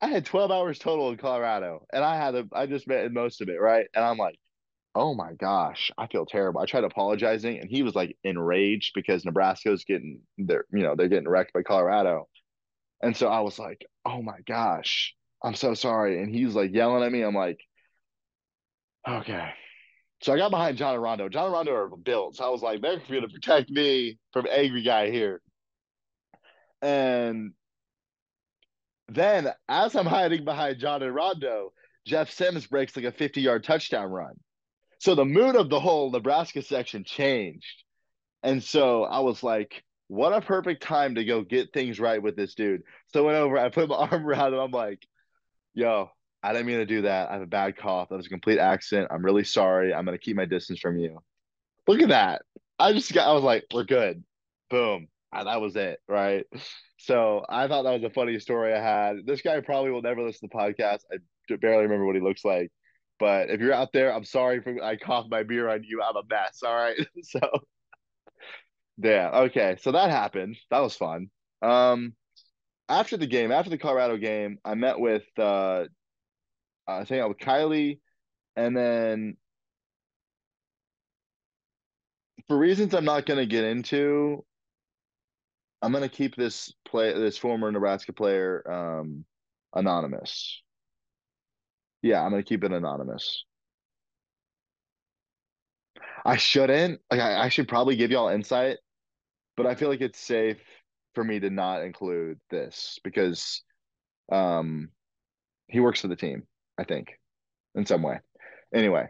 I 0.00 0.06
had 0.06 0.24
12 0.24 0.50
hours 0.50 0.78
total 0.78 1.10
in 1.10 1.18
Colorado, 1.18 1.84
and 1.92 2.04
I 2.04 2.16
had 2.16 2.34
a, 2.34 2.46
I 2.52 2.66
just 2.66 2.86
met 2.88 3.10
most 3.12 3.40
of 3.40 3.48
it, 3.48 3.60
right? 3.60 3.86
And 3.94 4.04
I'm 4.04 4.16
like, 4.16 4.38
oh 4.94 5.14
my 5.14 5.32
gosh, 5.34 5.90
I 5.96 6.06
feel 6.06 6.26
terrible. 6.26 6.60
I 6.60 6.66
tried 6.66 6.84
apologizing, 6.84 7.58
and 7.60 7.70
he 7.70 7.82
was 7.82 7.94
like 7.94 8.16
enraged 8.24 8.92
because 8.94 9.24
Nebraska's 9.24 9.84
getting 9.84 10.20
they're 10.38 10.64
you 10.72 10.82
know 10.82 10.94
they're 10.96 11.08
getting 11.08 11.28
wrecked 11.28 11.52
by 11.52 11.62
Colorado, 11.62 12.28
and 13.02 13.16
so 13.16 13.28
I 13.28 13.40
was 13.40 13.58
like, 13.58 13.86
oh 14.04 14.22
my 14.22 14.40
gosh, 14.46 15.14
I'm 15.42 15.54
so 15.54 15.74
sorry. 15.74 16.22
And 16.22 16.34
he's 16.34 16.54
like 16.54 16.72
yelling 16.72 17.04
at 17.04 17.12
me. 17.12 17.22
I'm 17.22 17.34
like, 17.34 17.60
okay. 19.08 19.50
So 20.22 20.34
I 20.34 20.36
got 20.36 20.50
behind 20.50 20.76
John 20.76 20.94
and 20.94 21.02
Rondo. 21.02 21.28
John 21.28 21.44
and 21.44 21.52
Rondo 21.52 21.72
are 21.72 21.96
built. 21.96 22.36
So 22.36 22.44
I 22.44 22.50
was 22.50 22.62
like, 22.62 22.82
they're 22.82 23.00
going 23.08 23.22
to 23.22 23.28
protect 23.28 23.70
me 23.70 24.18
from 24.32 24.46
angry 24.50 24.82
guy 24.82 25.10
here. 25.10 25.40
And 26.82 27.52
then 29.08 29.48
as 29.68 29.96
I'm 29.96 30.06
hiding 30.06 30.44
behind 30.44 30.78
John 30.78 31.02
and 31.02 31.14
Rondo, 31.14 31.72
Jeff 32.06 32.30
Sims 32.30 32.66
breaks 32.66 32.96
like 32.96 33.06
a 33.06 33.12
50 33.12 33.40
yard 33.40 33.64
touchdown 33.64 34.10
run. 34.10 34.34
So 35.00 35.14
the 35.14 35.24
mood 35.24 35.56
of 35.56 35.70
the 35.70 35.80
whole 35.80 36.10
Nebraska 36.10 36.60
section 36.60 37.04
changed. 37.04 37.84
And 38.42 38.62
so 38.62 39.04
I 39.04 39.20
was 39.20 39.42
like, 39.42 39.82
what 40.08 40.34
a 40.34 40.42
perfect 40.42 40.82
time 40.82 41.14
to 41.14 41.24
go 41.24 41.40
get 41.40 41.72
things 41.72 41.98
right 41.98 42.22
with 42.22 42.36
this 42.36 42.54
dude. 42.54 42.82
So 43.08 43.22
I 43.22 43.26
went 43.26 43.38
over, 43.38 43.58
I 43.58 43.70
put 43.70 43.88
my 43.88 43.94
arm 44.10 44.26
around 44.26 44.52
him. 44.52 44.60
I'm 44.60 44.70
like, 44.70 45.06
yo, 45.72 46.10
I 46.42 46.52
didn't 46.52 46.66
mean 46.66 46.78
to 46.78 46.86
do 46.86 47.02
that. 47.02 47.30
I 47.30 47.34
have 47.34 47.42
a 47.42 47.46
bad 47.46 47.78
cough. 47.78 48.10
That 48.10 48.16
was 48.16 48.26
a 48.26 48.30
complete 48.30 48.58
accident. 48.58 49.08
I'm 49.10 49.24
really 49.24 49.44
sorry. 49.44 49.94
I'm 49.94 50.04
gonna 50.04 50.18
keep 50.18 50.36
my 50.36 50.44
distance 50.44 50.80
from 50.80 50.98
you. 50.98 51.18
Look 51.88 52.02
at 52.02 52.10
that. 52.10 52.42
I 52.78 52.92
just 52.92 53.14
got 53.14 53.26
I 53.26 53.32
was 53.32 53.42
like, 53.42 53.64
we're 53.72 53.84
good. 53.84 54.22
Boom. 54.68 55.08
And 55.32 55.48
that 55.48 55.62
was 55.62 55.76
it. 55.76 55.98
Right. 56.08 56.44
So 56.98 57.46
I 57.48 57.68
thought 57.68 57.84
that 57.84 57.94
was 57.94 58.04
a 58.04 58.10
funny 58.10 58.38
story 58.38 58.74
I 58.74 58.82
had. 58.82 59.24
This 59.24 59.40
guy 59.40 59.58
probably 59.60 59.92
will 59.92 60.02
never 60.02 60.22
listen 60.22 60.46
to 60.46 60.52
the 60.52 60.62
podcast. 60.62 61.04
I 61.10 61.56
barely 61.56 61.84
remember 61.84 62.04
what 62.04 62.16
he 62.16 62.20
looks 62.20 62.44
like. 62.44 62.70
But 63.20 63.50
if 63.50 63.60
you're 63.60 63.74
out 63.74 63.92
there, 63.92 64.14
I'm 64.14 64.24
sorry 64.24 64.60
for 64.62 64.82
I 64.82 64.96
coughed 64.96 65.30
my 65.30 65.42
beer 65.44 65.68
on 65.68 65.84
you. 65.84 66.02
I'm 66.02 66.16
a 66.16 66.22
mess. 66.28 66.62
All 66.64 66.74
right. 66.74 66.96
so 67.22 67.40
yeah, 68.98 69.30
okay. 69.42 69.76
So 69.80 69.92
that 69.92 70.10
happened. 70.10 70.56
That 70.70 70.80
was 70.80 70.96
fun. 70.96 71.30
Um 71.62 72.14
after 72.88 73.16
the 73.16 73.26
game, 73.26 73.52
after 73.52 73.70
the 73.70 73.78
Colorado 73.78 74.16
game, 74.16 74.58
I 74.64 74.74
met 74.74 74.98
with 74.98 75.24
uh 75.38 75.84
I 76.88 77.04
think 77.04 77.28
with 77.28 77.38
Kylie, 77.38 78.00
and 78.56 78.76
then 78.76 79.36
for 82.48 82.58
reasons 82.58 82.94
I'm 82.94 83.04
not 83.04 83.26
going 83.26 83.38
to 83.38 83.46
get 83.46 83.62
into, 83.62 84.44
I'm 85.82 85.92
going 85.92 86.02
to 86.02 86.14
keep 86.14 86.34
this 86.34 86.72
play 86.84 87.12
this 87.12 87.38
former 87.38 87.70
Nebraska 87.70 88.12
player 88.12 88.68
um, 88.68 89.24
anonymous. 89.74 90.60
Yeah, 92.02 92.22
I'm 92.22 92.32
to 92.32 92.42
keep 92.42 92.64
it 92.64 92.72
anonymous. 92.72 93.44
I 96.24 96.36
shouldn't. 96.36 97.00
Like, 97.10 97.20
I, 97.20 97.44
I 97.44 97.48
should 97.48 97.68
probably 97.68 97.96
give 97.96 98.10
y'all 98.10 98.28
insight, 98.28 98.78
but 99.56 99.66
I 99.66 99.74
feel 99.74 99.88
like 99.88 100.00
it's 100.00 100.20
safe 100.20 100.60
for 101.14 101.24
me 101.24 101.40
to 101.40 101.50
not 101.50 101.82
include 101.82 102.38
this 102.50 102.98
because 103.04 103.62
um, 104.30 104.90
he 105.68 105.80
works 105.80 106.00
for 106.00 106.08
the 106.08 106.16
team. 106.16 106.44
I 106.78 106.84
think, 106.84 107.08
in 107.74 107.84
some 107.84 108.02
way. 108.02 108.20
Anyway, 108.74 109.06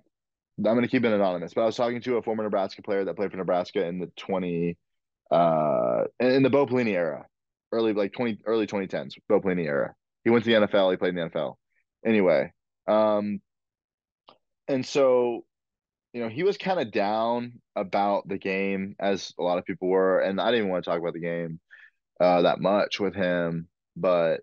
I'm 0.67 0.81
to 0.83 0.89
keep 0.89 1.05
it 1.05 1.13
anonymous. 1.13 1.55
But 1.55 1.63
I 1.63 1.67
was 1.67 1.77
talking 1.77 2.01
to 2.03 2.17
a 2.17 2.23
former 2.23 2.43
Nebraska 2.43 2.83
player 2.83 3.05
that 3.05 3.15
played 3.17 3.31
for 3.31 3.37
Nebraska 3.37 3.87
in 3.87 4.01
the 4.01 4.11
20, 4.17 4.77
uh, 5.31 6.05
in 6.19 6.43
the 6.43 6.51
Bo 6.51 6.67
Pelini 6.67 6.95
era, 6.95 7.27
early 7.73 7.93
like 7.93 8.13
20, 8.13 8.41
early 8.45 8.67
2010s, 8.67 9.15
Bo 9.29 9.41
Pelini 9.41 9.67
era. 9.67 9.95
He 10.25 10.31
went 10.31 10.45
to 10.45 10.51
the 10.51 10.67
NFL. 10.67 10.91
He 10.91 10.97
played 10.97 11.17
in 11.17 11.17
the 11.17 11.31
NFL. 11.31 11.55
Anyway, 12.05 12.53
um, 12.87 13.41
and 14.69 14.85
so 14.85 15.45
you 16.13 16.23
know 16.23 16.29
he 16.29 16.43
was 16.43 16.59
kind 16.59 16.81
of 16.81 16.93
down 16.93 17.61
about 17.77 18.29
the 18.29 18.39
game 18.39 18.97
as 18.99 19.33
a 19.39 19.43
lot 19.43 19.59
of 19.59 19.65
people 19.65 19.89
were, 19.89 20.21
and 20.21 20.41
I 20.41 20.51
didn't 20.51 20.69
want 20.69 20.85
to 20.85 20.91
talk 20.91 21.01
about 21.01 21.15
the 21.15 21.21
game 21.21 21.61
uh, 22.21 22.43
that 22.43 22.61
much 22.61 23.01
with 23.01 23.15
him, 23.15 23.69
but 23.97 24.41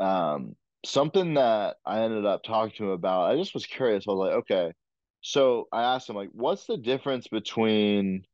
um 0.00 0.54
something 0.84 1.34
that 1.34 1.76
I 1.84 2.02
ended 2.02 2.24
up 2.24 2.42
talking 2.44 2.74
to 2.78 2.84
him 2.84 2.90
about, 2.90 3.30
I 3.30 3.36
just 3.36 3.54
was 3.54 3.66
curious. 3.66 4.04
I 4.06 4.12
was 4.12 4.28
like, 4.28 4.38
okay. 4.38 4.72
So 5.20 5.66
I 5.72 5.82
asked 5.94 6.08
him, 6.08 6.16
like, 6.16 6.30
what's 6.32 6.66
the 6.66 6.76
difference 6.76 7.26
between 7.28 8.24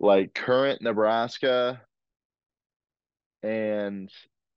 like 0.00 0.34
current 0.34 0.82
Nebraska 0.82 1.82
and 3.42 4.10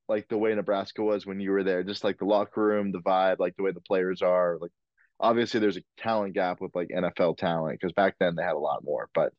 like 0.07 0.27
the 0.27 0.37
way 0.37 0.53
Nebraska 0.53 1.01
was 1.03 1.25
when 1.25 1.39
you 1.39 1.51
were 1.51 1.63
there? 1.63 1.83
Just 1.83 2.03
like 2.03 2.17
the 2.17 2.25
locker 2.25 2.61
room, 2.61 2.91
the 2.91 2.99
vibe, 2.99 3.39
like 3.39 3.55
the 3.55 3.63
way 3.63 3.71
the 3.71 3.81
players 3.81 4.21
are. 4.21 4.57
Like, 4.59 4.71
obviously, 5.19 5.59
there's 5.59 5.77
a 5.77 5.83
talent 5.97 6.33
gap 6.33 6.61
with 6.61 6.75
like 6.75 6.89
NFL 6.89 7.37
talent 7.37 7.79
because 7.79 7.93
back 7.93 8.15
then 8.19 8.35
they 8.35 8.43
had 8.43 8.53
a 8.53 8.59
lot 8.59 8.83
more. 8.83 9.09
But 9.13 9.33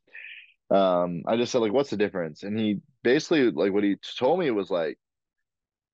um, 0.74 1.22
I 1.26 1.36
just 1.36 1.52
said, 1.52 1.60
like, 1.60 1.72
what's 1.72 1.90
the 1.90 1.96
difference? 1.96 2.42
And 2.42 2.58
he 2.58 2.80
basically, 3.02 3.50
like, 3.50 3.72
what 3.72 3.84
he 3.84 3.96
told 4.18 4.40
me 4.40 4.50
was 4.50 4.70
like, 4.70 4.98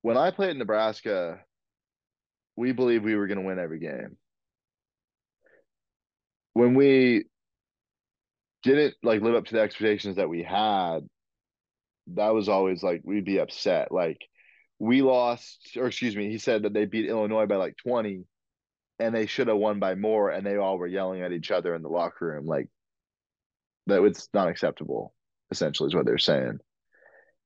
when 0.03 0.17
I 0.17 0.31
played 0.31 0.51
in 0.51 0.59
Nebraska, 0.59 1.41
we 2.57 2.73
believed 2.73 3.05
we 3.05 3.15
were 3.15 3.27
going 3.27 3.39
to 3.39 3.47
win 3.47 3.59
every 3.59 3.79
game. 3.79 4.17
When 6.55 6.75
we 6.75 7.25
didn't 8.63 8.95
like 9.03 9.23
live 9.23 9.35
up 9.35 9.47
to 9.47 9.55
the 9.55 9.61
expectations 9.61 10.17
that 10.17 10.29
we 10.29 10.43
had, 10.43 11.01
that 12.09 12.35
was 12.35 12.49
always 12.49 12.83
like 12.83 13.03
we'd 13.05 13.25
be 13.25 13.39
upset. 13.39 13.93
Like 13.93 14.19
we 14.83 15.01
lost, 15.01 15.77
or 15.77 15.87
excuse 15.87 16.17
me, 16.17 16.29
he 16.29 16.39
said 16.39 16.65
that 16.65 16.73
they 16.73 16.87
beat 16.87 17.09
Illinois 17.09 17.47
by 17.47 17.55
like 17.55 17.77
20 17.77 18.25
and 18.99 19.15
they 19.15 19.27
should 19.27 19.47
have 19.47 19.57
won 19.57 19.79
by 19.79 19.95
more, 19.95 20.31
and 20.31 20.45
they 20.45 20.57
all 20.57 20.77
were 20.77 20.89
yelling 20.89 21.23
at 21.23 21.31
each 21.31 21.53
other 21.53 21.77
in 21.77 21.83
the 21.83 21.89
locker 21.89 22.27
room. 22.27 22.47
Like 22.47 22.69
that 23.87 24.03
was 24.03 24.29
not 24.35 24.49
acceptable, 24.49 25.15
essentially, 25.53 25.87
is 25.87 25.95
what 25.95 26.05
they're 26.05 26.19
saying. 26.19 26.59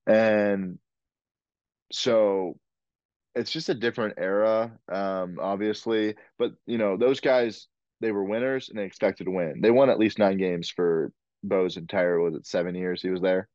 And 0.07 0.79
so 1.91 2.57
it's 3.35 3.51
just 3.51 3.69
a 3.69 3.75
different 3.75 4.15
era, 4.17 4.71
um, 4.91 5.37
obviously. 5.39 6.15
But 6.39 6.53
you 6.65 6.79
know, 6.79 6.97
those 6.97 7.19
guys 7.19 7.67
they 8.01 8.11
were 8.11 8.23
winners 8.23 8.69
and 8.69 8.79
they 8.79 8.85
expected 8.85 9.25
to 9.25 9.31
win. 9.31 9.61
They 9.61 9.69
won 9.69 9.91
at 9.91 9.99
least 9.99 10.17
nine 10.17 10.39
games 10.39 10.71
for 10.71 11.11
Bo's 11.43 11.77
entire 11.77 12.19
was 12.19 12.33
it 12.33 12.47
seven 12.47 12.73
years 12.73 12.99
he 12.99 13.11
was 13.11 13.21
there, 13.21 13.47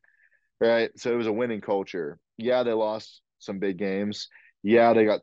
right? 0.61 0.93
So 0.97 1.13
it 1.13 1.17
was 1.17 1.27
a 1.27 1.33
winning 1.33 1.61
culture. 1.61 2.21
Yeah, 2.39 2.63
they 2.63 2.73
lost 2.73 3.23
some 3.43 3.59
big 3.59 3.79
games. 3.79 4.29
Yeah, 4.63 4.93
they 4.93 5.05
got 5.05 5.21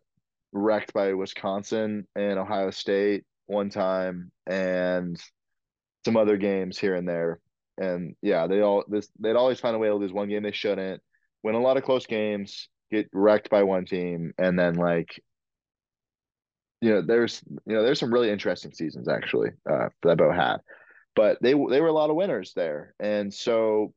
wrecked 0.51 0.93
by 0.93 1.13
Wisconsin 1.13 2.07
and 2.15 2.39
Ohio 2.39 2.71
State 2.71 3.23
one 3.47 3.69
time, 3.69 4.31
and 4.47 5.19
some 6.05 6.17
other 6.17 6.37
games 6.37 6.77
here 6.77 6.95
and 6.95 7.07
there. 7.07 7.39
And 7.77 8.15
yeah, 8.21 8.47
they 8.47 8.61
all 8.61 8.83
this 8.87 9.09
they'd 9.19 9.35
always 9.35 9.59
find 9.59 9.75
a 9.75 9.79
way 9.79 9.87
to 9.87 9.95
lose 9.95 10.11
one 10.11 10.29
game 10.29 10.43
they 10.43 10.51
shouldn't. 10.51 11.01
Win 11.43 11.55
a 11.55 11.61
lot 11.61 11.77
of 11.77 11.83
close 11.83 12.05
games, 12.05 12.67
get 12.91 13.09
wrecked 13.13 13.49
by 13.49 13.63
one 13.63 13.85
team, 13.85 14.33
and 14.37 14.59
then 14.59 14.75
like 14.75 15.21
you 16.81 16.91
know, 16.91 17.01
there's 17.01 17.41
you 17.65 17.75
know, 17.75 17.83
there's 17.83 17.99
some 17.99 18.13
really 18.13 18.29
interesting 18.29 18.73
seasons 18.73 19.07
actually 19.07 19.49
uh, 19.69 19.89
that 20.03 20.17
Bo 20.17 20.31
had, 20.31 20.57
but 21.15 21.37
they 21.41 21.51
they 21.51 21.81
were 21.81 21.87
a 21.87 21.93
lot 21.93 22.09
of 22.09 22.15
winners 22.15 22.53
there, 22.55 22.93
and 22.99 23.33
so 23.33 23.93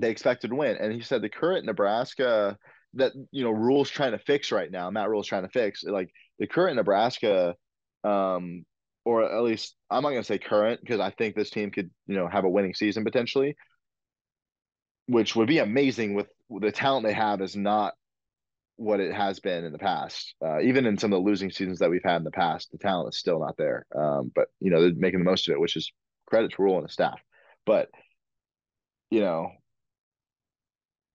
they 0.00 0.10
expected 0.10 0.48
to 0.48 0.56
win. 0.56 0.76
And 0.76 0.92
he 0.92 1.00
said 1.00 1.22
the 1.22 1.28
current 1.28 1.66
Nebraska 1.66 2.58
that 2.94 3.12
you 3.30 3.44
know 3.44 3.50
Rhule's 3.50 3.90
trying 3.90 4.12
to 4.12 4.18
fix 4.18 4.52
right 4.52 4.70
now, 4.70 4.90
Matt 4.90 5.08
Rhule's 5.08 5.26
trying 5.26 5.44
to 5.44 5.48
fix 5.48 5.84
like 5.84 6.10
the 6.38 6.46
current 6.46 6.76
Nebraska, 6.76 7.54
um, 8.02 8.64
or 9.04 9.24
at 9.24 9.42
least 9.42 9.76
I'm 9.90 10.02
not 10.02 10.10
gonna 10.10 10.24
say 10.24 10.38
current 10.38 10.80
because 10.80 11.00
I 11.00 11.10
think 11.10 11.34
this 11.34 11.50
team 11.50 11.70
could 11.70 11.90
you 12.06 12.16
know 12.16 12.28
have 12.28 12.44
a 12.44 12.48
winning 12.48 12.74
season 12.74 13.04
potentially, 13.04 13.56
which 15.06 15.36
would 15.36 15.48
be 15.48 15.58
amazing 15.58 16.14
with 16.14 16.28
the 16.50 16.72
talent 16.72 17.04
they 17.04 17.12
have 17.12 17.40
is 17.40 17.56
not 17.56 17.94
what 18.76 19.00
it 19.00 19.14
has 19.14 19.38
been 19.38 19.64
in 19.64 19.72
the 19.72 19.78
past. 19.78 20.34
Uh, 20.44 20.60
even 20.60 20.86
in 20.86 20.98
some 20.98 21.12
of 21.12 21.18
the 21.18 21.28
losing 21.28 21.50
seasons 21.50 21.78
that 21.78 21.90
we've 21.90 22.02
had 22.04 22.16
in 22.16 22.24
the 22.24 22.30
past, 22.30 22.70
the 22.72 22.78
talent 22.78 23.14
is 23.14 23.18
still 23.18 23.40
not 23.40 23.56
there. 23.56 23.86
Um, 23.94 24.32
but 24.34 24.48
you 24.60 24.70
know 24.70 24.80
they're 24.80 24.94
making 24.94 25.20
the 25.20 25.30
most 25.30 25.48
of 25.48 25.52
it, 25.52 25.60
which 25.60 25.76
is 25.76 25.92
credit 26.26 26.52
to 26.52 26.62
Rhule 26.62 26.78
and 26.78 26.86
the 26.86 26.92
staff. 26.92 27.20
But 27.66 27.88
you 29.10 29.20
know, 29.20 29.52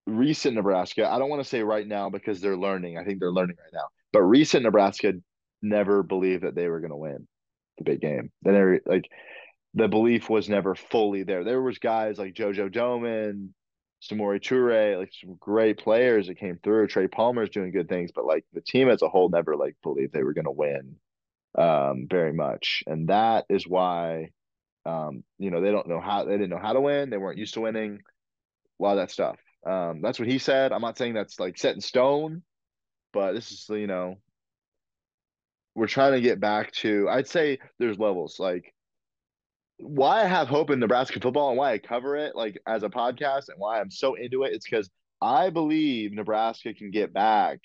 recent 0.09 0.55
Nebraska, 0.55 1.07
I 1.07 1.19
don't 1.19 1.29
want 1.29 1.43
to 1.43 1.49
say 1.49 1.63
right 1.63 1.87
now 1.87 2.09
because 2.09 2.41
they're 2.41 2.57
learning. 2.57 2.97
I 2.97 3.03
think 3.03 3.19
they're 3.19 3.31
learning 3.31 3.57
right 3.59 3.73
now. 3.73 3.87
But 4.11 4.23
recent 4.23 4.63
Nebraska 4.63 5.13
never 5.61 6.03
believed 6.03 6.43
that 6.43 6.55
they 6.55 6.67
were 6.67 6.79
going 6.79 6.91
to 6.91 6.97
win 6.97 7.27
the 7.77 7.83
big 7.83 8.01
game. 8.01 8.31
They 8.43 8.51
never 8.51 8.79
like 8.85 9.09
the 9.73 9.87
belief 9.87 10.29
was 10.29 10.49
never 10.49 10.75
fully 10.75 11.23
there. 11.23 11.43
There 11.43 11.61
was 11.61 11.77
guys 11.77 12.17
like 12.17 12.33
JoJo 12.33 12.73
Domann, 12.73 13.49
Samori 14.01 14.41
Toure, 14.41 14.97
like 14.97 15.11
some 15.13 15.35
great 15.39 15.77
players 15.77 16.27
that 16.27 16.39
came 16.39 16.57
through. 16.63 16.87
Trey 16.87 17.07
Palmer's 17.07 17.49
doing 17.49 17.71
good 17.71 17.89
things, 17.89 18.11
but 18.13 18.25
like 18.25 18.45
the 18.53 18.61
team 18.61 18.89
as 18.89 19.01
a 19.01 19.09
whole 19.09 19.29
never 19.29 19.55
like 19.55 19.75
believed 19.83 20.13
they 20.13 20.23
were 20.23 20.33
going 20.33 20.45
to 20.45 20.51
win 20.51 20.95
um, 21.57 22.07
very 22.09 22.33
much, 22.33 22.83
and 22.87 23.09
that 23.09 23.45
is 23.49 23.67
why 23.67 24.29
um, 24.85 25.23
you 25.37 25.51
know 25.51 25.61
they 25.61 25.71
don't 25.71 25.87
know 25.87 25.99
how 25.99 26.25
they 26.25 26.33
didn't 26.33 26.49
know 26.49 26.59
how 26.59 26.73
to 26.73 26.81
win. 26.81 27.09
They 27.09 27.17
weren't 27.17 27.37
used 27.37 27.53
to 27.55 27.61
winning. 27.61 27.99
A 28.79 28.83
lot 28.83 28.93
of 28.93 28.97
that 28.97 29.11
stuff. 29.11 29.37
Um, 29.65 30.01
that's 30.01 30.19
what 30.19 30.27
he 30.27 30.37
said. 30.37 30.71
I'm 30.71 30.81
not 30.81 30.97
saying 30.97 31.13
that's 31.13 31.39
like 31.39 31.57
set 31.57 31.75
in 31.75 31.81
stone, 31.81 32.43
but 33.13 33.33
this 33.33 33.51
is 33.51 33.65
you 33.69 33.87
know 33.87 34.15
we're 35.75 35.87
trying 35.87 36.13
to 36.13 36.21
get 36.21 36.39
back 36.39 36.71
to. 36.73 37.07
I'd 37.09 37.27
say 37.27 37.59
there's 37.77 37.99
levels 37.99 38.39
like 38.39 38.73
why 39.77 40.21
I 40.21 40.25
have 40.25 40.47
hope 40.47 40.69
in 40.71 40.79
Nebraska 40.79 41.19
football 41.19 41.49
and 41.49 41.57
why 41.57 41.73
I 41.73 41.77
cover 41.77 42.17
it 42.17 42.35
like 42.35 42.61
as 42.67 42.83
a 42.83 42.89
podcast 42.89 43.49
and 43.49 43.57
why 43.57 43.79
I'm 43.79 43.91
so 43.91 44.15
into 44.15 44.43
it. 44.43 44.53
It's 44.53 44.69
because 44.69 44.89
I 45.21 45.49
believe 45.49 46.11
Nebraska 46.11 46.73
can 46.73 46.91
get 46.91 47.13
back 47.13 47.59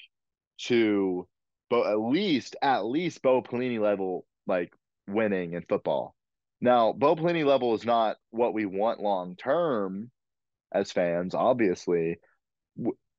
to 0.66 1.26
but 1.70 1.90
at 1.90 1.98
least 1.98 2.56
at 2.62 2.84
least 2.84 3.22
Bo 3.22 3.42
Pelini 3.42 3.80
level 3.80 4.26
like 4.46 4.72
winning 5.08 5.54
in 5.54 5.62
football. 5.68 6.14
Now, 6.60 6.92
Bo 6.92 7.16
Pelini 7.16 7.44
level 7.44 7.74
is 7.74 7.84
not 7.84 8.16
what 8.30 8.54
we 8.54 8.64
want 8.64 9.00
long 9.00 9.36
term 9.36 10.10
as 10.74 10.92
fans, 10.92 11.34
obviously. 11.34 12.18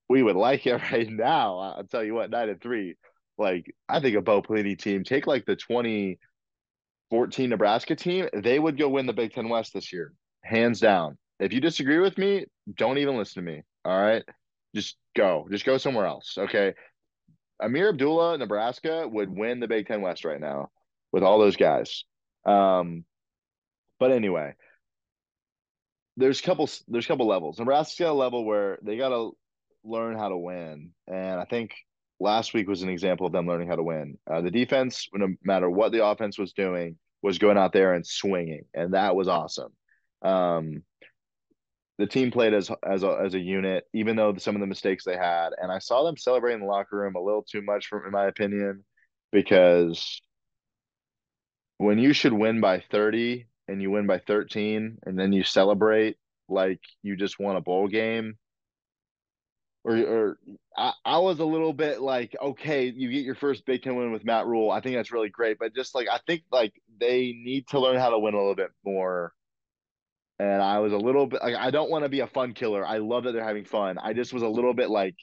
We 0.07 0.21
would 0.21 0.35
like 0.35 0.67
it 0.67 0.73
right 0.91 1.09
now. 1.09 1.57
I'll 1.59 1.83
tell 1.85 2.03
you 2.03 2.13
what, 2.13 2.29
nine 2.29 2.49
and 2.49 2.61
three. 2.61 2.95
Like, 3.37 3.73
I 3.89 3.99
think 3.99 4.15
a 4.15 4.21
Bo 4.21 4.41
Pelini 4.41 4.77
team, 4.77 5.03
take 5.03 5.27
like 5.27 5.45
the 5.45 5.55
2014 5.55 7.49
Nebraska 7.49 7.95
team, 7.95 8.29
they 8.33 8.59
would 8.59 8.77
go 8.77 8.89
win 8.89 9.07
the 9.07 9.13
Big 9.13 9.33
Ten 9.33 9.49
West 9.49 9.73
this 9.73 9.91
year, 9.91 10.13
hands 10.43 10.79
down. 10.79 11.17
If 11.39 11.51
you 11.51 11.59
disagree 11.59 11.99
with 11.99 12.17
me, 12.17 12.45
don't 12.75 12.97
even 12.97 13.17
listen 13.17 13.43
to 13.43 13.51
me. 13.51 13.63
All 13.83 14.01
right. 14.01 14.23
Just 14.73 14.95
go. 15.15 15.47
Just 15.51 15.65
go 15.65 15.77
somewhere 15.77 16.05
else. 16.05 16.37
Okay. 16.37 16.73
Ameer 17.61 17.89
Abdullah, 17.89 18.37
Nebraska 18.37 19.07
would 19.07 19.29
win 19.29 19.59
the 19.59 19.67
Big 19.67 19.87
Ten 19.87 20.01
West 20.01 20.23
right 20.25 20.39
now 20.39 20.69
with 21.11 21.23
all 21.23 21.39
those 21.39 21.55
guys. 21.55 22.03
Um, 22.45 23.05
but 23.99 24.11
anyway, 24.11 24.53
there's 26.17 26.41
couple 26.41 26.69
there's 26.87 27.07
couple 27.07 27.27
levels. 27.27 27.59
Nebraska's 27.59 27.99
got 27.99 28.11
a 28.11 28.13
level 28.13 28.45
where 28.45 28.79
they 28.81 28.97
got 28.97 29.09
to 29.09 29.31
learn 29.83 30.17
how 30.17 30.29
to 30.29 30.37
win, 30.37 30.91
and 31.07 31.39
I 31.39 31.45
think 31.45 31.73
last 32.19 32.53
week 32.53 32.67
was 32.67 32.81
an 32.81 32.89
example 32.89 33.27
of 33.27 33.33
them 33.33 33.47
learning 33.47 33.67
how 33.67 33.75
to 33.75 33.83
win. 33.83 34.17
Uh, 34.29 34.41
the 34.41 34.51
defense, 34.51 35.07
no 35.13 35.27
matter 35.43 35.69
what 35.69 35.91
the 35.91 36.05
offense 36.05 36.37
was 36.37 36.53
doing, 36.53 36.97
was 37.21 37.37
going 37.37 37.57
out 37.57 37.73
there 37.73 37.93
and 37.93 38.05
swinging, 38.05 38.65
and 38.73 38.93
that 38.93 39.15
was 39.15 39.27
awesome. 39.27 39.71
Um, 40.21 40.83
the 41.97 42.07
team 42.07 42.31
played 42.31 42.53
as 42.53 42.71
as 42.85 43.03
a, 43.03 43.19
as 43.23 43.33
a 43.33 43.39
unit, 43.39 43.85
even 43.93 44.15
though 44.15 44.35
some 44.37 44.55
of 44.55 44.61
the 44.61 44.67
mistakes 44.67 45.03
they 45.03 45.17
had, 45.17 45.49
and 45.61 45.71
I 45.71 45.79
saw 45.79 46.03
them 46.03 46.17
celebrating 46.17 46.61
in 46.61 46.67
the 46.67 46.71
locker 46.71 46.97
room 46.97 47.15
a 47.15 47.21
little 47.21 47.43
too 47.43 47.61
much, 47.61 47.87
from 47.87 48.05
in 48.05 48.11
my 48.11 48.25
opinion, 48.25 48.83
because 49.31 50.21
when 51.77 51.99
you 51.99 52.13
should 52.13 52.33
win 52.33 52.61
by 52.61 52.83
thirty 52.91 53.47
and 53.67 53.81
you 53.81 53.91
win 53.91 54.07
by 54.07 54.19
thirteen, 54.19 54.99
and 55.05 55.17
then 55.17 55.33
you 55.33 55.43
celebrate 55.43 56.17
like 56.49 56.81
you 57.03 57.15
just 57.15 57.39
won 57.39 57.55
a 57.55 57.61
bowl 57.61 57.87
game, 57.87 58.37
or 59.83 59.97
or 59.97 60.37
I, 60.77 60.93
I 61.05 61.17
was 61.19 61.39
a 61.39 61.45
little 61.45 61.73
bit 61.73 62.01
like, 62.01 62.35
okay, 62.41 62.85
you 62.95 63.11
get 63.11 63.25
your 63.25 63.35
first 63.35 63.65
Big 63.65 63.83
Ten 63.83 63.95
win 63.95 64.11
with 64.11 64.25
Matt 64.25 64.45
Rhule. 64.47 64.71
I 64.71 64.81
think 64.81 64.95
that's 64.95 65.11
really 65.11 65.29
great, 65.29 65.57
but 65.59 65.75
just 65.75 65.95
like 65.95 66.07
I 66.11 66.19
think 66.27 66.43
like 66.51 66.73
they 66.99 67.33
need 67.37 67.67
to 67.69 67.79
learn 67.79 67.97
how 67.97 68.09
to 68.09 68.19
win 68.19 68.33
a 68.33 68.37
little 68.37 68.55
bit 68.55 68.71
more 68.85 69.33
and 70.39 70.61
I 70.61 70.79
was 70.79 70.93
a 70.93 70.97
little 70.97 71.27
bit 71.27 71.41
like 71.41 71.55
I 71.55 71.71
don't 71.71 71.89
want 71.89 72.03
to 72.03 72.09
be 72.09 72.19
a 72.19 72.27
fun 72.27 72.53
killer. 72.53 72.85
I 72.85 72.97
love 72.97 73.23
that 73.23 73.31
they're 73.31 73.43
having 73.43 73.65
fun. 73.65 73.97
I 73.97 74.13
just 74.13 74.33
was 74.33 74.43
a 74.43 74.47
little 74.47 74.73
bit 74.73 74.89
like 74.89 75.15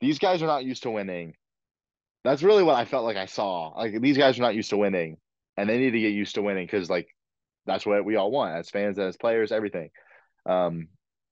these 0.00 0.18
guys 0.18 0.42
are 0.42 0.46
not 0.46 0.64
used 0.64 0.84
to 0.84 0.90
winning. 0.90 1.34
That's 2.24 2.42
really 2.42 2.62
what 2.62 2.76
I 2.76 2.84
felt 2.84 3.04
like 3.04 3.16
I 3.16 3.26
saw. 3.26 3.68
Like 3.68 4.00
these 4.00 4.18
guys 4.18 4.38
are 4.38 4.42
not 4.42 4.54
used 4.54 4.70
to 4.70 4.76
winning, 4.76 5.18
and 5.56 5.68
they 5.68 5.78
need 5.78 5.92
to 5.92 6.00
get 6.00 6.12
used 6.12 6.34
to 6.36 6.42
winning 6.42 6.66
because 6.66 6.88
like 6.90 7.08
that's 7.66 7.86
what 7.86 8.04
we 8.04 8.16
all 8.16 8.30
want 8.30 8.56
as 8.56 8.70
fans, 8.70 8.98
as 8.98 9.16
players, 9.16 9.52
everything. 9.52 9.90
Um, 10.46 10.88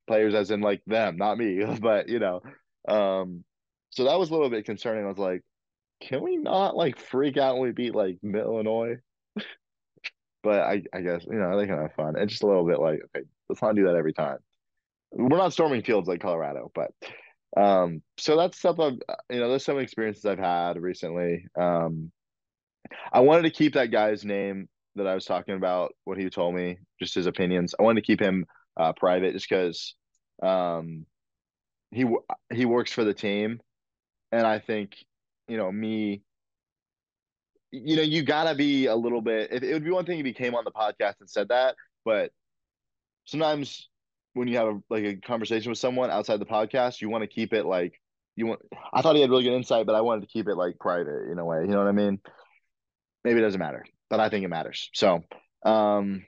players 0.07 0.35
as 0.35 0.51
in 0.51 0.61
like 0.61 0.83
them, 0.87 1.17
not 1.17 1.39
me, 1.39 1.65
but 1.81 2.09
you 2.09 2.19
know. 2.19 2.41
Um, 2.87 3.45
so 3.91 4.05
that 4.05 4.19
was 4.19 4.31
a 4.31 4.33
little 4.33 4.51
bit 4.51 4.67
concerning. 4.67 5.05
I 5.05 5.09
was 5.09 5.19
like, 5.19 5.43
can 6.01 6.23
we 6.23 6.37
not 6.37 6.77
like 6.77 6.99
freak 6.99 7.37
out 7.37 7.55
when 7.55 7.69
we 7.69 7.73
beat 7.73 7.95
like 7.95 8.19
Illinois? 8.23 8.97
but 10.43 10.61
I, 10.61 10.83
I 10.93 11.01
guess 11.01 11.25
you 11.25 11.39
know 11.39 11.59
they 11.59 11.67
can 11.67 11.79
have 11.79 11.95
fun. 11.95 12.17
It's 12.17 12.33
just 12.33 12.43
a 12.43 12.47
little 12.47 12.67
bit 12.67 12.81
like 12.81 13.01
okay, 13.17 13.27
let's 13.49 13.63
not 13.63 13.77
do 13.77 13.87
that 13.87 13.97
every 13.97 14.13
time. 14.13 14.39
We're 15.13 15.39
not 15.39 15.53
storming 15.53 15.83
fields 15.83 16.09
like 16.09 16.21
Colorado, 16.21 16.73
but 16.75 16.91
um, 17.57 18.03
so 18.19 18.37
that's 18.37 18.59
stuff 18.59 18.81
I've 18.81 18.99
you 19.31 19.41
know 19.41 19.49
there's 19.49 19.65
some 19.65 19.79
experiences 19.79 20.25
I've 20.25 20.39
had 20.39 20.81
recently. 20.81 21.47
Um, 21.59 22.11
I 23.13 23.21
wanted 23.21 23.43
to 23.43 23.51
keep 23.51 23.75
that 23.75 23.91
guy's 23.91 24.25
name 24.25 24.69
that 24.97 25.07
I 25.07 25.15
was 25.15 25.25
talking 25.25 25.55
about, 25.55 25.95
what 26.05 26.19
he 26.19 26.29
told 26.31 26.55
me, 26.55 26.79
just 27.01 27.15
his 27.15 27.27
opinions. 27.27 27.75
I 27.79 27.83
wanted 27.83 28.01
to 28.01 28.07
keep 28.07 28.21
him 28.21 28.47
uh, 28.77 28.93
private, 28.93 29.33
just 29.33 29.49
because 29.49 29.95
um, 30.43 31.07
he 31.91 32.07
he 32.53 32.65
works 32.65 32.93
for 32.93 33.05
the 33.05 33.15
team, 33.15 33.61
and 34.33 34.47
I 34.47 34.59
think 34.59 34.97
you 35.49 35.57
know 35.57 35.71
me 35.71 36.23
you 37.75 37.97
know, 37.97 38.03
you 38.03 38.23
gotta 38.23 38.55
be 38.55 38.87
a 38.87 38.95
little 38.95 39.21
bit. 39.21 39.53
It, 39.53 39.65
it 39.65 39.73
would 39.73 39.85
be 39.85 39.91
one 39.91 40.05
thing 40.05 40.21
if 40.21 40.27
he 40.27 40.33
came 40.33 40.55
on 40.55 40.65
the 40.65 40.71
podcast 40.71 41.15
and 41.21 41.29
said 41.29 41.49
that, 41.49 41.75
but 42.05 42.31
sometimes 43.25 43.89
when 44.35 44.49
you 44.49 44.57
have 44.59 44.69
a, 44.69 44.81
like 44.91 45.05
a 45.05 45.17
conversation 45.17 45.71
with 45.71 45.79
someone 45.79 46.11
outside 46.11 46.39
the 46.39 46.47
podcast, 46.47 47.01
you 47.01 47.09
want 47.09 47.23
to 47.23 47.29
keep 47.29 47.53
it 47.53 47.65
like 47.67 48.01
you 48.37 48.47
want. 48.47 48.61
I 48.93 49.03
thought 49.03 49.17
he 49.17 49.23
had 49.23 49.31
really 49.31 49.45
good 49.45 49.57
insight, 49.57 49.87
but 49.87 49.95
I 49.95 50.03
wanted 50.03 50.23
to 50.23 50.27
keep 50.29 50.49
it 50.49 50.55
like 50.55 50.79
private 50.79 51.31
in 51.31 51.39
a 51.39 51.45
way. 51.45 51.63
You 51.63 51.69
know 51.69 51.79
what 51.79 51.89
I 51.89 51.93
mean? 51.93 52.21
Maybe 53.25 53.41
it 53.41 53.43
doesn't 53.43 53.61
matter, 53.61 53.85
but 54.11 54.21
I 54.21 54.29
think 54.29 54.45
it 54.45 54.49
matters. 54.49 54.91
So, 54.95 55.23
um, 55.65 56.25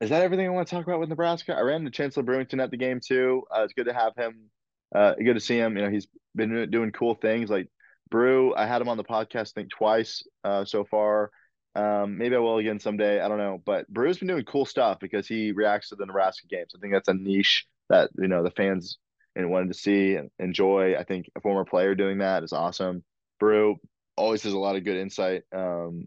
is 0.00 0.10
that 0.10 0.22
everything 0.22 0.46
I 0.46 0.50
want 0.50 0.68
to 0.68 0.74
talk 0.74 0.86
about 0.86 1.00
with 1.00 1.08
Nebraska? 1.08 1.54
I 1.54 1.60
ran 1.60 1.80
into 1.80 1.90
Chancellor 1.90 2.22
Brewington 2.22 2.62
at 2.62 2.70
the 2.70 2.76
game 2.76 3.00
too. 3.04 3.44
Uh, 3.50 3.62
it's 3.62 3.72
good 3.72 3.86
to 3.86 3.94
have 3.94 4.14
him. 4.16 4.50
Uh, 4.94 5.14
good 5.14 5.34
to 5.34 5.40
see 5.40 5.58
him. 5.58 5.76
You 5.76 5.84
know, 5.84 5.90
he's 5.90 6.06
been 6.34 6.70
doing 6.70 6.92
cool 6.92 7.14
things 7.14 7.50
like 7.50 7.68
Brew, 8.10 8.54
I 8.54 8.66
had 8.66 8.80
him 8.80 8.88
on 8.88 8.96
the 8.96 9.04
podcast, 9.04 9.52
I 9.52 9.60
think 9.60 9.70
twice 9.70 10.22
uh, 10.44 10.64
so 10.64 10.84
far. 10.84 11.30
Um, 11.74 12.16
maybe 12.16 12.36
I 12.36 12.38
will 12.38 12.58
again 12.58 12.78
someday. 12.78 13.20
I 13.20 13.28
don't 13.28 13.38
know. 13.38 13.60
But 13.64 13.88
Brew's 13.88 14.18
been 14.18 14.28
doing 14.28 14.44
cool 14.44 14.64
stuff 14.64 14.98
because 15.00 15.26
he 15.26 15.52
reacts 15.52 15.90
to 15.90 15.96
the 15.96 16.06
Nebraska 16.06 16.46
games. 16.48 16.72
I 16.74 16.80
think 16.80 16.92
that's 16.92 17.08
a 17.08 17.14
niche 17.14 17.66
that 17.88 18.10
you 18.16 18.28
know 18.28 18.42
the 18.42 18.50
fans 18.50 18.98
and 19.34 19.50
wanted 19.50 19.68
to 19.68 19.78
see 19.78 20.14
and 20.14 20.30
enjoy. 20.38 20.96
I 20.96 21.04
think 21.04 21.30
a 21.36 21.40
former 21.40 21.64
player 21.64 21.94
doing 21.94 22.18
that 22.18 22.44
is 22.44 22.52
awesome. 22.52 23.04
Brew 23.38 23.76
always 24.16 24.42
has 24.44 24.54
a 24.54 24.58
lot 24.58 24.76
of 24.76 24.84
good 24.84 24.96
insight. 24.96 25.42
Um, 25.54 26.06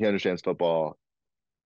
he 0.00 0.06
understands 0.06 0.42
football. 0.42 0.98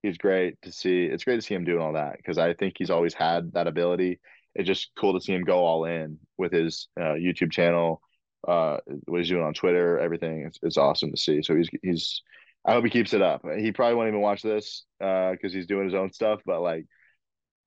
He's 0.02 0.18
great 0.18 0.60
to 0.62 0.72
see. 0.72 1.04
It's 1.04 1.24
great 1.24 1.36
to 1.36 1.42
see 1.42 1.54
him 1.54 1.64
doing 1.64 1.80
all 1.80 1.94
that 1.94 2.18
because 2.18 2.36
I 2.36 2.52
think 2.54 2.74
he's 2.76 2.90
always 2.90 3.14
had 3.14 3.52
that 3.54 3.66
ability. 3.66 4.20
It's 4.54 4.66
just 4.66 4.90
cool 4.98 5.14
to 5.14 5.20
see 5.20 5.32
him 5.32 5.42
go 5.42 5.64
all 5.64 5.86
in 5.86 6.18
with 6.36 6.52
his 6.52 6.88
uh, 7.00 7.14
YouTube 7.14 7.50
channel 7.50 8.02
uh, 8.46 8.78
what 9.06 9.18
he's 9.18 9.28
doing 9.28 9.44
on 9.44 9.54
Twitter, 9.54 9.98
everything. 9.98 10.44
It's, 10.46 10.58
it's 10.62 10.76
awesome 10.76 11.10
to 11.10 11.16
see. 11.16 11.42
So 11.42 11.56
he's 11.56 11.68
he's. 11.82 12.22
I 12.66 12.72
hope 12.72 12.84
he 12.84 12.90
keeps 12.90 13.12
it 13.12 13.20
up. 13.20 13.42
He 13.58 13.72
probably 13.72 13.94
won't 13.94 14.08
even 14.08 14.22
watch 14.22 14.40
this 14.40 14.84
because 14.98 15.38
uh, 15.44 15.48
he's 15.56 15.66
doing 15.66 15.84
his 15.84 15.94
own 15.94 16.12
stuff. 16.12 16.40
But 16.46 16.62
like, 16.62 16.86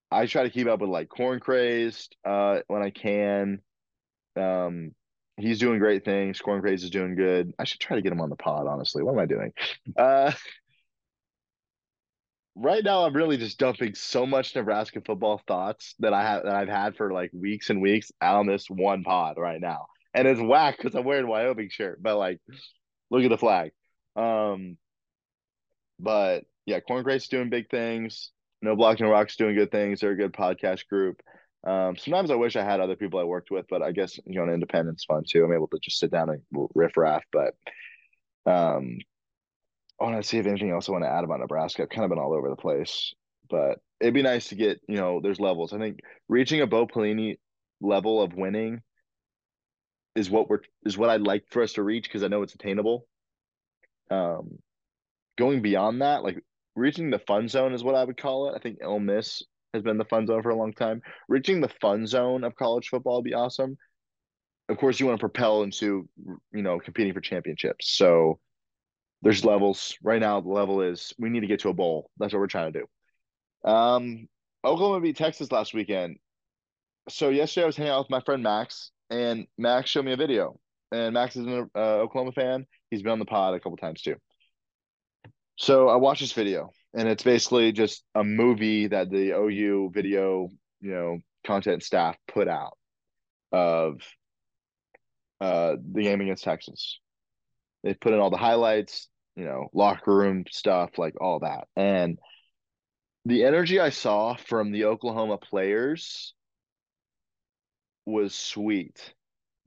I 0.09 0.25
try 0.25 0.43
to 0.43 0.49
keep 0.49 0.67
up 0.67 0.79
with 0.79 0.89
like 0.89 1.07
Corn 1.09 1.39
Crazed 1.39 2.15
uh, 2.25 2.59
when 2.67 2.81
I 2.81 2.89
can. 2.89 3.61
Um, 4.35 4.95
he's 5.37 5.59
doing 5.59 5.79
great 5.79 6.03
things. 6.03 6.39
Corn 6.39 6.61
Crazed 6.61 6.83
is 6.83 6.89
doing 6.89 7.15
good. 7.15 7.53
I 7.57 7.63
should 7.63 7.79
try 7.79 7.95
to 7.95 8.01
get 8.01 8.11
him 8.11 8.21
on 8.21 8.29
the 8.29 8.35
pod. 8.35 8.67
Honestly, 8.67 9.03
what 9.03 9.13
am 9.13 9.19
I 9.19 9.25
doing? 9.25 9.53
Uh, 9.97 10.31
right 12.55 12.83
now, 12.83 13.05
I'm 13.05 13.15
really 13.15 13.37
just 13.37 13.57
dumping 13.57 13.95
so 13.95 14.25
much 14.25 14.55
Nebraska 14.55 15.01
football 15.05 15.41
thoughts 15.47 15.95
that 15.99 16.13
I 16.13 16.23
have 16.23 16.43
that 16.43 16.55
I've 16.55 16.67
had 16.67 16.95
for 16.95 17.11
like 17.11 17.31
weeks 17.33 17.69
and 17.69 17.81
weeks 17.81 18.11
on 18.21 18.47
this 18.47 18.69
one 18.69 19.03
pod 19.03 19.37
right 19.37 19.61
now 19.61 19.85
and 20.17 20.27
it's 20.27 20.41
whack 20.41 20.77
because 20.77 20.95
I'm 20.95 21.05
wearing 21.05 21.27
Wyoming 21.27 21.69
shirt. 21.69 22.01
But 22.01 22.17
like, 22.17 22.39
look 23.11 23.23
at 23.23 23.29
the 23.29 23.37
flag. 23.37 23.71
Um, 24.15 24.77
but 25.99 26.43
yeah, 26.65 26.79
Corn 26.79 27.03
Crazed's 27.03 27.29
doing 27.29 27.49
big 27.49 27.69
things. 27.69 28.31
No 28.63 28.75
Blocking 28.75 29.05
Rocks 29.05 29.35
doing 29.35 29.55
good 29.55 29.71
things. 29.71 29.99
They're 29.99 30.11
a 30.11 30.17
good 30.17 30.33
podcast 30.33 30.87
group. 30.87 31.21
Um, 31.67 31.97
sometimes 31.97 32.31
I 32.31 32.35
wish 32.35 32.55
I 32.55 32.63
had 32.63 32.79
other 32.79 32.95
people 32.95 33.19
I 33.19 33.25
worked 33.25 33.51
with, 33.51 33.65
but 33.69 33.81
I 33.81 33.91
guess 33.91 34.17
you 34.25 34.35
know, 34.35 34.43
an 34.43 34.53
independent's 34.53 35.03
fun 35.03 35.23
too. 35.29 35.43
I'm 35.43 35.53
able 35.53 35.67
to 35.67 35.79
just 35.81 35.99
sit 35.99 36.11
down 36.11 36.29
and 36.29 36.41
riff 36.73 36.95
raff. 36.95 37.23
But 37.33 37.55
um, 38.45 38.99
I 39.99 40.05
want 40.05 40.21
to 40.21 40.27
see 40.27 40.37
if 40.37 40.47
anything 40.47 40.71
else 40.71 40.87
I 40.87 40.93
want 40.93 41.03
to 41.03 41.09
add 41.09 41.25
about 41.25 41.41
Nebraska. 41.41 41.83
I've 41.83 41.89
kind 41.89 42.05
of 42.05 42.09
been 42.09 42.19
all 42.19 42.33
over 42.33 42.49
the 42.49 42.55
place, 42.55 43.13
but 43.49 43.79
it'd 43.99 44.13
be 44.13 44.21
nice 44.21 44.47
to 44.49 44.55
get 44.55 44.79
you 44.87 44.95
know, 44.95 45.19
there's 45.21 45.41
levels. 45.41 45.73
I 45.73 45.77
think 45.77 45.99
reaching 46.29 46.61
a 46.61 46.67
Bo 46.67 46.87
Pelini 46.87 47.37
level 47.81 48.21
of 48.21 48.33
winning 48.33 48.81
is 50.15 50.29
what 50.29 50.49
we're 50.49 50.61
is 50.85 50.97
what 50.97 51.09
I'd 51.09 51.21
like 51.21 51.43
for 51.49 51.63
us 51.63 51.73
to 51.73 51.83
reach 51.83 52.05
because 52.05 52.23
I 52.23 52.29
know 52.29 52.43
it's 52.43 52.55
attainable. 52.55 53.05
Um, 54.09 54.59
going 55.37 55.61
beyond 55.61 56.01
that, 56.01 56.23
like 56.23 56.41
reaching 56.77 57.09
the 57.09 57.19
fun 57.19 57.49
zone 57.49 57.73
is 57.73 57.83
what 57.83 57.95
I 57.95 58.05
would 58.05 58.15
call 58.17 58.47
it. 58.47 58.55
I 58.55 58.59
think 58.59 58.77
Ole 58.81 59.01
Miss 59.01 59.43
has 59.77 59.83
been 59.83 59.97
the 59.97 60.05
fun 60.05 60.27
zone 60.27 60.43
for 60.43 60.49
a 60.49 60.55
long 60.55 60.73
time. 60.73 61.01
Reaching 61.29 61.61
the 61.61 61.69
fun 61.81 62.05
zone 62.05 62.43
of 62.43 62.55
college 62.55 62.89
football 62.89 63.17
would 63.17 63.25
be 63.25 63.33
awesome. 63.33 63.77
Of 64.69 64.77
course, 64.77 64.99
you 64.99 65.05
want 65.05 65.19
to 65.19 65.23
propel 65.23 65.63
into 65.63 66.09
you 66.51 66.61
know 66.61 66.79
competing 66.79 67.13
for 67.13 67.21
championships. 67.21 67.91
So 67.91 68.39
there's 69.21 69.45
levels. 69.45 69.97
Right 70.03 70.19
now, 70.19 70.41
the 70.41 70.49
level 70.49 70.81
is 70.81 71.13
we 71.17 71.29
need 71.29 71.41
to 71.41 71.47
get 71.47 71.61
to 71.61 71.69
a 71.69 71.73
bowl. 71.73 72.11
That's 72.17 72.33
what 72.33 72.39
we're 72.39 72.47
trying 72.47 72.73
to 72.73 72.79
do. 72.79 73.69
Um, 73.69 74.27
Oklahoma 74.63 75.01
beat 75.01 75.17
Texas 75.17 75.51
last 75.51 75.73
weekend. 75.73 76.17
So 77.09 77.29
yesterday 77.29 77.63
I 77.63 77.67
was 77.67 77.77
hanging 77.77 77.93
out 77.93 77.99
with 77.99 78.09
my 78.09 78.19
friend 78.21 78.43
Max, 78.43 78.91
and 79.09 79.47
Max 79.57 79.89
showed 79.89 80.05
me 80.05 80.11
a 80.11 80.17
video. 80.17 80.59
And 80.91 81.13
Max 81.13 81.35
is 81.35 81.45
an 81.45 81.69
uh, 81.75 81.79
Oklahoma 81.79 82.31
fan. 82.31 82.65
He's 82.89 83.01
been 83.01 83.11
on 83.11 83.19
the 83.19 83.25
pod 83.25 83.53
a 83.53 83.59
couple 83.59 83.77
times 83.77 84.01
too. 84.01 84.15
So 85.57 85.89
I 85.89 85.95
watched 85.95 86.21
this 86.21 86.33
video, 86.33 86.71
and 86.97 87.07
it's 87.07 87.23
basically 87.23 87.71
just 87.71 88.03
a 88.15 88.23
movie 88.23 88.87
that 88.87 89.11
the 89.11 89.31
OU 89.37 89.91
video, 89.93 90.49
you 90.81 90.91
know, 90.91 91.19
content 91.45 91.83
staff 91.83 92.17
put 92.27 92.47
out 92.47 92.75
of 93.51 94.01
uh, 95.39 95.75
the 95.93 96.01
game 96.01 96.21
against 96.21 96.43
Texas. 96.43 96.99
They 97.83 97.93
put 97.93 98.13
in 98.13 98.19
all 98.19 98.31
the 98.31 98.37
highlights, 98.37 99.09
you 99.35 99.45
know, 99.45 99.67
locker 99.75 100.13
room 100.13 100.45
stuff, 100.49 100.97
like 100.97 101.13
all 101.21 101.41
that. 101.41 101.67
And 101.75 102.17
the 103.25 103.43
energy 103.45 103.79
I 103.79 103.91
saw 103.91 104.35
from 104.35 104.71
the 104.71 104.85
Oklahoma 104.85 105.37
players 105.37 106.33
was 108.07 108.33
sweet. 108.33 109.13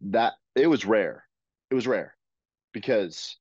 That 0.01 0.33
it 0.57 0.67
was 0.67 0.85
rare. 0.85 1.23
It 1.71 1.77
was 1.77 1.87
rare 1.87 2.17
because 2.73 3.37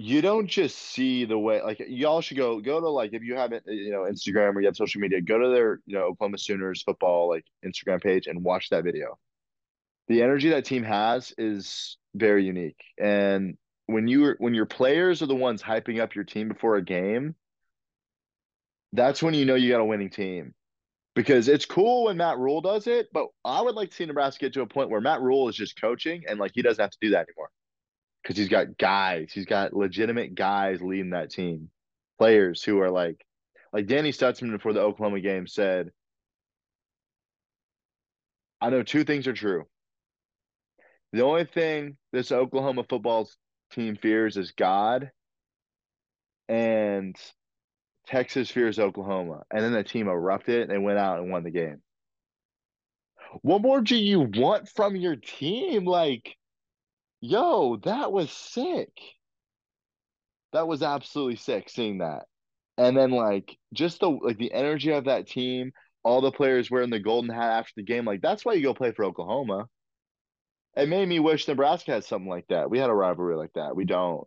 you 0.00 0.22
don't 0.22 0.46
just 0.46 0.78
see 0.78 1.24
the 1.24 1.36
way 1.36 1.60
like 1.60 1.82
y'all 1.88 2.20
should 2.20 2.36
go 2.36 2.60
go 2.60 2.80
to 2.80 2.88
like 2.88 3.12
if 3.12 3.24
you 3.24 3.34
haven't 3.34 3.64
uh, 3.66 3.72
you 3.72 3.90
know 3.90 4.02
Instagram 4.02 4.54
or 4.54 4.60
you 4.60 4.66
have 4.66 4.76
social 4.76 5.00
media, 5.00 5.20
go 5.20 5.38
to 5.38 5.48
their 5.48 5.80
you 5.86 5.98
know 5.98 6.04
Oklahoma 6.04 6.38
Sooners 6.38 6.82
football 6.82 7.28
like 7.28 7.44
Instagram 7.66 8.00
page 8.00 8.28
and 8.28 8.44
watch 8.44 8.70
that 8.70 8.84
video. 8.84 9.18
The 10.06 10.22
energy 10.22 10.50
that 10.50 10.64
team 10.64 10.84
has 10.84 11.34
is 11.36 11.98
very 12.14 12.44
unique. 12.44 12.80
And 12.98 13.58
when 13.86 14.06
you 14.06 14.36
when 14.38 14.54
your 14.54 14.66
players 14.66 15.20
are 15.20 15.26
the 15.26 15.34
ones 15.34 15.62
hyping 15.62 16.00
up 16.00 16.14
your 16.14 16.24
team 16.24 16.46
before 16.48 16.76
a 16.76 16.82
game, 16.82 17.34
that's 18.92 19.20
when 19.20 19.34
you 19.34 19.44
know 19.44 19.56
you 19.56 19.68
got 19.68 19.80
a 19.80 19.84
winning 19.84 20.10
team 20.10 20.54
because 21.16 21.48
it's 21.48 21.66
cool 21.66 22.04
when 22.04 22.16
Matt 22.16 22.38
Rhule 22.38 22.60
does 22.60 22.86
it, 22.86 23.08
but 23.12 23.26
I 23.44 23.60
would 23.60 23.74
like 23.74 23.90
to 23.90 23.96
see 23.96 24.06
Nebraska 24.06 24.46
get 24.46 24.52
to 24.52 24.62
a 24.62 24.66
point 24.66 24.90
where 24.90 25.00
Matt 25.00 25.22
Rhule 25.22 25.48
is 25.48 25.56
just 25.56 25.80
coaching 25.80 26.22
and 26.28 26.38
like 26.38 26.52
he 26.54 26.62
doesn't 26.62 26.80
have 26.80 26.92
to 26.92 26.98
do 27.00 27.10
that 27.10 27.26
anymore 27.28 27.50
because 28.28 28.36
he's 28.36 28.50
got 28.50 28.76
guys, 28.76 29.30
he's 29.32 29.46
got 29.46 29.72
legitimate 29.72 30.34
guys 30.34 30.82
leading 30.82 31.10
that 31.10 31.30
team, 31.30 31.70
players 32.18 32.62
who 32.62 32.78
are 32.78 32.90
like, 32.90 33.24
like 33.72 33.86
Danny 33.86 34.12
Stutsman 34.12 34.50
before 34.50 34.74
the 34.74 34.82
Oklahoma 34.82 35.20
game 35.20 35.46
said, 35.46 35.90
I 38.60 38.68
know 38.68 38.82
two 38.82 39.04
things 39.04 39.26
are 39.28 39.32
true. 39.32 39.64
The 41.14 41.24
only 41.24 41.46
thing 41.46 41.96
this 42.12 42.30
Oklahoma 42.30 42.84
football 42.86 43.30
team 43.72 43.96
fears 43.96 44.36
is 44.36 44.52
God 44.52 45.10
and 46.50 47.16
Texas 48.08 48.50
fears 48.50 48.78
Oklahoma, 48.78 49.44
and 49.50 49.64
then 49.64 49.72
the 49.72 49.82
team 49.82 50.06
erupted 50.06 50.70
and 50.70 50.84
went 50.84 50.98
out 50.98 51.20
and 51.20 51.30
won 51.30 51.44
the 51.44 51.50
game. 51.50 51.80
What 53.40 53.62
more 53.62 53.80
do 53.80 53.96
you 53.96 54.20
want 54.20 54.68
from 54.68 54.96
your 54.96 55.16
team? 55.16 55.86
Like, 55.86 56.37
yo, 57.20 57.76
that 57.84 58.12
was 58.12 58.30
sick. 58.30 58.92
That 60.52 60.68
was 60.68 60.82
absolutely 60.82 61.36
sick 61.36 61.68
seeing 61.68 61.98
that. 61.98 62.24
And 62.76 62.96
then 62.96 63.10
like 63.10 63.56
just 63.74 64.00
the 64.00 64.08
like 64.08 64.38
the 64.38 64.52
energy 64.52 64.92
of 64.92 65.04
that 65.06 65.26
team, 65.26 65.72
all 66.04 66.20
the 66.20 66.30
players 66.30 66.70
wearing 66.70 66.90
the 66.90 67.00
golden 67.00 67.30
hat 67.30 67.58
after 67.58 67.72
the 67.76 67.82
game, 67.82 68.04
like 68.04 68.22
that's 68.22 68.44
why 68.44 68.54
you 68.54 68.62
go 68.62 68.74
play 68.74 68.92
for 68.92 69.04
Oklahoma. 69.04 69.66
It 70.76 70.88
made 70.88 71.08
me 71.08 71.18
wish 71.18 71.48
Nebraska 71.48 71.92
had 71.92 72.04
something 72.04 72.28
like 72.28 72.46
that. 72.48 72.70
We 72.70 72.78
had 72.78 72.90
a 72.90 72.94
rivalry 72.94 73.36
like 73.36 73.52
that. 73.54 73.74
We 73.74 73.84
don't. 73.84 74.26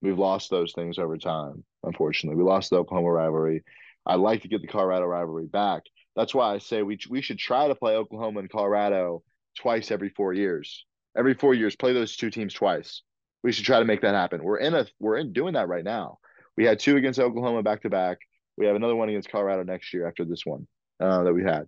We've 0.00 0.18
lost 0.18 0.50
those 0.50 0.72
things 0.72 0.98
over 0.98 1.18
time, 1.18 1.64
unfortunately. 1.82 2.42
We 2.42 2.48
lost 2.48 2.70
the 2.70 2.76
Oklahoma 2.76 3.12
rivalry. 3.12 3.62
I'd 4.06 4.20
like 4.20 4.42
to 4.42 4.48
get 4.48 4.62
the 4.62 4.68
Colorado 4.68 5.04
rivalry 5.04 5.46
back. 5.46 5.82
That's 6.16 6.34
why 6.34 6.54
I 6.54 6.58
say 6.58 6.82
we 6.82 6.98
we 7.10 7.20
should 7.20 7.38
try 7.38 7.68
to 7.68 7.74
play 7.74 7.94
Oklahoma 7.94 8.40
and 8.40 8.50
Colorado 8.50 9.22
twice 9.58 9.90
every 9.90 10.08
four 10.08 10.32
years. 10.32 10.86
Every 11.16 11.34
four 11.34 11.54
years, 11.54 11.76
play 11.76 11.92
those 11.92 12.16
two 12.16 12.30
teams 12.30 12.54
twice. 12.54 13.02
We 13.42 13.52
should 13.52 13.64
try 13.64 13.78
to 13.78 13.84
make 13.84 14.02
that 14.02 14.14
happen. 14.14 14.42
We're 14.42 14.58
in 14.58 14.74
a 14.74 14.86
we're 14.98 15.16
in 15.16 15.32
doing 15.32 15.54
that 15.54 15.68
right 15.68 15.84
now. 15.84 16.18
We 16.56 16.64
had 16.64 16.78
two 16.78 16.96
against 16.96 17.18
Oklahoma 17.18 17.62
back 17.62 17.82
to 17.82 17.90
back. 17.90 18.18
We 18.56 18.66
have 18.66 18.76
another 18.76 18.94
one 18.94 19.08
against 19.08 19.30
Colorado 19.30 19.62
next 19.62 19.92
year 19.94 20.06
after 20.06 20.24
this 20.24 20.44
one 20.44 20.66
uh, 21.00 21.24
that 21.24 21.32
we 21.32 21.42
had. 21.42 21.66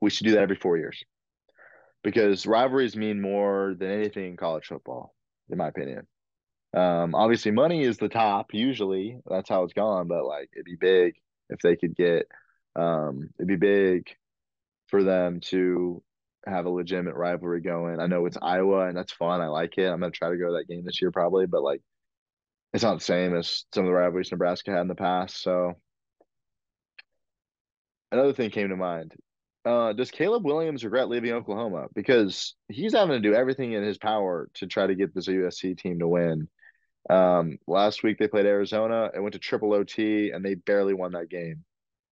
We 0.00 0.10
should 0.10 0.26
do 0.26 0.32
that 0.32 0.42
every 0.42 0.56
four 0.56 0.76
years 0.76 1.02
because 2.02 2.46
rivalries 2.46 2.94
mean 2.94 3.20
more 3.20 3.74
than 3.78 3.90
anything 3.90 4.26
in 4.26 4.36
college 4.36 4.66
football, 4.66 5.14
in 5.48 5.58
my 5.58 5.68
opinion. 5.68 6.06
Um, 6.76 7.14
obviously, 7.14 7.52
money 7.52 7.82
is 7.82 7.96
the 7.96 8.08
top. 8.08 8.52
Usually, 8.52 9.18
that's 9.26 9.48
how 9.48 9.64
it's 9.64 9.72
gone. 9.72 10.08
But 10.08 10.26
like, 10.26 10.50
it'd 10.52 10.66
be 10.66 10.76
big 10.76 11.14
if 11.48 11.60
they 11.60 11.74
could 11.76 11.96
get. 11.96 12.28
Um, 12.76 13.30
it'd 13.38 13.48
be 13.48 13.56
big 13.56 14.08
for 14.88 15.02
them 15.02 15.40
to 15.40 16.02
have 16.46 16.66
a 16.66 16.70
legitimate 16.70 17.14
rivalry 17.16 17.60
going. 17.60 18.00
I 18.00 18.06
know 18.06 18.26
it's 18.26 18.38
Iowa, 18.40 18.86
and 18.86 18.96
that's 18.96 19.12
fun. 19.12 19.40
I 19.40 19.48
like 19.48 19.78
it. 19.78 19.86
I'm 19.86 20.00
gonna 20.00 20.10
try 20.12 20.30
to 20.30 20.36
go 20.36 20.46
to 20.46 20.52
that 20.54 20.68
game 20.68 20.84
this 20.84 21.00
year 21.00 21.10
probably, 21.10 21.46
but 21.46 21.62
like, 21.62 21.82
it's 22.72 22.84
not 22.84 22.98
the 22.98 23.04
same 23.04 23.34
as 23.34 23.64
some 23.74 23.84
of 23.84 23.88
the 23.88 23.94
rivalries 23.94 24.30
Nebraska 24.30 24.70
had 24.70 24.82
in 24.82 24.88
the 24.88 24.94
past. 24.94 25.42
So, 25.42 25.74
another 28.12 28.32
thing 28.32 28.50
came 28.50 28.68
to 28.68 28.76
mind. 28.76 29.14
Uh, 29.64 29.92
does 29.92 30.12
Caleb 30.12 30.44
Williams 30.44 30.84
regret 30.84 31.08
leaving 31.08 31.32
Oklahoma? 31.32 31.88
Because 31.94 32.54
he's 32.68 32.92
having 32.92 33.20
to 33.20 33.28
do 33.28 33.34
everything 33.34 33.72
in 33.72 33.82
his 33.82 33.98
power 33.98 34.48
to 34.54 34.66
try 34.66 34.86
to 34.86 34.94
get 34.94 35.12
this 35.12 35.26
USC 35.26 35.76
team 35.76 35.98
to 35.98 36.06
win. 36.06 36.48
Um, 37.10 37.58
last 37.66 38.04
week 38.04 38.18
they 38.18 38.28
played 38.28 38.46
Arizona 38.46 39.10
and 39.12 39.22
went 39.22 39.32
to 39.32 39.40
triple 39.40 39.72
OT 39.72 40.30
and 40.30 40.44
they 40.44 40.54
barely 40.54 40.94
won 40.94 41.12
that 41.12 41.28
game. 41.28 41.64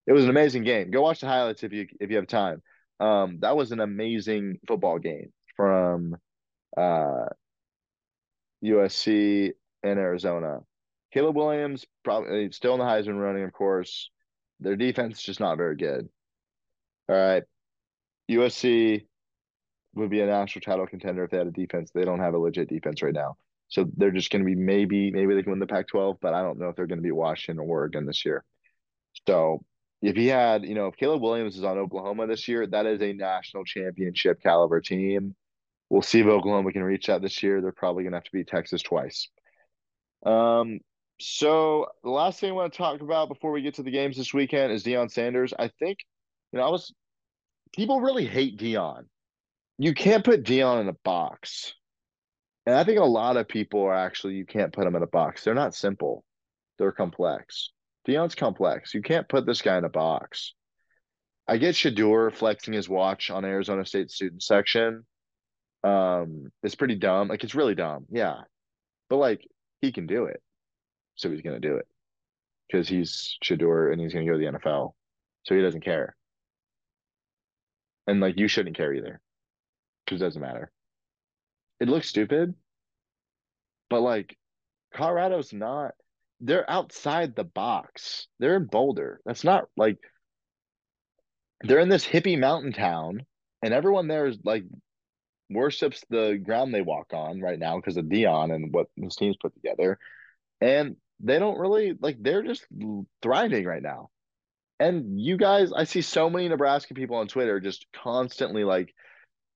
It 0.06 0.12
was 0.12 0.24
an 0.24 0.30
amazing 0.30 0.64
game. 0.64 0.90
Go 0.90 1.02
watch 1.02 1.20
the 1.20 1.28
highlights 1.28 1.62
if 1.62 1.72
you 1.72 1.86
if 2.00 2.10
you 2.10 2.16
have 2.16 2.26
time. 2.26 2.60
Um, 3.00 3.38
that 3.40 3.56
was 3.56 3.72
an 3.72 3.80
amazing 3.80 4.58
football 4.66 4.98
game 4.98 5.32
from 5.56 6.16
uh, 6.76 7.26
USC 8.64 9.52
and 9.82 9.98
Arizona. 9.98 10.60
Caleb 11.12 11.36
Williams 11.36 11.84
probably 12.02 12.50
still 12.50 12.74
in 12.74 12.80
the 12.80 12.84
Heisman 12.84 13.20
running, 13.20 13.44
of 13.44 13.52
course. 13.52 14.10
Their 14.60 14.76
defense 14.76 15.18
is 15.18 15.24
just 15.24 15.40
not 15.40 15.56
very 15.56 15.76
good. 15.76 16.08
All 17.08 17.16
right. 17.16 17.42
USC 18.30 19.06
would 19.94 20.10
be 20.10 20.20
a 20.20 20.26
national 20.26 20.62
title 20.62 20.86
contender 20.86 21.24
if 21.24 21.30
they 21.30 21.38
had 21.38 21.46
a 21.46 21.52
defense. 21.52 21.90
They 21.94 22.04
don't 22.04 22.20
have 22.20 22.34
a 22.34 22.38
legit 22.38 22.68
defense 22.68 23.02
right 23.02 23.12
now. 23.14 23.36
So 23.68 23.86
they're 23.96 24.10
just 24.10 24.30
going 24.30 24.42
to 24.42 24.46
be 24.46 24.54
maybe, 24.54 25.10
maybe 25.10 25.34
they 25.34 25.42
can 25.42 25.52
win 25.52 25.58
the 25.58 25.66
Pac 25.66 25.88
12, 25.88 26.18
but 26.20 26.34
I 26.34 26.42
don't 26.42 26.58
know 26.58 26.68
if 26.68 26.76
they're 26.76 26.86
going 26.86 26.98
to 26.98 27.02
be 27.02 27.10
Washington 27.10 27.60
or 27.60 27.68
Oregon 27.68 28.06
this 28.06 28.24
year. 28.24 28.44
So 29.26 29.64
if 30.04 30.16
he 30.16 30.26
had, 30.26 30.64
you 30.64 30.74
know, 30.74 30.88
if 30.88 30.96
Caleb 30.96 31.22
Williams 31.22 31.56
is 31.56 31.64
on 31.64 31.78
Oklahoma 31.78 32.26
this 32.26 32.46
year, 32.46 32.66
that 32.66 32.84
is 32.84 33.00
a 33.00 33.14
national 33.14 33.64
championship 33.64 34.42
caliber 34.42 34.80
team. 34.80 35.34
We'll 35.88 36.02
see 36.02 36.20
if 36.20 36.26
Oklahoma 36.26 36.72
can 36.72 36.82
reach 36.82 37.06
that 37.06 37.22
this 37.22 37.42
year. 37.42 37.60
They're 37.60 37.72
probably 37.72 38.02
going 38.02 38.12
to 38.12 38.18
have 38.18 38.24
to 38.24 38.32
beat 38.32 38.48
Texas 38.48 38.82
twice. 38.82 39.28
Um, 40.26 40.80
so 41.20 41.86
the 42.02 42.10
last 42.10 42.38
thing 42.38 42.50
I 42.50 42.54
want 42.54 42.72
to 42.72 42.76
talk 42.76 43.00
about 43.00 43.28
before 43.28 43.50
we 43.50 43.62
get 43.62 43.74
to 43.74 43.82
the 43.82 43.90
games 43.90 44.16
this 44.16 44.34
weekend 44.34 44.72
is 44.72 44.84
Deion 44.84 45.10
Sanders. 45.10 45.54
I 45.58 45.68
think, 45.78 45.98
you 46.52 46.58
know, 46.58 46.66
I 46.66 46.70
was 46.70 46.92
people 47.72 48.00
really 48.00 48.26
hate 48.26 48.58
Deion. 48.58 49.04
You 49.78 49.94
can't 49.94 50.24
put 50.24 50.44
Deion 50.44 50.82
in 50.82 50.88
a 50.88 50.96
box. 51.04 51.74
And 52.66 52.74
I 52.74 52.84
think 52.84 52.98
a 52.98 53.04
lot 53.04 53.36
of 53.36 53.48
people 53.48 53.82
are 53.82 53.94
actually 53.94 54.34
you 54.34 54.46
can't 54.46 54.72
put 54.72 54.84
them 54.84 54.96
in 54.96 55.02
a 55.02 55.06
box. 55.06 55.44
They're 55.44 55.54
not 55.54 55.74
simple. 55.74 56.24
They're 56.78 56.92
complex. 56.92 57.70
Deion's 58.06 58.34
complex. 58.34 58.94
You 58.94 59.02
can't 59.02 59.28
put 59.28 59.46
this 59.46 59.62
guy 59.62 59.78
in 59.78 59.84
a 59.84 59.88
box. 59.88 60.54
I 61.46 61.58
get 61.58 61.74
Shedeur 61.74 62.32
flexing 62.32 62.74
his 62.74 62.88
watch 62.88 63.30
on 63.30 63.44
Arizona 63.44 63.84
State 63.84 64.10
student 64.10 64.42
section. 64.42 65.04
Um, 65.82 66.50
it's 66.62 66.74
pretty 66.74 66.96
dumb. 66.96 67.28
Like 67.28 67.44
it's 67.44 67.54
really 67.54 67.74
dumb. 67.74 68.06
Yeah. 68.10 68.42
But 69.10 69.16
like 69.16 69.46
he 69.80 69.92
can 69.92 70.06
do 70.06 70.24
it. 70.24 70.42
So 71.16 71.30
he's 71.30 71.42
gonna 71.42 71.60
do 71.60 71.76
it. 71.76 71.86
Because 72.66 72.88
he's 72.88 73.36
Shedeur 73.44 73.92
and 73.92 74.00
he's 74.00 74.12
gonna 74.14 74.24
go 74.24 74.32
to 74.32 74.38
the 74.38 74.58
NFL. 74.58 74.94
So 75.44 75.54
he 75.54 75.60
doesn't 75.60 75.84
care. 75.84 76.16
And 78.06 78.20
like 78.20 78.38
you 78.38 78.48
shouldn't 78.48 78.76
care 78.76 78.94
either. 78.94 79.20
Because 80.04 80.20
it 80.20 80.24
doesn't 80.24 80.42
matter. 80.42 80.70
It 81.80 81.88
looks 81.88 82.08
stupid. 82.08 82.54
But 83.90 84.00
like 84.00 84.38
Colorado's 84.94 85.52
not 85.52 85.94
they're 86.44 86.70
outside 86.70 87.34
the 87.34 87.44
box. 87.44 88.28
They're 88.38 88.56
in 88.56 88.66
Boulder. 88.66 89.20
That's 89.24 89.44
not 89.44 89.64
like 89.76 89.96
they're 91.62 91.80
in 91.80 91.88
this 91.88 92.06
hippie 92.06 92.38
mountain 92.38 92.72
town, 92.72 93.24
and 93.62 93.72
everyone 93.72 94.08
there 94.08 94.26
is 94.26 94.38
like 94.44 94.64
worships 95.50 96.04
the 96.10 96.38
ground 96.42 96.74
they 96.74 96.82
walk 96.82 97.12
on 97.14 97.40
right 97.40 97.58
now 97.58 97.76
because 97.76 97.96
of 97.96 98.04
Deion 98.04 98.54
and 98.54 98.72
what 98.72 98.88
his 98.96 99.16
team's 99.16 99.38
put 99.40 99.54
together. 99.54 99.98
And 100.60 100.96
they 101.20 101.38
don't 101.38 101.58
really 101.58 101.96
like 101.98 102.18
they're 102.20 102.42
just 102.42 102.66
thriving 103.22 103.64
right 103.64 103.82
now. 103.82 104.10
And 104.78 105.18
you 105.18 105.38
guys, 105.38 105.72
I 105.72 105.84
see 105.84 106.02
so 106.02 106.28
many 106.28 106.48
Nebraska 106.48 106.92
people 106.92 107.16
on 107.16 107.28
Twitter 107.28 107.58
just 107.58 107.86
constantly 107.94 108.64
like 108.64 108.92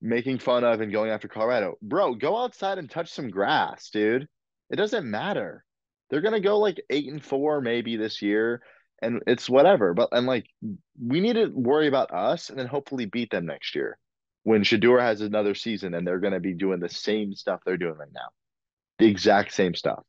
making 0.00 0.38
fun 0.38 0.64
of 0.64 0.80
and 0.80 0.92
going 0.92 1.10
after 1.10 1.28
Colorado. 1.28 1.76
Bro, 1.82 2.14
go 2.14 2.38
outside 2.38 2.78
and 2.78 2.90
touch 2.90 3.10
some 3.10 3.28
grass, 3.28 3.90
dude. 3.90 4.26
It 4.70 4.76
doesn't 4.76 5.10
matter. 5.10 5.64
They're 6.10 6.20
gonna 6.20 6.40
go 6.40 6.58
like 6.58 6.82
eight 6.90 7.10
and 7.10 7.22
four 7.22 7.60
maybe 7.60 7.96
this 7.96 8.22
year, 8.22 8.62
and 9.02 9.22
it's 9.26 9.48
whatever. 9.48 9.94
But 9.94 10.08
and 10.12 10.26
like 10.26 10.46
we 11.00 11.20
need 11.20 11.34
to 11.34 11.46
worry 11.46 11.88
about 11.88 12.12
us 12.12 12.50
and 12.50 12.58
then 12.58 12.66
hopefully 12.66 13.06
beat 13.06 13.30
them 13.30 13.46
next 13.46 13.74
year 13.74 13.98
when 14.44 14.62
Shedeur 14.62 15.00
has 15.00 15.20
another 15.20 15.54
season 15.54 15.94
and 15.94 16.06
they're 16.06 16.20
gonna 16.20 16.40
be 16.40 16.54
doing 16.54 16.80
the 16.80 16.88
same 16.88 17.34
stuff 17.34 17.60
they're 17.64 17.76
doing 17.76 17.96
right 17.96 18.12
now. 18.12 18.28
The 18.98 19.06
exact 19.06 19.52
same 19.52 19.74
stuff. 19.74 20.02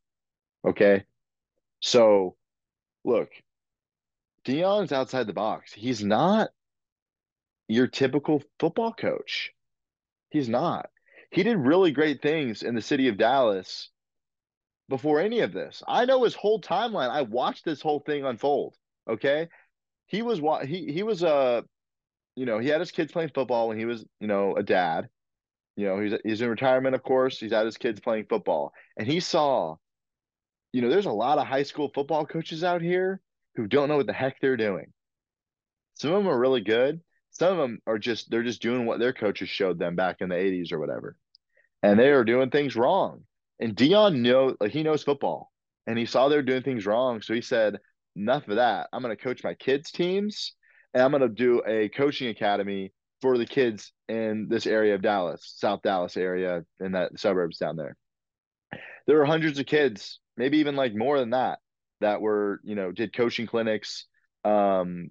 Okay. 0.66 1.04
So 1.82 2.36
look, 3.04 3.30
Deion's 4.46 4.92
outside 4.92 5.28
the 5.28 5.34
box. 5.34 5.74
He's 5.74 6.04
not 6.04 6.50
your 7.68 7.88
typical 7.88 8.42
football 8.60 8.94
coach. 8.94 9.52
He's 10.30 10.50
not. 10.50 10.90
He 11.32 11.44
did 11.44 11.58
really 11.58 11.92
great 11.92 12.22
things 12.22 12.64
in 12.64 12.76
the 12.76 12.82
city 12.82 13.08
of 13.08 13.18
Dallas 13.18 13.90
before 14.90 15.22
any 15.22 15.40
of 15.40 15.54
this. 15.54 15.82
I 15.88 16.06
know 16.06 16.24
his 16.24 16.36
whole 16.36 16.60
timeline. 16.60 17.10
I 17.10 17.22
watched 17.22 17.64
this 17.64 17.82
whole 17.82 18.00
thing 18.02 18.26
unfold. 18.26 18.76
Okay. 19.10 19.48
He 20.08 20.22
was 20.22 20.40
he 20.68 20.92
he 20.92 21.04
was 21.04 21.24
a 21.24 21.34
uh, 21.34 21.62
you 22.40 22.46
know, 22.46 22.58
he 22.58 22.70
had 22.70 22.80
his 22.80 22.92
kids 22.92 23.12
playing 23.12 23.32
football 23.36 23.68
when 23.68 23.78
he 23.78 23.84
was, 23.84 24.06
you 24.22 24.28
know, 24.28 24.56
a 24.56 24.64
dad. 24.64 25.10
You 25.76 25.88
know, 25.88 26.00
he's 26.00 26.14
he's 26.24 26.42
in 26.42 26.50
retirement, 26.50 26.96
of 26.96 27.04
course. 27.04 27.38
He's 27.38 27.52
had 27.52 27.66
his 27.66 27.76
kids 27.76 28.00
playing 28.00 28.28
football. 28.30 28.72
And 28.98 29.06
he 29.06 29.20
saw, 29.20 29.76
you 30.72 30.82
know, 30.82 30.90
there's 30.90 31.06
a 31.06 31.12
lot 31.12 31.38
of 31.38 31.48
high 31.48 31.64
school 31.64 31.92
football 31.94 32.26
coaches 32.26 32.64
out 32.64 32.82
here 32.82 33.20
who 33.56 33.68
don't 33.68 33.90
know 33.90 33.98
what 33.98 34.08
the 34.08 34.14
heck 34.14 34.40
they're 34.40 34.56
doing. 34.56 34.94
Some 35.96 36.14
of 36.14 36.24
them 36.24 36.32
are 36.32 36.40
really 36.40 36.62
good. 36.62 37.02
Some 37.32 37.52
of 37.52 37.58
them 37.58 37.80
are 37.86 38.00
just 38.00 38.32
they're 38.32 38.44
just 38.44 38.62
doing 38.62 38.86
what 38.86 39.00
their 39.00 39.14
coaches 39.14 39.50
showed 39.50 39.78
them 39.78 39.98
back 39.98 40.22
in 40.22 40.30
the 40.30 40.36
80s 40.36 40.72
or 40.72 40.80
whatever. 40.80 41.18
And 41.84 42.00
they 42.00 42.10
are 42.10 42.24
doing 42.24 42.52
things 42.52 42.78
wrong. 42.78 43.26
And 43.60 43.76
Deion 43.76 44.20
know 44.20 44.56
like 44.60 44.72
he 44.72 44.84
knows 44.84 45.04
football. 45.04 45.52
And 45.88 45.98
he 45.98 46.06
saw 46.06 46.30
they're 46.30 46.42
doing 46.44 46.64
things 46.64 46.86
wrong. 46.86 47.22
So 47.22 47.34
he 47.34 47.42
said, 47.42 47.80
enough 48.16 48.48
of 48.48 48.58
that. 48.58 48.88
I'm 48.94 49.02
gonna 49.02 49.16
coach 49.16 49.44
my 49.44 49.54
kids' 49.54 49.92
teams 49.92 50.54
and 50.94 51.04
I'm 51.04 51.12
gonna 51.12 51.30
do 51.30 51.62
a 51.66 51.90
coaching 51.90 52.30
academy 52.30 52.94
for 53.22 53.38
the 53.38 53.46
kids 53.46 53.92
in 54.08 54.48
this 54.50 54.66
area 54.66 54.96
of 54.96 55.02
Dallas, 55.02 55.54
South 55.58 55.82
Dallas 55.84 56.18
area, 56.18 56.64
in 56.80 56.94
that 56.94 57.20
suburbs 57.20 57.58
down 57.58 57.76
there. 57.76 57.96
There 59.08 59.18
were 59.18 59.26
hundreds 59.26 59.60
of 59.60 59.66
kids, 59.66 60.20
maybe 60.38 60.60
even 60.60 60.76
like 60.76 60.96
more 60.96 61.20
than 61.20 61.32
that, 61.32 61.60
that 62.02 62.22
were 62.22 62.60
you 62.64 62.76
know 62.76 62.92
did 62.92 63.16
coaching 63.16 63.48
clinics 63.48 64.06
um 64.46 65.10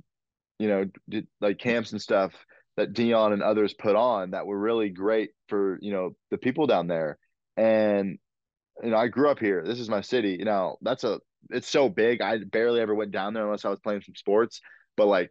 you 0.58 0.68
know 0.68 0.86
did 1.08 1.26
like 1.40 1.58
camps 1.58 1.92
and 1.92 2.00
stuff 2.00 2.32
that 2.76 2.92
Deion 2.92 3.32
and 3.32 3.42
others 3.42 3.74
put 3.74 3.96
on 3.96 4.30
that 4.30 4.46
were 4.46 4.58
really 4.58 4.88
great 4.88 5.30
for 5.48 5.78
you 5.82 5.92
know 5.92 6.12
the 6.30 6.38
people 6.38 6.66
down 6.66 6.86
there 6.86 7.18
and 7.56 8.18
you 8.82 8.90
know 8.90 8.96
I 8.96 9.08
grew 9.08 9.30
up 9.30 9.38
here. 9.38 9.62
This 9.64 9.80
is 9.80 9.88
my 9.88 10.00
city. 10.00 10.36
You 10.38 10.44
know 10.44 10.76
that's 10.82 11.04
a 11.04 11.20
it's 11.50 11.68
so 11.68 11.88
big. 11.88 12.20
I 12.20 12.38
barely 12.38 12.80
ever 12.80 12.94
went 12.94 13.12
down 13.12 13.34
there 13.34 13.44
unless 13.44 13.64
I 13.64 13.70
was 13.70 13.80
playing 13.80 14.02
some 14.02 14.14
sports 14.14 14.60
but 14.96 15.06
like 15.06 15.30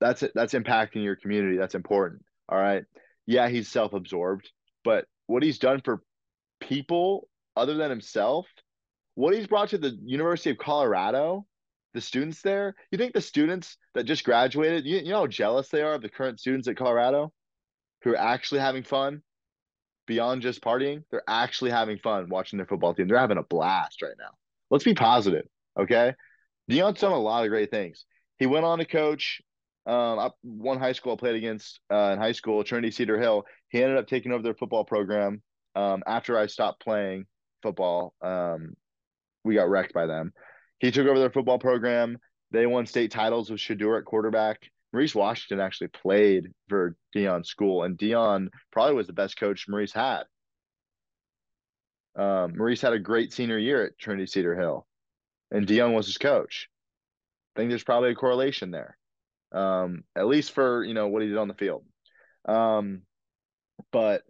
that's 0.00 0.22
it 0.22 0.32
that's 0.34 0.54
impacting 0.54 1.04
your 1.04 1.16
community. 1.16 1.56
That's 1.56 1.74
important. 1.74 2.22
All 2.48 2.58
right? 2.58 2.84
Yeah 3.26 3.48
he's 3.48 3.68
self-absorbed 3.68 4.48
but 4.84 5.06
what 5.26 5.42
he's 5.42 5.58
done 5.58 5.80
for 5.82 6.02
people 6.60 7.28
other 7.56 7.74
than 7.74 7.90
himself 7.90 8.46
what 9.14 9.34
he's 9.34 9.46
brought 9.46 9.68
to 9.70 9.78
the 9.78 9.96
University 10.04 10.50
of 10.50 10.58
Colorado, 10.58 11.46
the 11.92 12.00
students 12.00 12.42
there, 12.42 12.74
you 12.90 12.98
think 12.98 13.14
the 13.14 13.20
students 13.20 13.76
that 13.94 14.04
just 14.04 14.24
graduated, 14.24 14.84
you, 14.84 14.98
you 14.98 15.10
know 15.10 15.20
how 15.20 15.26
jealous 15.26 15.68
they 15.68 15.82
are 15.82 15.94
of 15.94 16.02
the 16.02 16.08
current 16.08 16.40
students 16.40 16.66
at 16.66 16.76
Colorado 16.76 17.32
who 18.02 18.10
are 18.10 18.18
actually 18.18 18.60
having 18.60 18.82
fun 18.82 19.22
beyond 20.06 20.42
just 20.42 20.62
partying? 20.62 21.02
They're 21.10 21.22
actually 21.28 21.70
having 21.70 21.98
fun 21.98 22.28
watching 22.28 22.56
their 22.56 22.66
football 22.66 22.94
team. 22.94 23.08
They're 23.08 23.18
having 23.18 23.38
a 23.38 23.42
blast 23.42 24.02
right 24.02 24.14
now. 24.18 24.30
Let's 24.70 24.84
be 24.84 24.94
positive, 24.94 25.46
okay? 25.78 26.14
Deion's 26.70 27.00
done 27.00 27.12
a 27.12 27.18
lot 27.18 27.44
of 27.44 27.50
great 27.50 27.70
things. 27.70 28.04
He 28.38 28.46
went 28.46 28.64
on 28.64 28.78
to 28.78 28.84
coach 28.84 29.40
um, 29.86 30.30
one 30.42 30.78
high 30.78 30.92
school 30.92 31.12
I 31.12 31.16
played 31.16 31.36
against 31.36 31.80
uh, 31.92 32.10
in 32.12 32.18
high 32.18 32.32
school, 32.32 32.64
Trinity 32.64 32.90
Cedar 32.90 33.20
Hill. 33.20 33.44
He 33.68 33.82
ended 33.82 33.98
up 33.98 34.06
taking 34.06 34.32
over 34.32 34.42
their 34.42 34.54
football 34.54 34.84
program 34.84 35.42
um, 35.74 36.02
after 36.06 36.38
I 36.38 36.46
stopped 36.46 36.82
playing 36.82 37.26
football. 37.62 38.14
Um, 38.22 38.74
we 39.44 39.54
got 39.54 39.68
wrecked 39.68 39.92
by 39.92 40.06
them. 40.06 40.32
He 40.78 40.90
took 40.90 41.06
over 41.06 41.18
their 41.18 41.30
football 41.30 41.58
program. 41.58 42.18
They 42.50 42.66
won 42.66 42.86
state 42.86 43.10
titles 43.10 43.50
with 43.50 43.60
Shedeur 43.60 43.98
at 43.98 44.04
quarterback. 44.04 44.58
Maurice 44.94 45.14
Washington 45.14 45.60
actually 45.60 45.88
played 45.88 46.52
for 46.68 46.96
Deion's 47.14 47.48
school, 47.48 47.82
and 47.82 47.98
Deion 47.98 48.48
probably 48.70 48.94
was 48.94 49.08
the 49.08 49.12
best 49.12 49.36
coach 49.36 49.66
Maurice 49.68 49.92
had. 49.92 50.22
Um, 52.16 52.56
Maurice 52.56 52.80
had 52.80 52.92
a 52.92 52.98
great 53.00 53.32
senior 53.32 53.58
year 53.58 53.84
at 53.84 53.98
Trinity 53.98 54.26
Cedar 54.26 54.54
Hill, 54.54 54.86
and 55.50 55.66
Deion 55.66 55.94
was 55.94 56.06
his 56.06 56.16
coach. 56.16 56.68
I 57.54 57.60
think 57.60 57.70
there's 57.70 57.82
probably 57.82 58.12
a 58.12 58.14
correlation 58.14 58.70
there, 58.70 58.96
um, 59.52 60.04
at 60.14 60.28
least 60.28 60.52
for 60.52 60.84
you 60.84 60.94
know 60.94 61.08
what 61.08 61.22
he 61.22 61.28
did 61.28 61.38
on 61.38 61.48
the 61.48 61.54
field. 61.54 61.84
Um, 62.46 63.02
but 63.90 64.22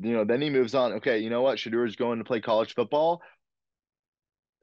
you 0.00 0.12
know, 0.12 0.24
then 0.24 0.42
he 0.42 0.50
moves 0.50 0.74
on. 0.74 0.92
Okay, 0.94 1.20
you 1.20 1.30
know 1.30 1.40
what? 1.40 1.56
Shedeur 1.56 1.86
is 1.86 1.96
going 1.96 2.18
to 2.18 2.24
play 2.24 2.40
college 2.40 2.74
football 2.74 3.22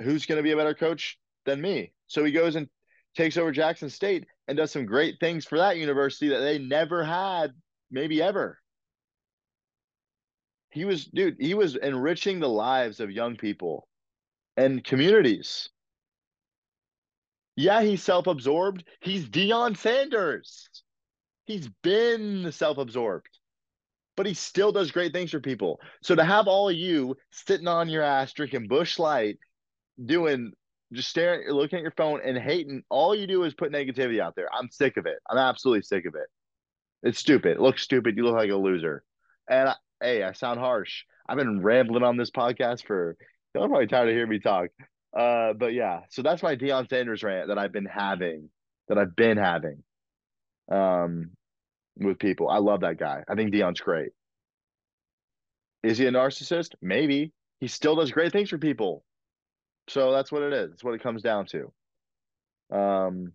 who's 0.01 0.25
going 0.25 0.37
to 0.37 0.43
be 0.43 0.51
a 0.51 0.57
better 0.57 0.73
coach 0.75 1.17
than 1.45 1.61
me? 1.61 1.93
So 2.07 2.23
he 2.23 2.31
goes 2.31 2.55
and 2.55 2.67
takes 3.15 3.37
over 3.37 3.51
Jackson 3.51 3.89
State 3.89 4.25
and 4.47 4.57
does 4.57 4.71
some 4.71 4.85
great 4.85 5.19
things 5.19 5.45
for 5.45 5.57
that 5.57 5.77
university 5.77 6.29
that 6.29 6.39
they 6.39 6.59
never 6.59 7.03
had, 7.03 7.53
maybe 7.89 8.21
ever. 8.21 8.59
He 10.69 10.85
was, 10.85 11.05
dude, 11.05 11.37
he 11.39 11.53
was 11.53 11.75
enriching 11.75 12.39
the 12.39 12.49
lives 12.49 12.99
of 12.99 13.09
young 13.09 13.37
people 13.37 13.87
and 14.57 14.83
communities. 14.83 15.69
Yeah, 17.55 17.81
he's 17.81 18.03
self 18.03 18.27
absorbed. 18.27 18.83
He's 18.99 19.29
Deion 19.29 19.77
Sanders. 19.77 20.69
He's 21.45 21.69
been 21.83 22.51
self 22.51 22.77
absorbed, 22.77 23.29
but 24.17 24.25
he 24.25 24.33
still 24.33 24.71
does 24.71 24.91
great 24.91 25.13
things 25.13 25.31
for 25.31 25.39
people. 25.39 25.79
So 26.03 26.15
to 26.15 26.23
have 26.25 26.47
all 26.47 26.69
of 26.69 26.75
you 26.75 27.15
sitting 27.31 27.67
on 27.67 27.87
your 27.87 28.03
ass 28.03 28.33
drinking 28.33 28.67
Busch 28.67 28.99
Light 28.99 29.37
doing 30.03 30.51
just 30.95 31.09
staring, 31.09 31.47
looking 31.49 31.77
at 31.77 31.83
your 31.83 31.93
phone 31.95 32.21
and 32.25 32.37
hating. 32.37 32.83
All 32.89 33.15
you 33.15 33.27
do 33.27 33.43
is 33.43 33.53
put 33.53 33.71
negativity 33.71 34.19
out 34.19 34.35
there. 34.35 34.49
I'm 34.53 34.69
sick 34.71 34.97
of 34.97 35.05
it. 35.05 35.17
I'm 35.29 35.37
absolutely 35.37 35.83
sick 35.83 36.05
of 36.05 36.15
it. 36.15 36.27
It's 37.03 37.19
stupid. 37.19 37.53
It 37.53 37.61
looks 37.61 37.83
stupid. 37.83 38.17
You 38.17 38.23
look 38.23 38.35
like 38.35 38.49
a 38.49 38.55
loser. 38.55 39.03
And 39.49 39.69
I, 39.69 39.75
hey, 40.01 40.23
I 40.23 40.33
sound 40.33 40.59
harsh. 40.59 41.03
I've 41.29 41.37
been 41.37 41.61
rambling 41.61 42.03
on 42.03 42.17
this 42.17 42.31
podcast 42.31 42.85
for. 42.85 43.15
Y'all 43.53 43.69
probably 43.69 43.87
tired 43.87 44.09
of 44.09 44.13
hearing 44.15 44.29
me 44.29 44.39
talk. 44.39 44.67
Uh, 45.17 45.53
but 45.53 45.73
yeah, 45.73 46.01
so 46.09 46.21
that's 46.21 46.43
my 46.43 46.57
Deion 46.57 46.89
Sanders 46.89 47.23
rant 47.23 47.47
that 47.47 47.57
I've 47.57 47.71
been 47.71 47.85
having, 47.85 48.49
that 48.89 48.97
I've 48.97 49.15
been 49.15 49.37
having, 49.37 49.81
um, 50.69 51.31
with 51.95 52.19
people. 52.19 52.49
I 52.49 52.57
love 52.57 52.81
that 52.81 52.99
guy. 52.99 53.23
I 53.29 53.35
think 53.35 53.53
Deion's 53.53 53.79
great. 53.79 54.09
Is 55.83 55.97
he 55.97 56.05
a 56.05 56.11
narcissist? 56.11 56.71
Maybe. 56.81 57.31
He 57.61 57.69
still 57.69 57.95
does 57.95 58.11
great 58.11 58.33
things 58.33 58.49
for 58.49 58.57
people. 58.57 59.04
So 59.87 60.11
that's 60.11 60.31
what 60.31 60.43
it 60.43 60.53
is. 60.53 60.73
It's 60.73 60.83
what 60.83 60.95
it 60.95 61.03
comes 61.03 61.21
down 61.21 61.45
to. 61.47 61.71
Um, 62.75 63.33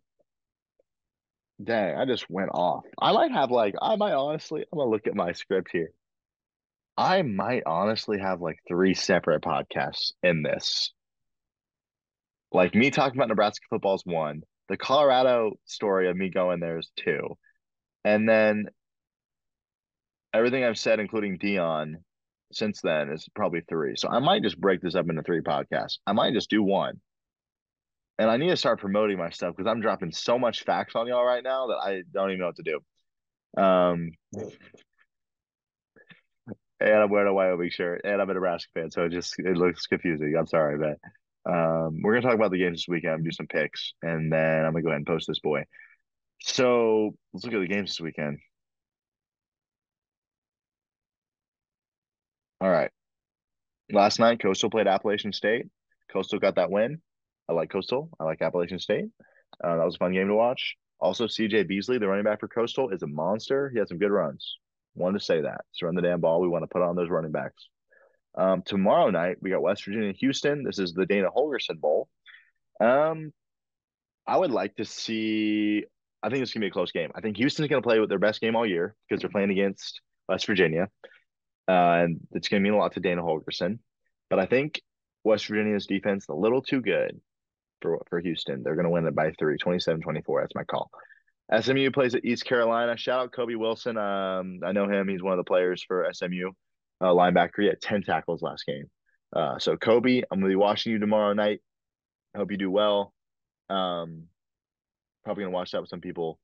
dang, 1.63 1.97
I 1.97 2.05
just 2.05 2.29
went 2.29 2.51
off. 2.53 2.85
I 3.01 3.13
might 3.13 3.33
have 3.33 3.51
like, 3.51 3.75
I 3.81 3.97
might 3.97 4.15
honestly, 4.15 4.65
I'm 4.73 4.79
gonna 4.79 4.91
look 4.91 5.07
at 5.07 5.15
my 5.15 5.33
script 5.33 5.71
here. 5.73 5.91
I 6.97 7.23
might 7.23 7.63
honestly 7.67 8.19
have 8.19 8.41
like 8.41 8.59
three 8.69 8.95
separate 8.95 9.43
podcasts 9.43 10.13
in 10.23 10.43
this. 10.43 10.93
Like 12.53 12.75
me 12.75 12.91
talking 12.91 13.19
about 13.19 13.29
Nebraska 13.29 13.65
football 13.71 13.95
is 13.95 14.03
one. 14.05 14.43
The 14.69 14.77
Colorado 14.77 15.53
story 15.65 16.09
of 16.09 16.17
me 16.17 16.31
going 16.31 16.61
there 16.61 16.79
is 16.79 16.91
two. 16.97 17.39
And 18.05 18.29
then 18.29 18.67
everything 20.35 20.65
I've 20.65 20.79
said, 20.79 21.01
including 21.01 21.39
Deion, 21.39 21.97
since 22.53 22.81
then 22.81 23.11
is 23.11 23.29
probably 23.35 23.63
three. 23.69 23.95
So 23.97 24.09
I 24.09 24.19
might 24.19 24.43
just 24.43 24.61
break 24.61 24.81
this 24.81 24.95
up 24.95 25.09
into 25.09 25.23
three 25.23 25.41
podcasts. 25.41 25.99
I 26.07 26.13
might 26.13 26.35
just 26.35 26.51
do 26.51 26.63
one. 26.63 27.01
And 28.19 28.31
I 28.31 28.37
need 28.37 28.51
to 28.51 28.57
start 28.57 28.81
promoting 28.81 29.17
my 29.17 29.31
stuff 29.31 29.57
because 29.57 29.71
I'm 29.71 29.81
dropping 29.81 30.13
so 30.13 30.39
much 30.39 30.65
facts 30.65 30.95
on 30.95 31.07
y'all 31.07 31.25
right 31.25 31.43
now 31.43 31.69
that 31.69 31.79
I 31.83 32.03
don't 32.13 32.31
even 32.31 32.41
know 32.41 32.47
what 32.47 32.57
to 32.57 32.63
do. 32.63 32.81
Um, 33.63 34.11
and 36.81 36.95
I'm 36.95 37.11
wearing 37.11 37.29
a 37.29 37.35
Wyoming 37.35 37.71
shirt, 37.71 38.03
and 38.05 38.21
I'm 38.21 38.31
a 38.31 38.35
Nebraska 38.35 38.71
fan, 38.75 38.91
so 38.91 39.05
it 39.05 39.13
just 39.13 39.39
it 39.39 39.57
looks 39.57 39.87
confusing. 39.87 40.35
I'm 40.39 40.47
sorry, 40.47 40.79
but 40.79 41.51
um, 41.51 42.01
we're 42.03 42.15
gonna 42.15 42.27
talk 42.27 42.35
about 42.35 42.51
the 42.51 42.59
games 42.59 42.81
this 42.81 42.89
weekend, 42.89 43.25
do 43.25 43.33
some 43.33 43.47
picks, 43.47 43.95
and 44.03 44.33
then 44.33 44.65
I'm 44.65 44.73
gonna 44.73 44.83
go 44.83 44.89
ahead 44.89 44.99
and 44.99 45.07
post 45.07 45.27
this 45.27 45.41
boy. 45.41 45.65
So 46.43 47.15
let's 47.33 47.45
look 47.45 47.55
at 47.55 47.61
the 47.61 47.67
games 47.67 47.91
this 47.91 48.01
weekend. 48.01 48.39
All 52.61 52.71
right. 52.71 52.91
Last 53.93 54.19
night, 54.19 54.41
Coastal 54.41 54.71
played 54.71 54.87
Appalachian 54.87 55.33
State. 55.33 55.67
Coastal 56.13 56.39
got 56.39 56.57
that 56.57 56.71
win. 56.71 57.01
I 57.49 57.53
like 57.53 57.71
Coastal. 57.71 58.11
I 58.21 58.25
like 58.25 58.43
Appalachian 58.43 58.79
State. 58.79 59.07
Uh, 59.63 59.77
that 59.77 59.85
was 59.85 59.97
a 59.97 59.99
fun 59.99 60.13
game 60.13 60.29
to 60.29 60.35
watch. 60.35 60.77
Also, 61.01 61.27
CJ 61.27 61.67
Beasley, 61.67 61.99
the 61.99 62.07
running 62.07 62.25
back 62.25 62.41
for 62.41 62.49
Coastal, 62.49 62.91
is 62.91 63.03
a 63.03 63.07
monster. 63.07 63.71
He 63.71 63.79
had 63.79 63.89
some 63.89 63.99
good 63.99 64.11
runs. 64.11 64.59
Wanted 64.95 65.19
to 65.19 65.25
say 65.25 65.41
that. 65.41 65.63
So 65.73 65.87
run 65.87 65.95
the 65.95 66.03
damn 66.03 66.21
ball. 66.21 66.41
We 66.41 66.49
want 66.49 66.63
to 66.63 66.69
put 66.69 66.83
on 66.83 66.97
those 66.97 67.09
running 67.09 67.33
backs. 67.33 67.69
Um, 68.37 68.63
tomorrow 68.65 69.11
night, 69.11 69.39
we 69.41 69.51
got 69.51 69.63
West 69.63 69.85
Virginia 69.85 70.09
and 70.09 70.17
Houston. 70.19 70.63
This 70.63 70.79
is 70.79 70.93
the 70.93 71.07
Dana 71.07 71.29
Holgorsen 71.31 71.81
Bowl. 71.81 72.09
Um, 72.81 73.33
I 74.27 74.37
would 74.37 74.51
like 74.51 74.77
to 74.77 74.85
see. 74.85 75.85
I 76.23 76.29
think 76.29 76.43
it's 76.43 76.53
gonna 76.53 76.65
be 76.65 76.69
a 76.69 76.73
close 76.73 76.93
game. 76.93 77.11
I 77.15 77.21
think 77.21 77.37
Houston's 77.39 77.69
gonna 77.69 77.83
play 77.83 77.99
with 77.99 78.09
their 78.09 78.19
best 78.19 78.41
game 78.41 78.55
all 78.55 78.67
year 78.67 78.95
because 79.09 79.21
they're 79.21 79.31
playing 79.31 79.51
against 79.51 80.01
West 80.29 80.47
Virginia, 80.47 80.89
uh, 81.71 82.03
and 82.03 82.21
it's 82.33 82.49
gonna 82.49 82.61
mean 82.61 82.73
a 82.73 82.77
lot 82.77 82.93
to 82.95 83.01
Dana 83.01 83.23
Holgorsen. 83.23 83.79
But 84.29 84.41
I 84.41 84.47
think 84.47 84.81
West 85.25 85.47
Virginia's 85.47 85.87
defense 85.87 86.25
is 86.25 86.29
a 86.29 86.35
little 86.35 86.63
too 86.63 86.81
good 86.81 87.21
for 87.81 88.03
for 88.09 88.21
Houston. 88.21 88.63
They're 88.63 88.77
gonna 88.77 88.91
win 88.91 89.07
it 89.07 89.15
by 89.15 89.33
three, 89.39 89.57
27-24. 89.59 90.43
That's 90.43 90.55
my 90.55 90.65
call. 90.65 90.91
SMU 91.61 91.91
plays 91.91 92.15
at 92.15 92.25
East 92.25 92.45
Carolina. 92.45 92.97
Shout 92.97 93.21
out 93.21 93.33
Kobe 93.33 93.55
Wilson. 93.55 93.97
Um, 93.97 94.61
I 94.65 94.73
know 94.73 94.89
him. 94.89 95.09
He's 95.09 95.23
one 95.23 95.33
of 95.33 95.39
the 95.39 95.49
players 95.49 95.83
for 95.83 96.09
SMU 96.13 96.51
uh, 97.01 97.07
linebacker. 97.07 97.61
He 97.61 97.67
had 97.67 97.81
10 97.81 98.03
tackles 98.03 98.43
last 98.43 98.65
game. 98.67 98.85
Uh, 99.35 99.59
so 99.59 99.77
Kobe, 99.77 100.23
I'm 100.31 100.39
gonna 100.41 100.49
be 100.49 100.57
watching 100.57 100.93
you 100.93 100.99
tomorrow 100.99 101.33
night. 101.33 101.61
I 102.35 102.39
hope 102.39 102.51
you 102.51 102.59
do 102.59 102.71
well. 102.71 103.13
Um, 103.69 104.25
probably 105.25 105.45
gonna 105.45 105.55
watch 105.55 105.71
that 105.73 105.81
with 105.81 105.91
some 105.91 106.01
people. 106.01 106.39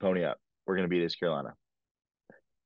Pony 0.00 0.24
up. 0.24 0.38
We're 0.66 0.76
gonna 0.76 0.88
beat 0.88 1.04
East 1.04 1.18
Carolina. 1.18 1.54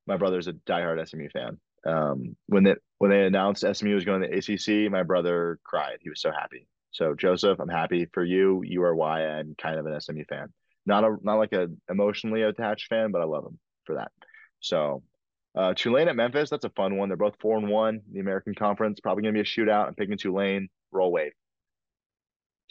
My 0.07 0.17
brother's 0.17 0.49
a 0.49 0.53
diehard 0.53 1.07
SMU 1.09 1.29
fan. 1.31 1.59
Um, 1.87 2.37
when 2.47 2.65
they 2.65 2.75
when 2.99 3.11
they 3.11 3.25
announced 3.27 3.65
SMU 3.71 3.95
was 3.95 4.05
going 4.05 4.23
to 4.23 4.29
ACC, 4.29 4.91
my 4.91 5.03
brother 5.03 5.59
cried. 5.65 5.99
He 6.01 6.11
was 6.11 6.21
so 6.21 6.31
happy. 6.31 6.67
So 6.93 7.15
Joseph, 7.15 7.59
I'm 7.59 7.69
happy 7.69 8.07
for 8.13 8.25
you. 8.25 8.63
You 8.65 8.83
are 8.85 8.95
why 8.95 9.27
I'm 9.27 9.55
kind 9.61 9.79
of 9.79 9.87
an 9.87 10.01
SMU 10.01 10.25
fan. 10.29 10.53
Not 10.87 11.05
a 11.05 11.17
not 11.23 11.39
like 11.39 11.53
a 11.53 11.69
emotionally 11.89 12.43
attached 12.43 12.89
fan, 12.89 13.11
but 13.11 13.23
I 13.23 13.25
love 13.25 13.45
him 13.45 13.59
for 13.85 13.97
that. 13.97 14.13
So 14.61 15.03
uh, 15.55 15.75
Tulane 15.75 16.09
at 16.09 16.17
Memphis, 16.17 16.51
that's 16.51 16.65
a 16.65 16.71
fun 16.71 16.97
one. 16.97 17.09
They're 17.09 17.17
both 17.17 17.37
four 17.41 17.59
and 17.59 17.69
one. 17.69 18.01
The 18.13 18.21
American 18.21 18.55
Conference 18.55 19.01
probably 19.01 19.23
going 19.23 19.35
to 19.35 19.43
be 19.43 19.49
a 19.49 19.51
shootout. 19.51 19.87
I'm 19.87 19.95
picking 19.95 20.19
Tulane. 20.19 20.69
Roll 20.93 21.13
wave. 21.13 21.33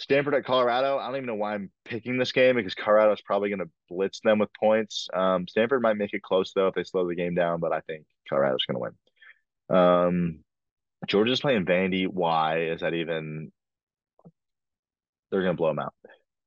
Stanford 0.01 0.33
at 0.33 0.45
Colorado. 0.45 0.97
I 0.97 1.05
don't 1.05 1.17
even 1.17 1.27
know 1.27 1.35
why 1.35 1.53
I'm 1.53 1.69
picking 1.85 2.17
this 2.17 2.31
game 2.31 2.55
because 2.55 2.73
Colorado 2.73 3.13
is 3.13 3.21
probably 3.21 3.49
going 3.49 3.59
to 3.59 3.69
blitz 3.87 4.19
them 4.23 4.39
with 4.39 4.49
points. 4.59 5.07
Um, 5.13 5.47
Stanford 5.47 5.83
might 5.83 5.95
make 5.95 6.13
it 6.13 6.23
close 6.23 6.53
though 6.53 6.67
if 6.67 6.73
they 6.73 6.83
slow 6.83 7.07
the 7.07 7.13
game 7.13 7.35
down, 7.35 7.59
but 7.59 7.71
I 7.71 7.81
think 7.81 8.05
Colorado's 8.27 8.65
going 8.65 8.75
to 8.75 8.93
win. 9.69 9.77
Um, 9.77 10.39
Georgia's 11.07 11.39
playing 11.39 11.65
Vandy. 11.65 12.07
Why 12.07 12.63
is 12.63 12.81
that 12.81 12.95
even? 12.95 13.51
They're 15.29 15.43
going 15.43 15.53
to 15.53 15.57
blow 15.57 15.69
them 15.69 15.79
out. 15.79 15.93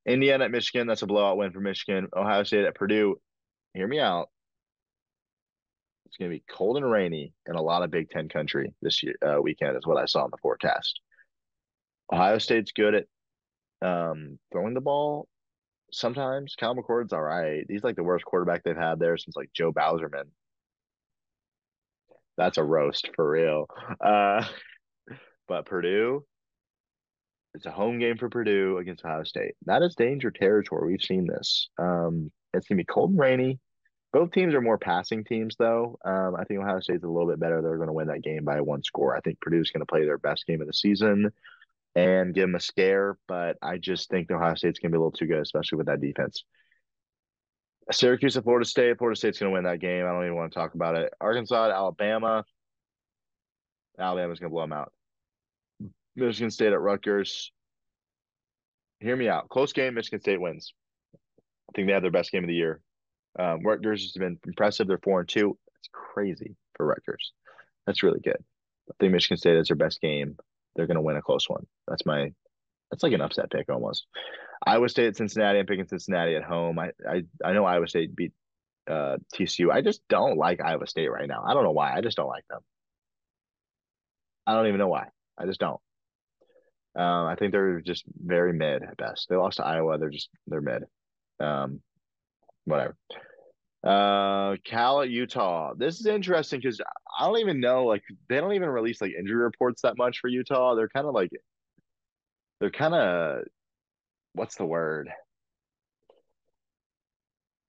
Indiana 0.04 0.46
at 0.46 0.50
Michigan. 0.50 0.88
That's 0.88 1.02
a 1.02 1.06
blowout 1.06 1.36
win 1.36 1.52
for 1.52 1.60
Michigan. 1.60 2.08
Ohio 2.14 2.42
State 2.42 2.64
at 2.64 2.74
Purdue. 2.74 3.20
Hear 3.72 3.86
me 3.86 4.00
out. 4.00 4.30
It's 6.06 6.16
going 6.16 6.28
to 6.28 6.36
be 6.36 6.44
cold 6.50 6.76
and 6.76 6.90
rainy 6.90 7.32
in 7.46 7.54
a 7.54 7.62
lot 7.62 7.84
of 7.84 7.92
Big 7.92 8.10
Ten 8.10 8.28
country 8.28 8.74
this 8.82 9.02
year, 9.04 9.14
uh, 9.24 9.40
weekend, 9.40 9.76
is 9.76 9.86
what 9.86 9.96
I 9.96 10.06
saw 10.06 10.24
in 10.24 10.30
the 10.32 10.38
forecast. 10.42 11.00
Ohio 12.12 12.38
State's 12.38 12.72
good 12.72 12.94
at 12.94 13.06
um, 13.84 14.38
throwing 14.50 14.74
the 14.74 14.80
ball 14.80 15.28
sometimes. 15.92 16.56
Kyle 16.58 16.74
McCord's 16.74 17.12
all 17.12 17.22
right. 17.22 17.64
He's 17.68 17.84
like 17.84 17.96
the 17.96 18.02
worst 18.02 18.24
quarterback 18.24 18.62
they've 18.64 18.76
had 18.76 18.98
there 18.98 19.16
since 19.16 19.36
like 19.36 19.50
Joe 19.54 19.72
Bauserman. 19.72 20.24
That's 22.36 22.58
a 22.58 22.64
roast 22.64 23.10
for 23.14 23.30
real. 23.30 23.66
Uh, 24.00 24.44
but 25.48 25.66
Purdue, 25.66 26.24
it's 27.54 27.66
a 27.66 27.70
home 27.70 28.00
game 28.00 28.16
for 28.16 28.28
Purdue 28.28 28.78
against 28.78 29.04
Ohio 29.04 29.22
State. 29.22 29.54
That 29.66 29.82
is 29.82 29.94
danger 29.94 30.30
territory. 30.30 30.90
We've 30.90 31.02
seen 31.02 31.26
this. 31.26 31.68
Um, 31.78 32.32
it's 32.52 32.66
gonna 32.66 32.78
be 32.78 32.84
cold 32.84 33.10
and 33.10 33.18
rainy. 33.18 33.60
Both 34.12 34.30
teams 34.30 34.54
are 34.54 34.60
more 34.60 34.78
passing 34.78 35.24
teams, 35.24 35.56
though. 35.58 35.98
Um, 36.04 36.36
I 36.36 36.44
think 36.44 36.60
Ohio 36.60 36.78
State's 36.78 37.02
a 37.02 37.08
little 37.08 37.28
bit 37.28 37.40
better. 37.40 37.60
They're 37.60 37.78
going 37.78 37.88
to 37.88 37.92
win 37.92 38.06
that 38.06 38.22
game 38.22 38.44
by 38.44 38.60
one 38.60 38.80
score. 38.84 39.16
I 39.16 39.18
think 39.18 39.40
Purdue's 39.40 39.72
going 39.72 39.80
to 39.80 39.86
play 39.86 40.04
their 40.04 40.18
best 40.18 40.46
game 40.46 40.60
of 40.60 40.68
the 40.68 40.72
season 40.72 41.32
and 41.94 42.34
give 42.34 42.42
them 42.42 42.54
a 42.54 42.60
scare, 42.60 43.16
but 43.28 43.56
I 43.62 43.78
just 43.78 44.10
think 44.10 44.28
the 44.28 44.34
Ohio 44.34 44.54
State's 44.54 44.78
going 44.80 44.90
to 44.90 44.94
be 44.94 44.98
a 44.98 45.00
little 45.00 45.12
too 45.12 45.26
good, 45.26 45.40
especially 45.40 45.78
with 45.78 45.86
that 45.86 46.00
defense. 46.00 46.44
Syracuse 47.92 48.36
at 48.36 48.44
Florida 48.44 48.66
State. 48.66 48.98
Florida 48.98 49.16
State's 49.16 49.38
going 49.38 49.50
to 49.50 49.54
win 49.54 49.64
that 49.64 49.80
game. 49.80 50.06
I 50.06 50.10
don't 50.10 50.24
even 50.24 50.36
want 50.36 50.52
to 50.52 50.58
talk 50.58 50.74
about 50.74 50.96
it. 50.96 51.12
Arkansas 51.20 51.70
Alabama. 51.70 52.44
Alabama's 53.98 54.40
going 54.40 54.50
to 54.50 54.54
blow 54.54 54.62
them 54.62 54.72
out. 54.72 54.92
Michigan 56.16 56.50
State 56.50 56.72
at 56.72 56.80
Rutgers. 56.80 57.52
Hear 59.00 59.16
me 59.16 59.28
out. 59.28 59.48
Close 59.48 59.72
game. 59.72 59.94
Michigan 59.94 60.20
State 60.20 60.40
wins. 60.40 60.72
I 61.14 61.72
think 61.74 61.88
they 61.88 61.92
have 61.92 62.02
their 62.02 62.10
best 62.10 62.32
game 62.32 62.44
of 62.44 62.48
the 62.48 62.54
year. 62.54 62.80
Um, 63.38 63.62
Rutgers 63.62 64.02
has 64.02 64.12
been 64.12 64.38
impressive. 64.46 64.86
They're 64.86 64.98
four 64.98 65.20
and 65.20 65.28
two. 65.28 65.58
That's 65.74 65.88
crazy 65.92 66.56
for 66.76 66.86
Rutgers. 66.86 67.32
That's 67.86 68.02
really 68.02 68.20
good. 68.20 68.38
I 68.90 68.94
think 68.98 69.12
Michigan 69.12 69.36
State 69.36 69.56
is 69.56 69.68
their 69.68 69.76
best 69.76 70.00
game. 70.00 70.36
They're 70.74 70.86
going 70.86 70.96
to 70.96 71.02
win 71.02 71.16
a 71.16 71.22
close 71.22 71.48
one. 71.48 71.66
That's 71.88 72.06
my. 72.06 72.32
That's 72.90 73.02
like 73.02 73.12
an 73.12 73.20
upset 73.20 73.50
pick 73.50 73.68
almost. 73.68 74.06
Iowa 74.66 74.88
State 74.88 75.08
at 75.08 75.16
Cincinnati. 75.16 75.58
I'm 75.58 75.66
picking 75.66 75.86
Cincinnati 75.88 76.36
at 76.36 76.44
home. 76.44 76.78
I 76.78 76.90
I, 77.08 77.22
I 77.44 77.52
know 77.52 77.64
Iowa 77.64 77.88
State 77.88 78.14
beat 78.14 78.32
uh, 78.88 79.16
TCU. 79.34 79.70
I 79.70 79.80
just 79.80 80.02
don't 80.08 80.36
like 80.36 80.60
Iowa 80.60 80.86
State 80.86 81.10
right 81.10 81.28
now. 81.28 81.42
I 81.46 81.54
don't 81.54 81.64
know 81.64 81.72
why. 81.72 81.92
I 81.94 82.00
just 82.00 82.16
don't 82.16 82.28
like 82.28 82.46
them. 82.48 82.60
I 84.46 84.54
don't 84.54 84.66
even 84.66 84.78
know 84.78 84.88
why. 84.88 85.08
I 85.38 85.46
just 85.46 85.60
don't. 85.60 85.80
Um, 86.96 87.26
I 87.26 87.34
think 87.34 87.52
they're 87.52 87.80
just 87.80 88.04
very 88.16 88.52
mid 88.52 88.82
at 88.82 88.96
best. 88.96 89.26
They 89.28 89.36
lost 89.36 89.56
to 89.56 89.66
Iowa. 89.66 89.98
They're 89.98 90.10
just 90.10 90.28
they're 90.46 90.60
mid. 90.60 90.84
Um, 91.40 91.80
whatever. 92.64 92.96
Uh, 93.84 94.56
Cal 94.64 95.02
at 95.02 95.10
Utah. 95.10 95.74
This 95.76 96.00
is 96.00 96.06
interesting 96.06 96.60
because 96.60 96.80
I 97.18 97.26
don't 97.26 97.38
even 97.38 97.60
know. 97.60 97.84
Like 97.84 98.02
they 98.28 98.40
don't 98.40 98.54
even 98.54 98.70
release 98.70 99.00
like 99.00 99.12
injury 99.12 99.36
reports 99.36 99.82
that 99.82 99.98
much 99.98 100.20
for 100.20 100.28
Utah. 100.28 100.74
They're 100.74 100.88
kind 100.88 101.06
of 101.06 101.14
like 101.14 101.30
they're 102.60 102.70
kind 102.70 102.94
of 102.94 103.44
what's 104.32 104.56
the 104.56 104.64
word? 104.64 105.10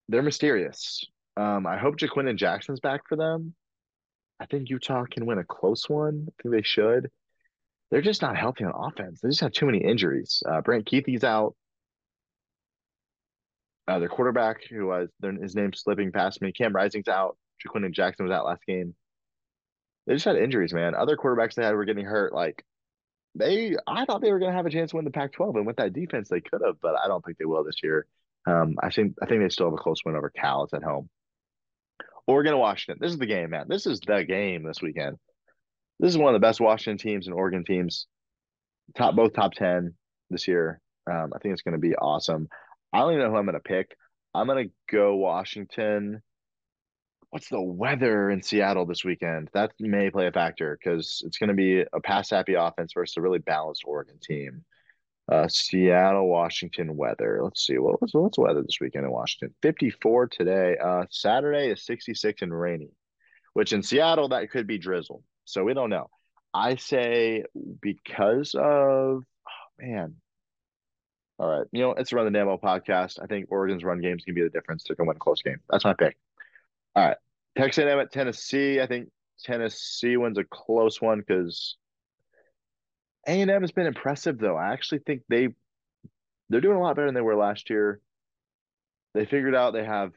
They're 0.08 0.22
mysterious. 0.22 1.04
Um, 1.38 1.68
I 1.68 1.78
hope 1.78 1.98
Ja'Quinden 1.98 2.38
Jackson's 2.38 2.80
back 2.80 3.02
for 3.10 3.16
them. 3.18 3.54
I 4.40 4.46
think 4.46 4.70
Utah 4.70 5.06
can 5.10 5.26
win 5.26 5.40
a 5.40 5.44
close 5.44 5.90
one. 5.90 6.28
I 6.30 6.32
think 6.42 6.56
they 6.56 6.62
should. 6.62 7.10
They're 7.92 8.02
just 8.02 8.22
not 8.22 8.38
healthy 8.38 8.64
on 8.64 8.74
offense. 8.76 9.22
They 9.22 9.30
just 9.30 9.42
have 9.42 9.52
too 9.52 9.66
many 9.66 9.80
injuries. 9.80 10.42
Uh, 10.48 10.62
Brant 10.62 10.86
Kuithe's 10.86 11.24
out. 11.24 11.56
Uh, 13.88 14.00
their 14.00 14.10
quarterback, 14.10 14.64
who 14.68 14.88
was 14.88 15.10
their, 15.20 15.34
his 15.34 15.56
name 15.56 15.72
slipping 15.74 16.12
past 16.12 16.42
me, 16.42 16.52
Cam 16.52 16.74
Rising's 16.74 17.08
out. 17.08 17.38
Ja'Quinden 17.66 17.94
Jackson 17.94 18.26
was 18.26 18.34
out 18.34 18.46
last 18.46 18.66
game. 18.66 18.96
They 20.08 20.14
just 20.14 20.26
had 20.26 20.38
injuries, 20.38 20.74
man. 20.74 20.96
Other 20.96 21.18
quarterbacks 21.18 21.56
they 21.56 21.64
had 21.64 21.76
were 21.76 21.86
getting 21.86 22.06
hurt. 22.06 22.34
Like 22.34 22.64
they, 23.36 23.76
I 23.88 24.06
thought 24.06 24.22
they 24.22 24.32
were 24.32 24.40
going 24.40 24.52
to 24.52 24.58
have 24.58 24.66
a 24.66 24.72
chance 24.72 24.92
to 24.92 24.96
win 24.98 25.06
the 25.06 25.12
Pac-12, 25.12 25.56
and 25.56 25.68
with 25.68 25.78
that 25.78 25.94
defense, 25.94 26.30
they 26.30 26.42
could 26.42 26.62
have, 26.66 26.76
but 26.82 26.96
I 26.96 27.08
don't 27.08 27.24
think 27.24 27.38
they 27.38 27.46
will 27.46 27.64
this 27.64 27.84
year. 27.84 28.08
Um, 28.48 28.76
I 28.82 28.90
think 28.90 29.16
I 29.22 29.26
think 29.26 29.42
they 29.42 29.50
still 29.50 29.68
have 29.68 29.74
a 29.74 29.78
close 29.78 30.02
win 30.06 30.16
over 30.16 30.30
Cal. 30.30 30.64
It's 30.64 30.74
at 30.74 30.84
home. 30.84 31.10
Oregon, 32.28 32.58
Washington. 32.58 33.00
This 33.02 33.12
is 33.12 33.20
the 33.20 33.26
game, 33.26 33.52
man. 33.52 33.68
This 33.68 33.86
is 33.86 34.00
the 34.00 34.24
game 34.24 34.64
this 34.64 34.82
weekend. 34.82 35.18
This 36.00 36.10
is 36.10 36.18
one 36.18 36.34
of 36.34 36.40
the 36.40 36.46
best 36.46 36.60
Washington 36.60 36.98
teams 36.98 37.28
and 37.28 37.36
Oregon 37.36 37.64
teams. 37.64 38.08
Top 38.98 39.16
both 39.16 39.34
top 39.34 39.54
ten 39.54 39.96
this 40.30 40.48
year. 40.48 40.80
Um, 41.10 41.32
I 41.36 41.40
think 41.40 41.54
it's 41.54 41.62
going 41.62 41.74
to 41.74 41.80
be 41.80 41.96
awesome. 41.96 42.48
I 42.96 43.00
don't 43.00 43.12
even 43.12 43.26
know 43.26 43.32
who 43.32 43.36
I'm 43.36 43.46
going 43.46 43.56
to 43.56 43.60
pick. 43.60 43.98
I'm 44.34 44.48
going 44.48 44.70
to 44.70 44.74
go 44.90 45.18
Washington. 45.18 46.22
What's 47.30 47.50
the 47.50 47.60
weather 47.60 48.30
in 48.30 48.42
Seattle 48.42 48.86
this 48.86 49.04
weekend? 49.04 49.50
That 49.54 49.74
may 49.82 50.10
play 50.10 50.28
a 50.28 50.32
factor 50.32 50.80
because 50.80 51.22
it's 51.26 51.38
going 51.38 51.50
to 51.50 51.56
be 51.56 51.82
a 51.82 52.00
pass 52.02 52.30
happy 52.30 52.54
offense 52.54 52.94
versus 52.94 53.18
a 53.18 53.22
really 53.22 53.40
balanced 53.40 53.84
Oregon 53.86 54.18
team. 54.24 54.64
Uh, 55.30 55.50
Seattle, 55.50 56.30
Washington 56.30 56.96
weather. 56.96 57.42
Let's 57.44 57.66
see. 57.66 57.78
What 57.78 58.02
was 58.02 58.14
what's 58.14 58.38
the 58.38 58.44
weather 58.44 58.62
this 58.62 58.80
weekend 58.80 59.04
in 59.04 59.12
Washington? 59.12 59.54
54 59.62 60.28
today. 60.28 60.78
Uh, 60.82 61.04
Saturday 61.10 61.72
is 61.72 61.86
66 61.86 62.44
and 62.44 62.58
rainy, 62.58 62.92
which 63.52 63.74
in 63.74 63.84
Seattle 63.84 64.30
that 64.30 64.52
could 64.52 64.68
be 64.68 64.78
drizzle. 64.78 65.22
So 65.44 65.66
we 65.66 65.74
don't 65.74 65.90
know. 65.90 66.08
I 66.54 66.78
say 66.78 67.44
because 67.82 68.56
of 68.56 68.64
oh, 68.64 69.24
man. 69.82 70.16
All 71.38 71.50
right, 71.50 71.68
you 71.72 71.82
know 71.82 71.92
it's 71.92 72.14
run 72.14 72.32
the 72.32 72.38
Namo 72.38 72.60
podcast. 72.60 73.20
I 73.22 73.26
think 73.26 73.48
Oregon's 73.50 73.84
run 73.84 74.00
games 74.02 74.24
can 74.24 74.36
be 74.36 74.44
the 74.44 74.50
difference. 74.50 74.84
They're 74.84 74.96
going 74.96 75.08
to 75.08 75.10
win 75.10 75.18
a 75.18 75.20
close 75.20 75.42
game. 75.42 75.60
That's 75.70 75.84
my 75.84 75.94
pick. 75.94 76.18
All 76.96 77.06
right, 77.06 77.18
Texas 77.58 77.84
A&M 77.84 78.00
at 78.00 78.12
Tennessee. 78.12 78.80
I 78.80 78.88
think 78.88 79.10
Tennessee 79.44 80.16
wins 80.18 80.38
a 80.38 80.46
close 80.46 81.02
one 81.02 81.20
because 81.20 81.76
A&M 83.28 83.50
has 83.62 83.72
been 83.72 83.88
impressive, 83.88 84.38
though. 84.38 84.56
I 84.56 84.72
actually 84.72 85.00
think 85.00 85.24
they 85.28 85.50
they're 86.50 86.62
doing 86.62 86.78
a 86.78 86.82
lot 86.82 86.96
better 86.96 87.08
than 87.08 87.16
they 87.16 87.22
were 87.22 87.36
last 87.36 87.70
year. 87.70 88.00
they 89.14 89.26
figured 89.26 89.56
out 89.56 89.74
they 89.74 89.84
have 89.84 90.14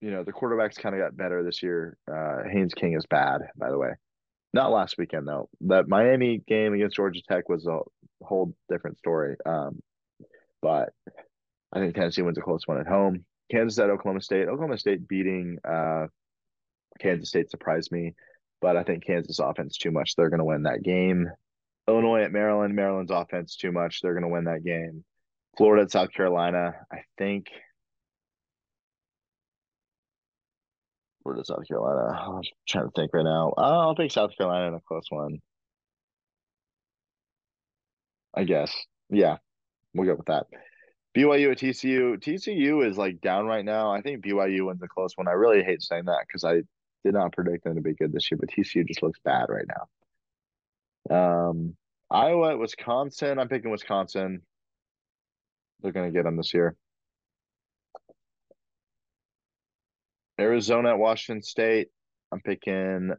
you 0.00 0.10
know 0.10 0.24
the 0.24 0.32
quarterbacks 0.32 0.76
kind 0.76 0.94
of 0.96 1.00
got 1.00 1.16
better 1.16 1.44
this 1.44 1.62
year. 1.62 1.96
Uh, 2.12 2.42
Haynes 2.50 2.74
King 2.74 2.94
is 2.94 3.06
bad, 3.06 3.42
by 3.56 3.70
the 3.70 3.78
way. 3.78 3.92
Not 4.54 4.70
last 4.70 4.98
weekend 4.98 5.26
though. 5.26 5.48
That 5.62 5.88
Miami 5.88 6.42
game 6.46 6.74
against 6.74 6.96
Georgia 6.96 7.22
Tech 7.28 7.48
was 7.48 7.66
a 7.66 7.80
whole 8.22 8.54
different 8.70 8.98
story. 8.98 9.36
Um, 9.46 9.80
but 10.60 10.90
I 11.72 11.78
think 11.78 11.94
Tennessee 11.94 12.22
wins 12.22 12.38
a 12.38 12.42
close 12.42 12.66
one 12.66 12.78
at 12.78 12.86
home. 12.86 13.24
Kansas 13.50 13.78
at 13.78 13.90
Oklahoma 13.90 14.20
State. 14.20 14.48
Oklahoma 14.48 14.78
State 14.78 15.08
beating 15.08 15.58
uh, 15.68 16.06
Kansas 17.00 17.28
State 17.28 17.50
surprised 17.50 17.90
me, 17.92 18.14
but 18.60 18.76
I 18.76 18.82
think 18.82 19.04
Kansas 19.04 19.38
offense 19.38 19.76
too 19.76 19.90
much. 19.90 20.14
They're 20.16 20.30
going 20.30 20.38
to 20.38 20.44
win 20.44 20.62
that 20.64 20.82
game. 20.82 21.28
Illinois 21.88 22.22
at 22.22 22.32
Maryland. 22.32 22.74
Maryland's 22.74 23.10
offense 23.10 23.56
too 23.56 23.72
much. 23.72 24.00
They're 24.00 24.14
going 24.14 24.22
to 24.22 24.28
win 24.28 24.44
that 24.44 24.64
game. 24.64 25.04
Florida 25.56 25.82
at 25.82 25.90
South 25.90 26.12
Carolina. 26.12 26.72
I 26.90 26.98
think. 27.18 27.46
Florida, 31.22 31.44
South 31.44 31.66
Carolina. 31.66 32.18
I'm 32.18 32.42
trying 32.68 32.86
to 32.86 32.90
think 32.94 33.12
right 33.14 33.24
now. 33.24 33.52
I'll 33.56 33.94
take 33.94 34.12
South 34.12 34.36
Carolina 34.36 34.68
in 34.68 34.74
a 34.74 34.80
close 34.80 35.06
one. 35.10 35.38
I 38.34 38.44
guess. 38.44 38.74
Yeah, 39.10 39.36
we'll 39.94 40.06
go 40.06 40.14
with 40.14 40.26
that. 40.26 40.46
BYU 41.16 41.52
at 41.52 41.58
TCU. 41.58 42.16
TCU 42.18 42.88
is 42.88 42.96
like 42.96 43.20
down 43.20 43.46
right 43.46 43.64
now. 43.64 43.92
I 43.92 44.00
think 44.00 44.24
BYU 44.24 44.66
wins 44.66 44.82
a 44.82 44.88
close 44.88 45.12
one. 45.16 45.28
I 45.28 45.32
really 45.32 45.62
hate 45.62 45.82
saying 45.82 46.06
that 46.06 46.24
because 46.26 46.44
I 46.44 46.62
did 47.04 47.14
not 47.14 47.32
predict 47.32 47.64
them 47.64 47.74
to 47.74 47.82
be 47.82 47.94
good 47.94 48.12
this 48.12 48.30
year, 48.30 48.38
but 48.38 48.48
TCU 48.50 48.86
just 48.86 49.02
looks 49.02 49.18
bad 49.24 49.46
right 49.48 49.66
now. 51.10 51.48
Um, 51.48 51.76
Iowa 52.10 52.52
at 52.52 52.58
Wisconsin. 52.58 53.38
I'm 53.38 53.48
picking 53.48 53.70
Wisconsin. 53.70 54.42
They're 55.80 55.92
going 55.92 56.10
to 56.10 56.16
get 56.16 56.24
them 56.24 56.36
this 56.36 56.54
year. 56.54 56.76
Arizona 60.42 60.90
at 60.90 60.98
Washington 60.98 61.42
State. 61.42 61.88
I'm 62.32 62.40
picking 62.40 63.12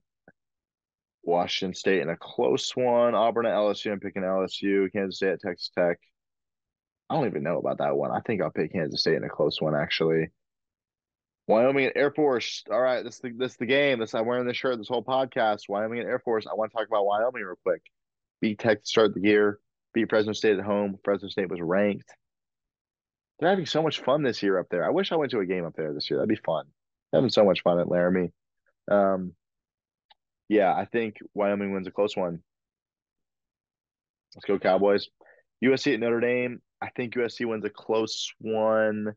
Washington 1.24 1.74
State 1.74 2.02
in 2.02 2.10
a 2.10 2.18
close 2.18 2.76
one. 2.76 3.16
Auburn 3.16 3.46
at 3.46 3.54
LSU. 3.54 3.92
I'm 3.92 4.00
picking 4.00 4.24
LSU. 4.24 4.92
Kansas 4.92 5.18
State 5.18 5.34
at 5.34 5.42
Texas 5.42 5.72
Tech. 5.78 5.98
I 7.10 7.16
don't 7.16 7.28
even 7.28 7.44
know 7.44 7.60
about 7.60 7.78
that 7.80 7.96
one. 7.96 8.12
I 8.12 8.20
think 8.22 8.42
I'll 8.42 8.52
pick 8.52 8.74
Kansas 8.74 9.02
State 9.02 9.16
in 9.16 9.24
a 9.24 9.30
close 9.30 9.62
one, 9.62 9.76
actually. 9.76 10.32
Wyoming 11.48 11.86
at 11.86 11.98
Air 11.98 12.12
Force. 12.12 12.64
All 12.72 12.82
right, 12.82 13.04
this 13.04 13.16
is 13.16 13.22
the 13.22 13.32
this 13.32 13.52
is 13.52 13.58
the 13.58 13.66
game. 13.66 14.00
This 14.00 14.16
I'm 14.16 14.26
wearing 14.26 14.48
this 14.48 14.58
shirt 14.58 14.78
this 14.78 14.88
whole 14.88 15.04
podcast. 15.04 15.68
Wyoming 15.68 16.00
at 16.00 16.06
Air 16.06 16.20
Force. 16.20 16.48
I 16.48 16.56
want 16.56 16.72
to 16.72 16.78
talk 16.78 16.88
about 16.88 17.06
Wyoming 17.06 17.44
real 17.44 17.56
quick. 17.64 17.82
Beat 18.42 18.60
Tech 18.60 18.82
to 18.82 18.88
start 18.88 19.14
the 19.14 19.22
year. 19.22 19.60
Beat 19.94 20.10
Fresno 20.10 20.34
State 20.34 20.58
at 20.58 20.66
home. 20.66 20.98
Fresno 21.04 21.30
State 21.30 21.50
was 21.50 21.62
ranked. 21.62 22.10
They're 23.40 23.50
having 23.50 23.66
so 23.66 23.84
much 23.84 24.00
fun 24.00 24.24
this 24.24 24.42
year 24.42 24.58
up 24.58 24.68
there. 24.70 24.86
I 24.86 24.90
wish 24.92 25.12
I 25.12 25.16
went 25.16 25.32
to 25.32 25.40
a 25.40 25.46
game 25.46 25.66
up 25.66 25.76
there 25.76 25.94
this 25.94 26.10
year. 26.10 26.20
That'd 26.20 26.30
be 26.30 26.42
fun. 26.44 26.66
Having 27.14 27.30
so 27.30 27.46
much 27.46 27.62
fun 27.62 27.80
at 27.80 27.90
Laramie. 27.90 28.32
Um, 28.90 29.34
yeah, 30.50 30.74
I 30.74 30.86
think 30.86 31.18
Wyoming 31.34 31.74
wins 31.74 31.88
a 31.88 31.92
close 31.92 32.18
one. 32.18 32.40
Let's 34.36 34.46
go 34.46 34.60
Cowboys. 34.60 35.08
USC 35.64 35.94
at 35.94 36.00
Notre 36.00 36.20
Dame. 36.20 36.62
I 36.82 36.90
think 36.90 37.14
USC 37.14 37.46
wins 37.46 37.66
a 37.66 37.70
close 37.70 38.34
one. 38.40 39.14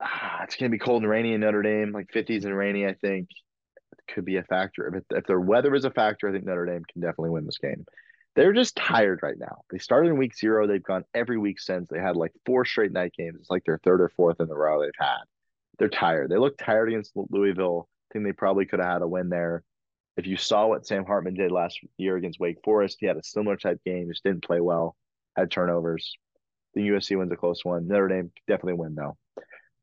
Ah, 0.00 0.42
it's 0.44 0.56
gonna 0.56 0.70
be 0.70 0.78
cold 0.78 1.02
and 1.02 1.10
rainy 1.10 1.32
in 1.34 1.40
Notre 1.40 1.62
Dame, 1.62 1.92
like 1.92 2.08
50s 2.14 2.44
and 2.44 2.56
rainy. 2.56 2.86
I 2.86 2.94
think 2.94 3.28
could 4.08 4.24
be 4.24 4.36
a 4.36 4.42
factor. 4.42 4.86
If 4.88 4.94
it, 4.94 5.04
if 5.10 5.26
their 5.26 5.40
weather 5.40 5.74
is 5.74 5.84
a 5.84 5.90
factor, 5.90 6.28
I 6.28 6.32
think 6.32 6.44
Notre 6.44 6.66
Dame 6.66 6.84
can 6.90 7.02
definitely 7.02 7.30
win 7.30 7.44
this 7.44 7.58
game. 7.58 7.84
They're 8.34 8.52
just 8.52 8.76
tired 8.76 9.20
right 9.22 9.38
now. 9.38 9.62
They 9.70 9.78
started 9.78 10.10
in 10.10 10.18
week 10.18 10.36
zero. 10.36 10.66
They've 10.66 10.82
gone 10.82 11.04
every 11.14 11.38
week 11.38 11.58
since. 11.58 11.88
They 11.88 11.98
had 11.98 12.16
like 12.16 12.32
four 12.44 12.64
straight 12.64 12.92
night 12.92 13.12
games. 13.16 13.38
It's 13.40 13.50
like 13.50 13.64
their 13.64 13.80
third 13.82 14.00
or 14.00 14.10
fourth 14.10 14.40
in 14.40 14.48
the 14.48 14.56
row 14.56 14.82
they've 14.82 14.90
had. 14.98 15.22
They're 15.78 15.88
tired. 15.88 16.30
They 16.30 16.38
look 16.38 16.56
tired 16.58 16.88
against 16.88 17.12
Louisville. 17.30 17.88
I 18.10 18.14
think 18.14 18.24
they 18.24 18.32
probably 18.32 18.66
could 18.66 18.80
have 18.80 18.88
had 18.88 19.02
a 19.02 19.08
win 19.08 19.28
there. 19.28 19.62
If 20.16 20.26
you 20.26 20.36
saw 20.36 20.66
what 20.66 20.86
Sam 20.86 21.04
Hartman 21.04 21.34
did 21.34 21.52
last 21.52 21.78
year 21.98 22.16
against 22.16 22.40
Wake 22.40 22.58
Forest, 22.64 22.96
he 23.00 23.06
had 23.06 23.18
a 23.18 23.22
similar 23.22 23.56
type 23.56 23.80
game, 23.84 24.08
just 24.08 24.24
didn't 24.24 24.44
play 24.44 24.60
well 24.60 24.96
had 25.36 25.50
turnovers. 25.50 26.16
The 26.74 26.88
USC 26.88 27.18
wins 27.18 27.32
a 27.32 27.36
close 27.36 27.64
one. 27.64 27.86
Notre 27.86 28.08
Dame 28.08 28.32
definitely 28.48 28.74
win 28.74 28.94
though. 28.94 29.16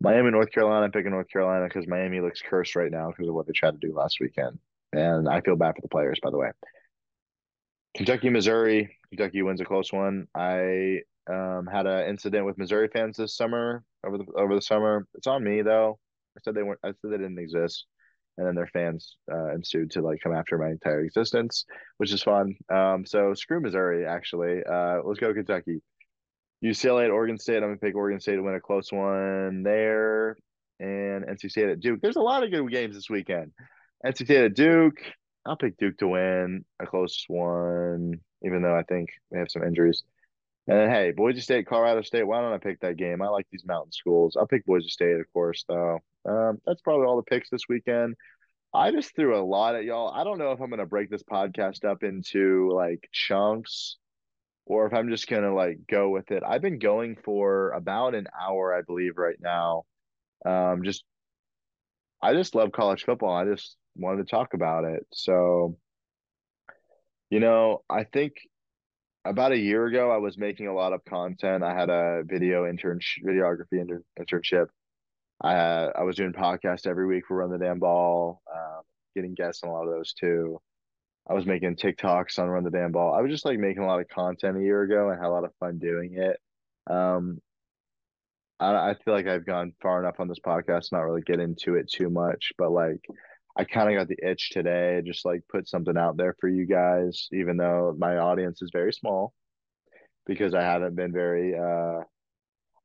Miami, 0.01 0.31
North 0.31 0.51
Carolina. 0.51 0.85
I'm 0.85 0.91
picking 0.91 1.11
North 1.11 1.29
Carolina 1.29 1.65
because 1.65 1.87
Miami 1.87 2.19
looks 2.19 2.41
cursed 2.41 2.75
right 2.75 2.91
now 2.91 3.09
because 3.09 3.29
of 3.29 3.35
what 3.35 3.47
they 3.47 3.53
tried 3.53 3.79
to 3.79 3.87
do 3.87 3.95
last 3.95 4.17
weekend, 4.19 4.59
and 4.91 5.29
I 5.29 5.41
feel 5.41 5.55
bad 5.55 5.75
for 5.75 5.81
the 5.81 5.87
players. 5.87 6.19
By 6.21 6.29
the 6.29 6.37
way, 6.37 6.51
Kentucky, 7.95 8.29
Missouri. 8.29 8.97
Kentucky 9.09 9.43
wins 9.43 9.61
a 9.61 9.65
close 9.65 9.93
one. 9.93 10.27
I 10.35 11.01
um, 11.29 11.67
had 11.71 11.85
an 11.85 12.09
incident 12.09 12.45
with 12.45 12.57
Missouri 12.57 12.89
fans 12.91 13.17
this 13.17 13.35
summer 13.35 13.83
over 14.05 14.17
the 14.17 14.25
over 14.37 14.55
the 14.55 14.61
summer. 14.61 15.07
It's 15.15 15.27
on 15.27 15.43
me 15.43 15.61
though. 15.61 15.99
I 16.37 16.41
said 16.43 16.55
they 16.55 16.63
weren't. 16.63 16.79
I 16.83 16.89
said 16.89 17.11
they 17.11 17.17
didn't 17.17 17.39
exist, 17.39 17.85
and 18.37 18.47
then 18.47 18.55
their 18.55 18.67
fans 18.67 19.17
uh, 19.31 19.53
ensued 19.53 19.91
to 19.91 20.01
like 20.01 20.19
come 20.21 20.33
after 20.33 20.57
my 20.57 20.69
entire 20.69 21.01
existence, 21.01 21.65
which 21.97 22.11
is 22.11 22.23
fun. 22.23 22.55
Um, 22.73 23.05
so 23.05 23.33
screw 23.33 23.61
Missouri. 23.61 24.05
Actually, 24.05 24.63
uh, 24.63 24.99
let's 25.03 25.19
go 25.19 25.33
Kentucky. 25.33 25.81
UCLA 26.63 27.05
at 27.05 27.11
Oregon 27.11 27.37
State. 27.37 27.57
I'm 27.57 27.63
gonna 27.63 27.77
pick 27.77 27.95
Oregon 27.95 28.19
State 28.19 28.35
to 28.35 28.43
win 28.43 28.55
a 28.55 28.59
close 28.59 28.91
one 28.91 29.63
there, 29.63 30.37
and 30.79 31.25
NC 31.25 31.51
State 31.51 31.69
at 31.69 31.79
Duke. 31.79 32.01
There's 32.01 32.15
a 32.15 32.21
lot 32.21 32.43
of 32.43 32.51
good 32.51 32.69
games 32.71 32.95
this 32.95 33.09
weekend. 33.09 33.51
NC 34.05 34.25
State 34.25 34.45
at 34.45 34.55
Duke. 34.55 34.99
I'll 35.45 35.57
pick 35.57 35.77
Duke 35.77 35.97
to 35.97 36.07
win 36.07 36.63
a 36.81 36.85
close 36.85 37.25
one, 37.27 38.21
even 38.45 38.61
though 38.61 38.75
I 38.75 38.83
think 38.83 39.09
they 39.29 39.39
have 39.39 39.51
some 39.51 39.63
injuries. 39.63 40.03
And 40.67 40.77
then, 40.79 40.89
hey, 40.89 41.11
Boise 41.11 41.41
State, 41.41 41.67
Colorado 41.67 42.01
State. 42.01 42.23
Why 42.25 42.41
don't 42.41 42.53
I 42.53 42.57
pick 42.57 42.79
that 42.79 42.95
game? 42.95 43.21
I 43.21 43.27
like 43.27 43.47
these 43.51 43.65
mountain 43.65 43.91
schools. 43.91 44.37
I'll 44.37 44.47
pick 44.47 44.65
Boise 44.65 44.87
State, 44.87 45.19
of 45.19 45.25
course, 45.33 45.65
though. 45.67 45.99
Um, 46.25 46.59
that's 46.65 46.81
probably 46.81 47.05
all 47.05 47.17
the 47.17 47.23
picks 47.23 47.49
this 47.49 47.67
weekend. 47.67 48.15
I 48.73 48.91
just 48.91 49.15
threw 49.15 49.37
a 49.37 49.43
lot 49.43 49.75
at 49.75 49.83
y'all. 49.83 50.11
I 50.11 50.23
don't 50.23 50.39
know 50.39 50.51
if 50.51 50.61
I'm 50.61 50.69
gonna 50.69 50.85
break 50.85 51.09
this 51.09 51.23
podcast 51.23 51.85
up 51.85 52.01
into 52.01 52.71
like 52.71 53.07
chunks 53.11 53.97
or 54.65 54.87
if 54.87 54.93
I'm 54.93 55.09
just 55.09 55.27
gonna 55.27 55.53
like 55.53 55.79
go 55.87 56.09
with 56.09 56.31
it. 56.31 56.43
I've 56.45 56.61
been 56.61 56.79
going 56.79 57.17
for 57.23 57.71
about 57.71 58.15
an 58.15 58.27
hour, 58.39 58.73
I 58.73 58.81
believe, 58.81 59.17
right 59.17 59.37
now. 59.39 59.83
Um, 60.45 60.83
just 60.83 61.03
I 62.21 62.33
just 62.33 62.55
love 62.55 62.71
college 62.71 63.03
football. 63.03 63.35
I 63.35 63.45
just 63.45 63.75
wanted 63.95 64.25
to 64.25 64.31
talk 64.31 64.53
about 64.53 64.85
it. 64.85 65.05
So, 65.13 65.77
you 67.29 67.39
know, 67.39 67.83
I 67.89 68.05
think 68.05 68.33
about 69.25 69.51
a 69.51 69.57
year 69.57 69.85
ago, 69.85 70.11
I 70.11 70.17
was 70.17 70.37
making 70.37 70.67
a 70.67 70.73
lot 70.73 70.93
of 70.93 71.03
content. 71.05 71.63
I 71.63 71.73
had 71.73 71.89
a 71.89 72.23
video 72.25 72.67
intern 72.67 72.99
videography 73.25 73.79
inter- 73.79 74.03
internship. 74.19 74.67
I 75.41 75.55
I 75.55 76.03
was 76.03 76.15
doing 76.15 76.33
podcasts 76.33 76.87
every 76.87 77.07
week 77.07 77.25
for 77.27 77.37
Run 77.37 77.51
the 77.51 77.57
Damn 77.57 77.79
Ball, 77.79 78.41
um, 78.53 78.81
getting 79.15 79.33
guests 79.33 79.63
on 79.63 79.69
a 79.69 79.73
lot 79.73 79.87
of 79.87 79.93
those 79.93 80.13
too. 80.13 80.59
I 81.29 81.33
was 81.33 81.45
making 81.45 81.77
TikToks 81.77 82.37
on 82.39 82.49
Run 82.49 82.63
the 82.63 82.71
Damn 82.71 82.91
Ball. 82.91 83.13
I 83.13 83.21
was 83.21 83.31
just 83.31 83.45
like 83.45 83.57
making 83.57 83.83
a 83.83 83.87
lot 83.87 84.01
of 84.01 84.09
content 84.09 84.57
a 84.57 84.61
year 84.61 84.81
ago 84.81 85.09
and 85.09 85.19
had 85.19 85.27
a 85.27 85.31
lot 85.31 85.45
of 85.45 85.53
fun 85.59 85.79
doing 85.79 86.15
it. 86.15 86.37
Um, 86.93 87.39
I, 88.59 88.89
I 88.91 88.95
feel 89.03 89.13
like 89.13 89.27
I've 89.27 89.45
gone 89.45 89.73
far 89.81 90.01
enough 90.01 90.19
on 90.19 90.27
this 90.27 90.39
podcast, 90.45 90.91
not 90.91 91.01
really 91.01 91.21
get 91.21 91.39
into 91.39 91.75
it 91.75 91.89
too 91.89 92.09
much, 92.09 92.51
but 92.57 92.71
like 92.71 92.99
I 93.55 93.65
kind 93.65 93.89
of 93.89 93.95
got 93.95 94.07
the 94.07 94.27
itch 94.27 94.49
today, 94.49 95.01
just 95.05 95.25
like 95.25 95.41
put 95.47 95.67
something 95.67 95.97
out 95.97 96.17
there 96.17 96.35
for 96.39 96.49
you 96.49 96.65
guys, 96.65 97.27
even 97.31 97.57
though 97.57 97.95
my 97.97 98.17
audience 98.17 98.61
is 98.61 98.71
very 98.73 98.91
small 98.93 99.33
because 100.25 100.55
I 100.55 100.61
haven't 100.61 100.95
been 100.95 101.11
very, 101.11 101.55
uh, 101.55 102.01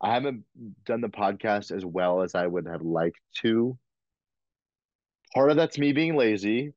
I 0.02 0.12
haven't 0.14 0.44
done 0.84 1.00
the 1.00 1.08
podcast 1.08 1.74
as 1.74 1.84
well 1.84 2.22
as 2.22 2.34
I 2.34 2.46
would 2.46 2.66
have 2.66 2.82
liked 2.82 3.20
to. 3.42 3.78
Part 5.34 5.50
of 5.50 5.56
that's 5.56 5.78
me 5.78 5.92
being 5.92 6.16
lazy. 6.16 6.72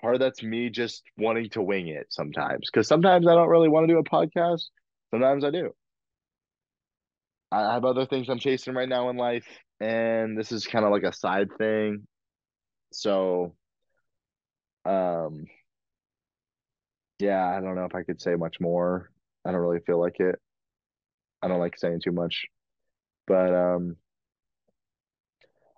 Part 0.00 0.14
of 0.14 0.20
that's 0.20 0.42
me 0.42 0.68
just 0.68 1.02
wanting 1.16 1.50
to 1.50 1.62
wing 1.62 1.88
it 1.88 2.06
sometimes 2.10 2.68
because 2.70 2.88
sometimes 2.88 3.26
I 3.26 3.34
don't 3.34 3.48
really 3.48 3.68
want 3.68 3.88
to 3.88 3.94
do 3.94 3.98
a 3.98 4.04
podcast. 4.04 4.64
Sometimes 5.10 5.44
I 5.44 5.50
do. 5.50 5.70
I 7.52 7.72
have 7.74 7.84
other 7.84 8.06
things 8.06 8.28
I'm 8.28 8.40
chasing 8.40 8.74
right 8.74 8.88
now 8.88 9.10
in 9.10 9.16
life, 9.16 9.46
and 9.80 10.36
this 10.36 10.50
is 10.50 10.66
kind 10.66 10.84
of 10.84 10.90
like 10.90 11.04
a 11.04 11.12
side 11.12 11.48
thing. 11.56 12.06
So, 12.94 13.54
um, 14.84 15.46
yeah, 17.18 17.46
I 17.46 17.60
don't 17.60 17.74
know 17.74 17.84
if 17.84 17.94
I 17.94 18.02
could 18.02 18.20
say 18.20 18.34
much 18.34 18.60
more. 18.60 19.10
I 19.44 19.52
don't 19.52 19.60
really 19.60 19.80
feel 19.80 20.00
like 20.00 20.20
it. 20.20 20.36
I 21.42 21.48
don't 21.48 21.60
like 21.60 21.78
saying 21.78 22.00
too 22.02 22.12
much, 22.12 22.46
but 23.26 23.54
um, 23.54 23.96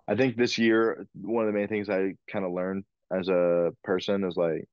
I 0.07 0.15
think 0.15 0.37
this 0.37 0.57
year 0.57 1.07
one 1.13 1.45
of 1.45 1.53
the 1.53 1.57
main 1.57 1.67
things 1.67 1.89
I 1.89 2.13
kind 2.31 2.45
of 2.45 2.53
learned 2.53 2.85
as 3.11 3.27
a 3.29 3.71
person 3.83 4.23
is 4.23 4.37
like, 4.37 4.67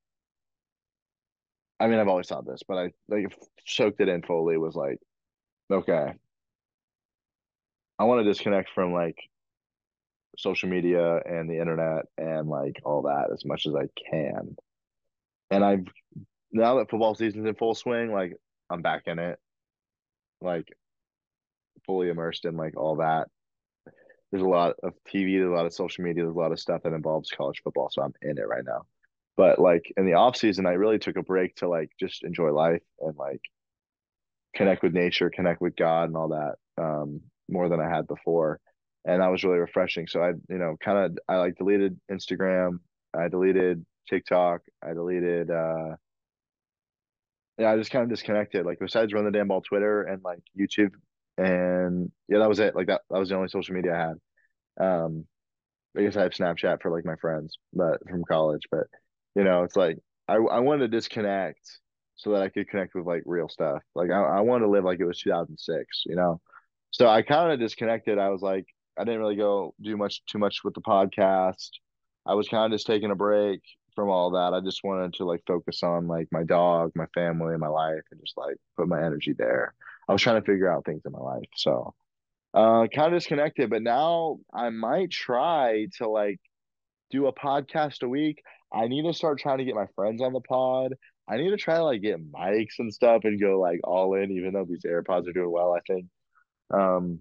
I 1.81 1.89
mean, 1.89 1.99
I've 1.99 2.09
always 2.09 2.29
thought 2.29 2.47
this, 2.47 2.63
but 2.67 2.79
I 2.79 2.93
like 3.09 3.37
soaked 3.67 4.01
it 4.01 4.09
in 4.09 4.23
fully. 4.23 4.57
Was 4.57 4.77
like, 4.77 4.99
okay, 5.71 6.13
I 7.99 8.05
want 8.05 8.21
to 8.21 8.25
disconnect 8.25 8.71
from 8.75 8.93
like 8.93 9.17
social 10.39 10.69
media 10.69 11.17
and 11.25 11.49
the 11.49 11.59
internet 11.61 12.07
and 12.19 12.49
like 12.49 12.81
all 12.85 13.03
that 13.03 13.31
as 13.33 13.45
much 13.45 13.67
as 13.67 13.75
I 13.75 13.89
can. 14.11 14.57
And 15.51 15.65
I've 15.65 15.87
now 16.53 16.79
that 16.79 16.91
football 16.91 17.15
season's 17.15 17.47
in 17.47 17.55
full 17.55 17.75
swing, 17.75 18.13
like 18.13 18.37
I'm 18.71 18.83
back 18.83 19.03
in 19.07 19.19
it. 19.19 19.39
Like 20.41 20.69
fully 21.87 22.09
immersed 22.09 22.45
in 22.45 22.57
like 22.57 22.77
all 22.77 22.97
that. 22.97 23.29
There's 24.31 24.43
a 24.43 24.49
lot 24.49 24.75
of 24.83 24.95
TV, 25.07 25.39
there's 25.39 25.51
a 25.51 25.55
lot 25.55 25.67
of 25.67 25.73
social 25.73 26.03
media, 26.05 26.25
there's 26.25 26.35
a 26.35 26.39
lot 26.39 26.53
of 26.53 26.59
stuff 26.59 26.83
that 26.83 26.93
involves 26.93 27.31
college 27.31 27.61
football, 27.63 27.89
so 27.91 28.03
I'm 28.03 28.15
in 28.21 28.37
it 28.37 28.49
right 28.49 28.65
now. 28.65 28.83
But 29.37 29.59
like 29.59 29.93
in 29.97 30.07
the 30.07 30.15
off 30.15 30.37
season, 30.37 30.67
I 30.67 30.73
really 30.73 30.99
took 30.99 31.17
a 31.17 31.23
break 31.23 31.57
to 31.57 31.69
like 31.69 31.91
just 32.01 32.25
enjoy 32.25 32.51
life 32.51 32.83
and 33.01 33.17
like 33.17 33.41
connect 34.55 34.83
with 34.83 34.93
nature, 34.93 35.31
connect 35.31 35.61
with 35.61 35.77
God 35.77 36.05
and 36.05 36.17
all 36.17 36.29
that 36.29 36.83
um, 36.83 37.21
more 37.49 37.69
than 37.69 37.81
I 37.81 37.89
had 37.89 38.07
before. 38.07 38.61
And 39.05 39.21
that 39.21 39.31
was 39.31 39.45
really 39.45 39.59
refreshing. 39.59 40.07
So 40.07 40.23
I, 40.23 40.31
you 40.49 40.59
know, 40.59 40.77
kind 40.83 40.99
of 40.99 41.19
I 41.29 41.37
like 41.37 41.57
deleted 41.57 41.99
Instagram, 42.11 42.79
I 43.17 43.29
deleted 43.29 43.85
TikTok, 44.09 44.63
I 44.83 44.95
deleted 44.95 45.51
uh 45.51 45.97
yeah, 47.59 47.71
I 47.71 47.77
just 47.77 47.91
kind 47.91 48.03
of 48.03 48.11
disconnected. 48.11 48.67
Like 48.67 48.79
besides 48.81 49.13
run 49.13 49.25
the 49.25 49.31
damn 49.31 49.49
ball 49.49 49.61
Twitter 49.61 50.03
and 50.03 50.23
like 50.25 50.43
YouTube 50.59 50.93
and 51.39 52.11
yeah, 52.29 52.39
that 52.39 52.49
was 52.49 52.61
it. 52.61 52.75
Like 52.75 52.87
that 52.89 53.03
that 53.11 53.19
was 53.19 53.29
the 53.29 53.37
only 53.37 53.49
social 53.49 53.75
media 53.75 53.95
I 53.95 54.85
had. 54.85 55.05
Um 55.05 55.27
I 55.97 56.03
guess 56.03 56.17
I 56.17 56.23
have 56.23 56.33
Snapchat 56.33 56.83
for 56.83 56.91
like 56.91 57.05
my 57.05 57.17
friends, 57.17 57.59
but 57.73 57.99
from 58.09 58.25
college. 58.25 58.63
But 58.71 58.87
you 59.37 59.45
know, 59.45 59.63
it's 59.65 59.77
like 59.77 59.99
I 60.29 60.35
I 60.37 60.61
wanted 60.61 60.91
to 60.91 60.97
disconnect 60.97 61.61
so 62.17 62.31
that 62.33 62.43
I 62.43 62.49
could 62.49 62.69
connect 62.69 62.95
with 62.95 63.07
like 63.07 63.23
real 63.27 63.49
stuff. 63.49 63.83
Like 63.95 64.11
I 64.11 64.21
I 64.21 64.41
wanted 64.41 64.65
to 64.67 64.71
live 64.71 64.85
like 64.85 65.01
it 65.01 65.05
was 65.05 65.21
2006, 65.21 66.05
you 66.07 66.17
know. 66.17 66.41
So 66.91 67.09
I 67.09 67.23
kind 67.23 67.53
of 67.53 67.59
disconnected. 67.61 68.19
I 68.19 68.31
was 68.31 68.43
like 68.43 68.67
I 68.99 69.05
didn't 69.05 69.21
really 69.21 69.37
go 69.37 69.75
do 69.81 69.97
much 69.97 70.25
too 70.27 70.39
much 70.39 70.65
with 70.65 70.75
the 70.75 70.81
podcast. 70.81 71.71
I 72.27 72.35
was 72.35 72.49
kind 72.49 72.73
of 72.73 72.77
just 72.77 72.87
taking 72.87 73.11
a 73.11 73.17
break 73.17 73.61
from 73.95 74.09
all 74.09 74.31
that. 74.33 74.55
I 74.55 74.61
just 74.61 74.83
wanted 74.83 75.15
to 75.15 75.25
like 75.25 75.43
focus 75.47 75.83
on 75.83 76.07
like 76.07 76.29
my 76.33 76.43
dog, 76.43 76.93
my 76.95 77.07
family, 77.15 77.57
my 77.57 77.69
life, 77.69 78.03
and 78.11 78.21
just 78.21 78.37
like 78.37 78.57
put 78.77 78.89
my 78.89 78.99
energy 79.05 79.35
there. 79.37 79.75
I 80.09 80.13
was 80.13 80.23
trying 80.23 80.41
to 80.41 80.47
figure 80.47 80.71
out 80.71 80.85
things 80.85 81.03
in 81.05 81.13
my 81.13 81.21
life. 81.21 81.49
So 81.57 81.95
uh 82.55 82.87
kind 82.95 83.13
of 83.13 83.21
disconnected, 83.21 83.71
but 83.71 83.83
now 83.83 84.39
I 84.53 84.71
might 84.71 85.11
try 85.11 85.89
to 85.99 86.09
like 86.09 86.41
do 87.11 87.27
a 87.27 87.33
podcast 87.33 88.03
a 88.03 88.09
week. 88.09 88.43
I 88.73 88.89
need 88.89 89.03
to 89.03 89.15
start 89.15 89.39
trying 89.39 89.59
to 89.59 89.65
get 89.65 89.75
my 89.75 89.87
friends 89.95 90.21
on 90.21 90.33
the 90.33 90.41
pod. 90.41 90.95
I 91.29 91.37
need 91.37 91.51
to 91.51 91.57
try 91.57 91.77
to 91.77 91.85
like 91.85 92.03
get 92.03 92.33
mics 92.33 92.79
and 92.79 92.93
stuff 92.93 93.23
and 93.25 93.41
go 93.41 93.59
like 93.61 93.81
all 93.85 94.15
in, 94.15 94.31
even 94.33 94.53
though 94.53 94.67
these 94.69 94.85
AirPods 94.85 95.29
are 95.29 95.33
doing 95.33 95.51
well, 95.51 95.75
I 95.75 95.81
think. 95.87 96.07
Um, 96.73 97.21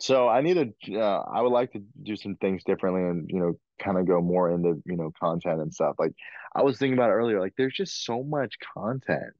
so 0.00 0.28
I 0.28 0.40
need 0.40 0.74
to, 0.84 0.98
uh, 0.98 1.24
I 1.32 1.42
would 1.42 1.52
like 1.52 1.72
to 1.72 1.82
do 2.02 2.16
some 2.16 2.36
things 2.36 2.64
differently 2.64 3.02
and, 3.02 3.28
you 3.30 3.40
know, 3.40 3.54
kind 3.78 3.98
of 3.98 4.06
go 4.06 4.20
more 4.20 4.50
into, 4.50 4.82
you 4.86 4.96
know, 4.96 5.12
content 5.20 5.60
and 5.60 5.72
stuff. 5.72 5.96
Like 5.98 6.12
I 6.54 6.62
was 6.62 6.78
thinking 6.78 6.98
about 6.98 7.10
earlier, 7.10 7.40
like 7.40 7.54
there's 7.58 7.74
just 7.74 8.04
so 8.04 8.22
much 8.22 8.54
content 8.74 9.34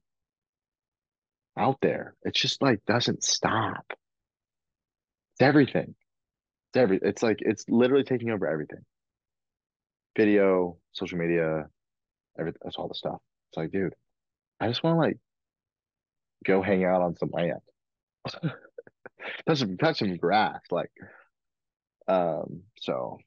out 1.57 1.77
there. 1.81 2.15
It's 2.23 2.39
just 2.39 2.61
like 2.61 2.85
doesn't 2.85 3.23
stop. 3.23 3.85
It's 3.89 5.41
everything. 5.41 5.95
It's 6.69 6.77
every, 6.77 6.99
it's 7.01 7.23
like, 7.23 7.37
it's 7.39 7.65
literally 7.67 8.03
taking 8.03 8.29
over 8.29 8.47
everything. 8.47 8.85
Video, 10.15 10.77
social 10.91 11.17
media, 11.17 11.65
everything, 12.39 12.59
that's 12.63 12.75
all 12.75 12.87
the 12.87 12.95
stuff. 12.95 13.17
It's 13.49 13.57
like, 13.57 13.71
dude, 13.71 13.95
I 14.59 14.67
just 14.67 14.83
want 14.83 14.95
to 14.95 14.99
like 14.99 15.17
go 16.45 16.61
hang 16.61 16.85
out 16.85 17.01
on 17.01 17.15
some 17.15 17.29
land. 17.31 17.59
touch 19.47 19.59
some 19.59 19.77
touch 19.77 19.99
some 19.99 20.17
grass. 20.17 20.59
Like 20.71 20.91
um, 22.07 22.63
so 22.79 23.17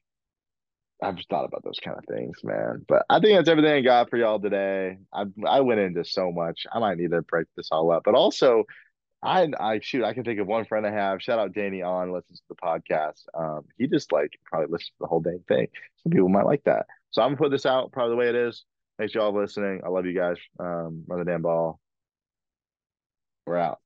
I've 1.01 1.15
just 1.15 1.29
thought 1.29 1.45
about 1.45 1.63
those 1.63 1.79
kind 1.83 1.97
of 1.97 2.05
things, 2.05 2.37
man. 2.43 2.83
But 2.87 3.05
I 3.09 3.19
think 3.19 3.37
that's 3.37 3.49
everything 3.49 3.73
I 3.73 3.81
got 3.81 4.09
for 4.09 4.17
y'all 4.17 4.39
today. 4.39 4.97
I 5.13 5.25
I 5.45 5.61
went 5.61 5.79
into 5.79 6.03
so 6.03 6.31
much. 6.31 6.65
I 6.71 6.79
might 6.79 6.97
need 6.97 7.11
to 7.11 7.21
break 7.21 7.47
this 7.55 7.69
all 7.71 7.91
up. 7.91 8.03
But 8.03 8.15
also, 8.15 8.63
I 9.23 9.47
I 9.59 9.79
shoot, 9.81 10.03
I 10.03 10.13
can 10.13 10.23
think 10.23 10.39
of 10.39 10.47
one 10.47 10.65
friend 10.65 10.85
I 10.87 10.91
have. 10.91 11.21
Shout 11.21 11.39
out 11.39 11.53
Danny 11.53 11.81
on 11.83 12.13
listens 12.13 12.39
to 12.39 12.45
the 12.49 12.55
podcast. 12.55 13.23
Um, 13.33 13.65
he 13.77 13.87
just 13.87 14.11
like 14.11 14.39
probably 14.45 14.67
listens 14.71 14.89
to 14.89 15.01
the 15.01 15.07
whole 15.07 15.21
dang 15.21 15.43
thing. 15.47 15.67
Some 16.03 16.11
people 16.11 16.29
might 16.29 16.45
like 16.45 16.63
that. 16.65 16.87
So 17.11 17.21
I'm 17.21 17.29
gonna 17.29 17.37
put 17.37 17.51
this 17.51 17.65
out 17.65 17.91
probably 17.91 18.11
the 18.11 18.17
way 18.17 18.29
it 18.29 18.35
is. 18.35 18.65
Thanks 18.97 19.13
y'all 19.13 19.33
listening. 19.35 19.81
I 19.85 19.89
love 19.89 20.05
you 20.07 20.13
guys. 20.13 20.37
Um, 20.59 21.03
run 21.07 21.19
the 21.19 21.25
damn 21.25 21.43
ball. 21.43 21.79
We're 23.45 23.57
out. 23.57 23.79